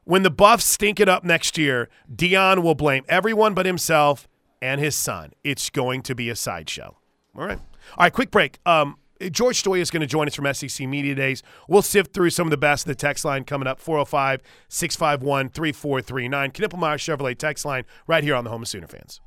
When 0.04 0.22
the 0.22 0.30
Buffs 0.30 0.64
stink 0.66 1.00
it 1.00 1.08
up 1.08 1.24
next 1.24 1.56
year, 1.56 1.88
Deion 2.14 2.62
will 2.62 2.74
blame 2.74 3.04
everyone 3.08 3.54
but 3.54 3.64
himself 3.64 4.28
and 4.60 4.80
his 4.82 4.94
son. 4.94 5.32
It's 5.44 5.70
going 5.70 6.02
to 6.02 6.14
be 6.14 6.28
a 6.28 6.36
sideshow. 6.36 6.98
All 7.34 7.46
right. 7.46 7.58
All 7.96 8.04
right, 8.04 8.12
quick 8.12 8.30
break. 8.30 8.58
Um, 8.66 8.96
George 9.30 9.62
Stoia 9.62 9.80
is 9.80 9.90
going 9.90 10.00
to 10.00 10.06
join 10.06 10.26
us 10.26 10.34
from 10.34 10.52
SEC 10.52 10.86
Media 10.88 11.14
Days. 11.14 11.42
We'll 11.68 11.82
sift 11.82 12.12
through 12.12 12.30
some 12.30 12.46
of 12.46 12.50
the 12.50 12.56
best 12.56 12.84
of 12.84 12.88
the 12.88 12.94
text 12.94 13.24
line 13.24 13.44
coming 13.44 13.68
up 13.68 13.78
405 13.78 14.42
651 14.68 15.50
3439. 15.50 16.50
Knippelmeyer 16.50 16.96
Chevrolet 16.96 17.36
text 17.38 17.64
line 17.64 17.84
right 18.06 18.24
here 18.24 18.34
on 18.34 18.44
the 18.44 18.50
Home 18.50 18.62
of 18.62 18.68
Sooner 18.68 18.88
fans. 18.88 19.20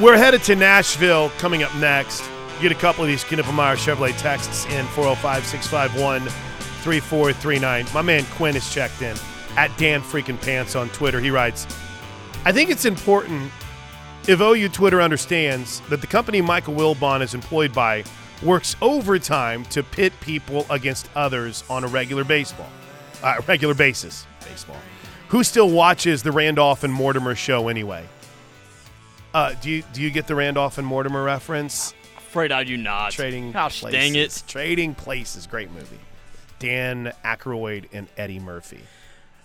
We're 0.00 0.16
headed 0.16 0.42
to 0.44 0.56
Nashville 0.56 1.30
coming 1.38 1.62
up 1.62 1.74
next. 1.76 2.28
Get 2.60 2.72
a 2.72 2.76
couple 2.76 3.04
of 3.04 3.08
these 3.08 3.24
Knippelmeyer 3.24 3.76
Chevrolet 3.76 4.16
texts 4.18 4.64
in 4.66 4.86
405 4.86 5.44
651 5.44 6.22
3439. 6.22 7.86
My 7.94 8.02
man 8.02 8.24
Quinn 8.32 8.56
is 8.56 8.72
checked 8.72 9.02
in 9.02 9.16
at 9.56 9.76
Dan 9.78 10.02
Freaking 10.02 10.40
Pants 10.40 10.74
on 10.74 10.88
Twitter. 10.90 11.20
He 11.20 11.30
writes, 11.30 11.66
I 12.44 12.52
think 12.52 12.70
it's 12.70 12.84
important 12.84 13.50
if 14.28 14.40
OU 14.40 14.68
Twitter 14.70 15.00
understands 15.00 15.80
that 15.88 16.00
the 16.00 16.06
company 16.06 16.40
Michael 16.40 16.74
Wilbon 16.74 17.22
is 17.22 17.34
employed 17.34 17.72
by 17.72 18.04
works 18.42 18.76
overtime 18.82 19.64
to 19.66 19.82
pit 19.82 20.12
people 20.20 20.66
against 20.70 21.08
others 21.14 21.64
on 21.70 21.84
a 21.84 21.86
regular 21.86 22.24
baseball, 22.24 22.68
uh, 23.22 23.40
regular 23.46 23.74
basis. 23.74 24.26
Baseball. 24.44 24.76
Who 25.28 25.42
still 25.42 25.70
watches 25.70 26.22
the 26.22 26.32
Randolph 26.32 26.84
and 26.84 26.92
Mortimer 26.92 27.34
show 27.34 27.68
anyway? 27.68 28.04
Uh, 29.34 29.54
do 29.60 29.70
you 29.70 29.82
do 29.92 30.02
you 30.02 30.10
get 30.10 30.26
the 30.26 30.34
Randolph 30.34 30.78
and 30.78 30.86
Mortimer 30.86 31.22
reference? 31.22 31.94
Afraid 32.16 32.52
I 32.52 32.64
do 32.64 32.76
not. 32.76 33.12
Trading 33.12 33.52
Gosh, 33.52 33.80
places. 33.80 34.00
dang 34.00 34.14
it. 34.14 34.42
Trading 34.46 34.94
Places, 34.94 35.46
great 35.46 35.70
movie. 35.72 35.98
Dan 36.58 37.12
Aykroyd 37.24 37.86
and 37.92 38.08
Eddie 38.16 38.38
Murphy. 38.38 38.80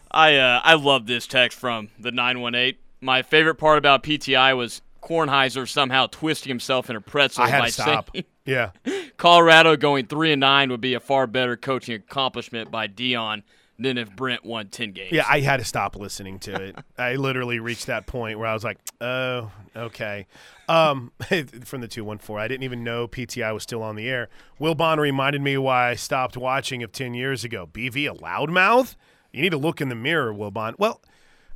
I 0.10 0.38
uh, 0.38 0.62
I 0.64 0.76
love 0.76 1.08
this 1.08 1.28
text 1.28 1.58
from 1.58 1.90
the 2.00 2.12
918. 2.12 2.78
My 3.02 3.24
favorite 3.24 3.56
part 3.56 3.78
about 3.78 4.04
PTI 4.04 4.56
was 4.56 4.82
Kornheiser 5.02 5.68
somehow 5.68 6.08
twisting 6.08 6.50
himself 6.50 6.90
in 6.90 6.96
a 6.96 7.02
pretzel 7.02 7.44
I 7.44 7.50
had 7.50 7.60
by 7.60 7.66
to 7.68 7.72
stop. 7.72 8.10
saying 8.14 8.26
Yeah. 8.46 8.72
Colorado 9.18 9.76
going 9.76 10.06
three 10.06 10.32
and 10.32 10.40
nine 10.40 10.70
would 10.72 10.82
be 10.82 10.94
a 10.94 11.00
far 11.00 11.28
better 11.28 11.58
coaching 11.58 11.96
accomplishment 11.96 12.72
by 12.72 12.88
Deion 12.88 13.44
than 13.80 13.98
if 13.98 14.16
Brent 14.16 14.46
won 14.46 14.68
10 14.68 14.92
games. 14.92 15.12
Yeah, 15.12 15.26
I 15.28 15.40
had 15.40 15.58
to 15.58 15.66
stop 15.66 15.96
listening 15.96 16.38
to 16.40 16.54
it. 16.56 16.76
I 16.98 17.16
literally 17.16 17.60
reached 17.60 17.88
that 17.88 18.06
point 18.06 18.38
where 18.38 18.48
I 18.48 18.54
was 18.54 18.64
like, 18.64 18.78
"Oh, 19.00 19.52
okay." 19.76 20.28
Um, 20.70 21.12
from 21.66 21.82
the 21.82 21.88
two 21.88 22.04
one 22.04 22.20
four, 22.20 22.40
I 22.40 22.48
didn't 22.48 22.64
even 22.64 22.84
know 22.84 23.08
PTI 23.08 23.54
was 23.54 23.64
still 23.64 23.82
on 23.82 23.96
the 23.96 24.08
air. 24.08 24.30
Will 24.60 24.76
Bonner 24.76 25.02
reminded 25.02 25.42
me 25.42 25.58
why 25.58 25.90
I 25.90 25.96
stopped 25.96 26.38
watching 26.38 26.84
of 26.84 26.92
ten 26.92 27.14
years 27.16 27.44
ago. 27.44 27.68
BV 27.72 28.10
a 28.12 28.14
loudmouth? 28.16 28.96
You 29.32 29.42
need 29.42 29.50
to 29.52 29.58
look 29.58 29.82
in 29.82 29.90
the 29.90 29.96
mirror, 29.96 30.32
Will 30.34 30.52
Bonner. 30.52 30.76
Well, 30.78 31.02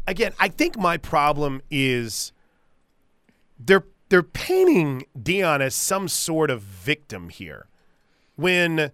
again, 0.08 0.34
I 0.40 0.48
think 0.48 0.78
my 0.78 0.98
problem 0.98 1.62
is 1.70 2.32
they're 3.60 3.86
they're 4.10 4.24
painting 4.24 5.06
Deion 5.18 5.62
as 5.62 5.74
some 5.76 6.08
sort 6.08 6.50
of 6.52 6.62
victim 6.62 7.30
here, 7.30 7.68
when 8.36 8.92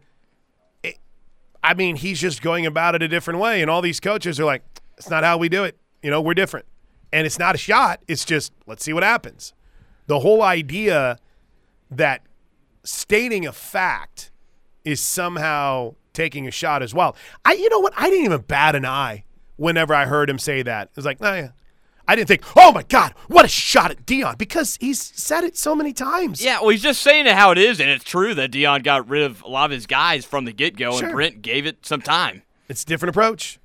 I 1.64 1.74
mean, 1.74 1.96
he's 1.96 2.20
just 2.20 2.42
going 2.42 2.66
about 2.66 2.96
it 2.96 3.02
a 3.02 3.08
different 3.08 3.40
way. 3.40 3.62
And 3.62 3.70
all 3.70 3.82
these 3.82 4.00
coaches 4.00 4.40
are 4.40 4.46
like, 4.46 4.64
it's 4.98 5.10
not 5.10 5.24
how 5.24 5.38
we 5.38 5.50
do 5.50 5.64
it. 5.64 5.78
You 6.02 6.10
know, 6.10 6.22
we're 6.22 6.34
different. 6.34 6.66
And 7.14 7.26
it's 7.26 7.38
not 7.38 7.56
a 7.56 7.58
shot. 7.58 8.02
It's 8.08 8.26
just, 8.26 8.54
let's 8.66 8.84
see 8.84 8.94
what 8.94 9.04
happens. 9.04 9.54
The 10.08 10.20
whole 10.20 10.42
idea 10.42 11.18
that 11.92 12.22
stating 12.84 13.46
a 13.46 13.52
fact 13.52 14.32
is 14.84 15.00
somehow 15.00 15.96
taking 16.14 16.48
a 16.48 16.52
shot 16.52 16.82
as 16.82 16.94
well. 16.94 17.16
I, 17.46 17.54
you 17.54 17.70
know 17.70 17.80
what? 17.80 17.94
I 17.96 18.10
didn't 18.10 18.26
even 18.26 18.42
bat 18.42 18.76
an 18.76 18.86
eye 18.86 19.24
whenever 19.58 19.94
I 19.94 20.06
heard 20.06 20.30
him 20.30 20.40
say 20.40 20.62
that. 20.64 20.88
It 20.90 20.96
was 20.96 21.06
like, 21.06 21.18
oh, 21.22 21.34
yeah. 21.34 21.50
I 22.08 22.16
didn't 22.16 22.28
think, 22.28 22.44
oh 22.58 22.72
my 22.72 22.84
God, 22.84 23.14
what 23.28 23.46
a 23.46 23.48
shot 23.48 23.92
at 23.92 24.06
Deion 24.06 24.38
because 24.38 24.78
he's 24.82 25.02
said 25.02 25.44
it 25.44 25.56
so 25.56 25.76
many 25.76 25.94
times. 25.94 26.44
Yeah, 26.44 26.60
well, 26.60 26.70
he's 26.70 26.82
just 26.82 27.02
saying 27.02 27.28
it 27.28 27.36
how 27.36 27.52
it 27.52 27.58
is, 27.58 27.80
and 27.80 27.90
it's 27.90 28.04
true 28.04 28.34
that 28.36 28.52
Deion 28.52 28.84
got 28.84 29.08
rid 29.08 29.24
of 29.24 29.42
a 29.44 29.48
lot 29.48 29.66
of 29.66 29.72
his 29.72 29.86
guys 29.86 30.26
from 30.26 30.46
the 30.46 30.52
get 30.52 30.76
go, 30.76 30.92
Sure. 30.98 31.06
and 31.06 31.14
Brent 31.14 31.42
gave 31.42 31.66
it 31.66 31.86
some 31.86 32.02
time. 32.02 32.42
It's 32.68 32.84
a 32.84 32.86
different 32.86 33.12
approach. 33.12 33.60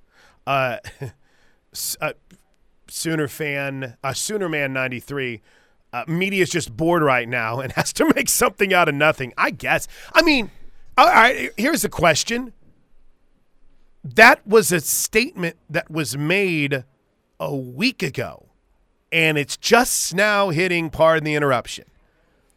Uh, 0.46 0.76
uh, 2.00 2.12
Sooner 2.88 3.26
fan, 3.26 3.96
uh, 4.04 4.12
Sooner 4.12 4.48
man 4.48 4.72
ninety 4.72 5.00
three. 5.00 5.42
Uh, 5.92 6.04
media's 6.06 6.50
just 6.50 6.76
bored 6.76 7.02
right 7.02 7.28
now 7.28 7.58
and 7.60 7.72
has 7.72 7.92
to 7.94 8.12
make 8.14 8.28
something 8.28 8.72
out 8.72 8.88
of 8.88 8.94
nothing. 8.94 9.32
I 9.36 9.50
guess. 9.50 9.88
I 10.12 10.22
mean, 10.22 10.50
all 10.96 11.06
right. 11.08 11.50
Here's 11.56 11.82
the 11.82 11.88
question. 11.88 12.52
That 14.14 14.46
was 14.46 14.70
a 14.70 14.80
statement 14.80 15.56
that 15.68 15.90
was 15.90 16.16
made 16.16 16.84
a 17.40 17.54
week 17.56 18.04
ago, 18.04 18.46
and 19.10 19.36
it's 19.36 19.56
just 19.56 20.14
now 20.14 20.50
hitting. 20.50 20.90
Pardon 20.90 21.24
the 21.24 21.34
interruption. 21.34 21.86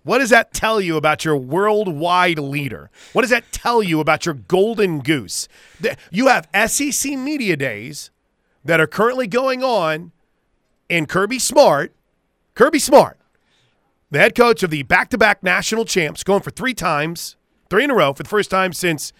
What 0.03 0.19
does 0.19 0.29
that 0.29 0.53
tell 0.53 0.79
you 0.79 0.95
about 0.95 1.25
your 1.25 1.35
worldwide 1.35 2.37
leader? 2.37 2.91
What 3.13 3.23
does 3.23 3.31
that 3.31 3.51
tell 3.51 3.81
you 3.81 3.99
about 3.99 4.27
your 4.27 4.35
golden 4.35 4.99
goose? 4.99 5.47
You 6.11 6.27
have 6.27 6.47
SEC 6.69 7.13
media 7.13 7.57
days 7.57 8.11
that 8.63 8.79
are 8.79 8.87
currently 8.87 9.25
going 9.25 9.63
on, 9.63 10.11
and 10.87 11.09
Kirby 11.09 11.39
Smart, 11.39 11.93
Kirby 12.53 12.79
Smart, 12.79 13.17
the 14.11 14.19
head 14.19 14.35
coach 14.35 14.61
of 14.61 14.69
the 14.69 14.83
back 14.83 15.09
to 15.09 15.17
back 15.17 15.41
national 15.41 15.85
champs, 15.85 16.23
going 16.23 16.41
for 16.41 16.51
three 16.51 16.75
times, 16.75 17.37
three 17.71 17.85
in 17.85 17.89
a 17.89 17.95
row 17.95 18.13
for 18.13 18.21
the 18.21 18.29
first 18.29 18.51
time 18.51 18.71
since 18.71 19.13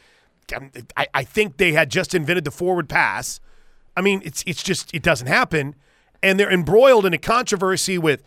I, 0.96 1.08
I 1.14 1.24
think 1.24 1.58
they 1.58 1.74
had 1.74 1.90
just 1.90 2.14
invented 2.14 2.44
the 2.44 2.52
forward 2.52 2.90
pass. 2.90 3.40
I 3.96 4.02
mean, 4.02 4.22
it's 4.24 4.44
it's 4.48 4.64
just 4.64 4.94
it 4.94 5.04
doesn't 5.04 5.28
happen, 5.28 5.76
and 6.24 6.40
they're 6.40 6.52
embroiled 6.52 7.06
in 7.06 7.14
a 7.14 7.18
controversy 7.18 7.98
with 7.98 8.24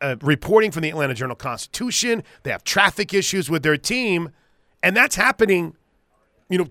uh, 0.00 0.16
reporting 0.22 0.70
from 0.70 0.82
the 0.82 0.90
Atlanta 0.90 1.14
Journal 1.14 1.36
Constitution. 1.36 2.22
They 2.42 2.50
have 2.50 2.64
traffic 2.64 3.12
issues 3.12 3.50
with 3.50 3.62
their 3.62 3.76
team, 3.76 4.30
and 4.82 4.96
that's 4.96 5.16
happening. 5.16 5.76
You 6.48 6.58
know, 6.58 6.66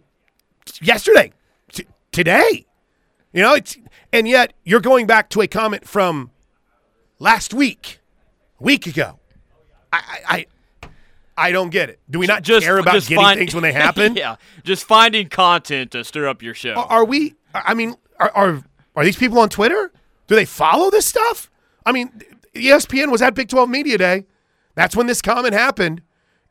yesterday, 0.81 1.31
t- 1.71 1.87
today. 2.11 2.65
You 3.33 3.43
know, 3.43 3.53
it's 3.53 3.77
and 4.11 4.27
yet 4.27 4.53
you're 4.63 4.79
going 4.79 5.05
back 5.05 5.29
to 5.29 5.41
a 5.41 5.47
comment 5.47 5.87
from 5.87 6.31
last 7.19 7.53
week, 7.53 7.99
a 8.59 8.63
week 8.63 8.87
ago. 8.87 9.19
I, 9.91 10.19
I, 10.27 10.45
I 11.39 11.51
don't 11.51 11.69
get 11.69 11.89
it. 11.89 11.99
Do 12.09 12.19
we 12.19 12.27
not 12.27 12.43
just 12.43 12.65
care 12.65 12.77
about 12.77 12.93
just 12.93 13.09
getting 13.09 13.23
find- 13.23 13.39
things 13.39 13.53
when 13.53 13.63
they 13.63 13.71
happen? 13.87 14.15
yeah, 14.15 14.35
just 14.63 14.83
finding 14.83 15.29
content 15.29 15.91
to 15.91 16.03
stir 16.03 16.27
up 16.27 16.41
your 16.41 16.53
show. 16.53 16.73
Are, 16.73 16.85
are 16.85 17.05
we? 17.05 17.35
I 17.53 17.73
mean, 17.73 17.95
are, 18.19 18.31
are 18.35 18.63
are 18.95 19.03
these 19.05 19.17
people 19.17 19.39
on 19.39 19.49
Twitter? 19.49 19.91
Do 20.27 20.35
they 20.35 20.45
follow 20.45 20.89
this 20.89 21.05
stuff? 21.05 21.49
I 21.85 21.91
mean, 21.91 22.11
ESPN 22.53 23.11
was 23.11 23.21
at 23.21 23.33
Big 23.33 23.49
12 23.49 23.69
Media 23.69 23.97
Day. 23.97 24.25
That's 24.75 24.95
when 24.95 25.07
this 25.07 25.21
comment 25.21 25.53
happened. 25.53 26.01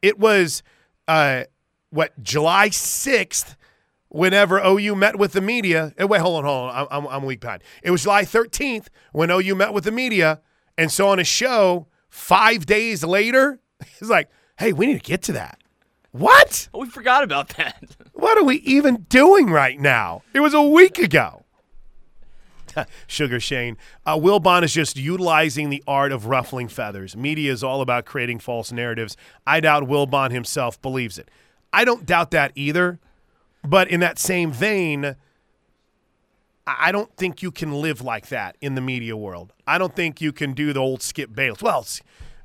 It 0.03 0.19
was 0.19 0.63
uh, 1.07 1.45
what 1.91 2.21
July 2.23 2.71
6th. 2.71 3.55
Whenever 4.11 4.59
OU 4.59 4.97
met 4.97 5.19
with 5.19 5.33
the 5.33 5.43
media, 5.43 5.93
eh, 5.99 6.05
wait, 6.05 6.23
hold 6.23 6.39
on, 6.39 6.45
hold 6.45 6.71
on, 6.71 6.89
I'm, 6.91 7.07
I'm, 7.09 7.25
week 7.27 7.41
behind. 7.41 7.63
It 7.83 7.91
was 7.91 8.05
July 8.05 8.23
13th 8.23 8.87
when 9.13 9.31
OU 9.31 9.55
met 9.55 9.75
with 9.75 9.85
the 9.85 9.93
media, 9.93 10.41
and 10.79 10.91
so 10.91 11.09
on 11.09 11.19
a 11.19 11.25
show 11.25 11.89
five 12.09 12.65
days 12.65 13.05
later, 13.05 13.61
it's 13.81 14.09
like, 14.09 14.31
"Hey, 14.59 14.73
we 14.73 14.87
need 14.87 14.95
to 14.95 15.11
get 15.11 15.23
to 15.23 15.33
that." 15.33 15.59
What? 16.13 16.69
We 16.75 16.89
forgot 16.89 17.23
about 17.23 17.51
that. 17.51 17.83
What 18.19 18.37
are 18.37 18.43
we 18.43 18.57
even 18.57 19.07
doing 19.09 19.47
right 19.49 19.79
now? 19.79 20.23
It 20.35 20.41
was 20.41 20.53
a 20.53 20.61
week 20.61 20.99
ago. 20.99 21.45
Sugar 23.07 23.39
Shane. 23.39 23.77
Uh, 24.05 24.39
Bond 24.41 24.65
is 24.65 24.73
just 24.73 24.97
utilizing 24.97 25.71
the 25.71 25.85
art 25.87 26.11
of 26.11 26.27
ruffling 26.27 26.67
feathers. 26.67 27.17
Media 27.17 27.53
is 27.53 27.63
all 27.63 27.81
about 27.81 28.07
creating 28.07 28.41
false 28.41 28.73
narratives. 28.73 29.17
I 29.47 29.61
doubt 29.61 29.87
Will 29.87 30.07
Bond 30.07 30.33
himself 30.33 30.83
believes 30.83 31.17
it. 31.17 31.31
I 31.73 31.85
don't 31.85 32.05
doubt 32.05 32.33
that 32.33 32.51
either. 32.57 32.99
But 33.65 33.89
in 33.89 34.01
that 34.01 34.19
same 34.19 34.53
vein, 34.53 35.17
I 36.67 36.93
don't 36.93 37.15
think 37.17 37.43
you 37.43 37.51
can 37.51 37.81
live 37.81 38.01
like 38.01 38.29
that 38.29 38.57
in 38.61 38.75
the 38.75 38.81
media 38.81 39.17
world. 39.17 39.53
I 39.67 39.79
don't 39.79 39.95
think 39.95 40.21
you 40.21 40.33
can 40.33 40.53
do 40.53 40.73
the 40.73 40.81
old 40.81 41.03
Skip 41.03 41.35
Bayless. 41.35 41.63
Well, 41.63 41.87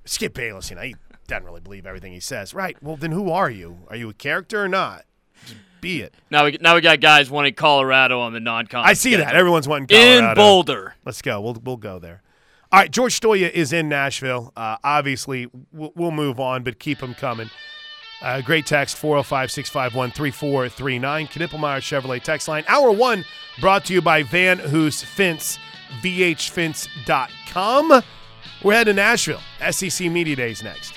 Skip 0.05 0.33
Bayless, 0.33 0.69
you 0.69 0.75
know, 0.75 0.81
he 0.83 0.95
doesn't 1.27 1.45
really 1.45 1.61
believe 1.61 1.85
everything 1.85 2.13
he 2.13 2.19
says. 2.19 2.53
Right. 2.53 2.77
Well, 2.81 2.95
then 2.95 3.11
who 3.11 3.31
are 3.31 3.49
you? 3.49 3.79
Are 3.89 3.95
you 3.95 4.09
a 4.09 4.13
character 4.13 4.63
or 4.63 4.67
not? 4.67 5.05
Just 5.45 5.55
be 5.81 6.01
it. 6.01 6.13
now 6.31 6.45
we 6.45 6.57
now 6.61 6.75
we 6.75 6.81
got 6.81 6.99
guys 7.01 7.29
wanting 7.29 7.53
Colorado 7.55 8.19
on 8.19 8.33
the 8.33 8.39
non-con. 8.39 8.85
I 8.85 8.93
see 8.93 9.15
that. 9.15 9.35
Everyone's 9.35 9.67
wanting 9.67 9.87
Colorado. 9.87 10.29
in 10.29 10.35
Boulder. 10.35 10.95
Let's 11.05 11.21
go. 11.21 11.41
We'll 11.41 11.57
we'll 11.63 11.77
go 11.77 11.99
there. 11.99 12.21
All 12.71 12.79
right, 12.79 12.89
George 12.89 13.19
Stoia 13.19 13.51
is 13.51 13.71
in 13.71 13.87
Nashville. 13.87 14.51
Uh, 14.57 14.77
obviously, 14.83 15.47
we'll, 15.71 15.93
we'll 15.95 16.09
move 16.09 16.39
on, 16.39 16.63
but 16.63 16.79
keep 16.79 16.99
him 16.99 17.13
coming. 17.13 17.51
Uh, 18.23 18.41
great 18.41 18.65
text 18.65 18.97
405 18.97 19.51
651 19.51 20.09
3439. 20.11 21.27
Knippelmeyer 21.27 21.79
Chevrolet 21.81 22.23
text 22.23 22.47
line. 22.47 22.63
Hour 22.67 22.91
one 22.91 23.25
brought 23.59 23.85
to 23.85 23.93
you 23.93 24.01
by 24.01 24.23
Van 24.23 24.57
Hoos 24.57 25.03
Fence, 25.03 25.59
vhfence.com. 26.01 28.01
We're 28.63 28.73
heading 28.73 28.95
to 28.95 29.01
Nashville. 29.01 29.41
SEC 29.69 30.09
Media 30.09 30.35
Days 30.37 30.63
next. 30.63 30.93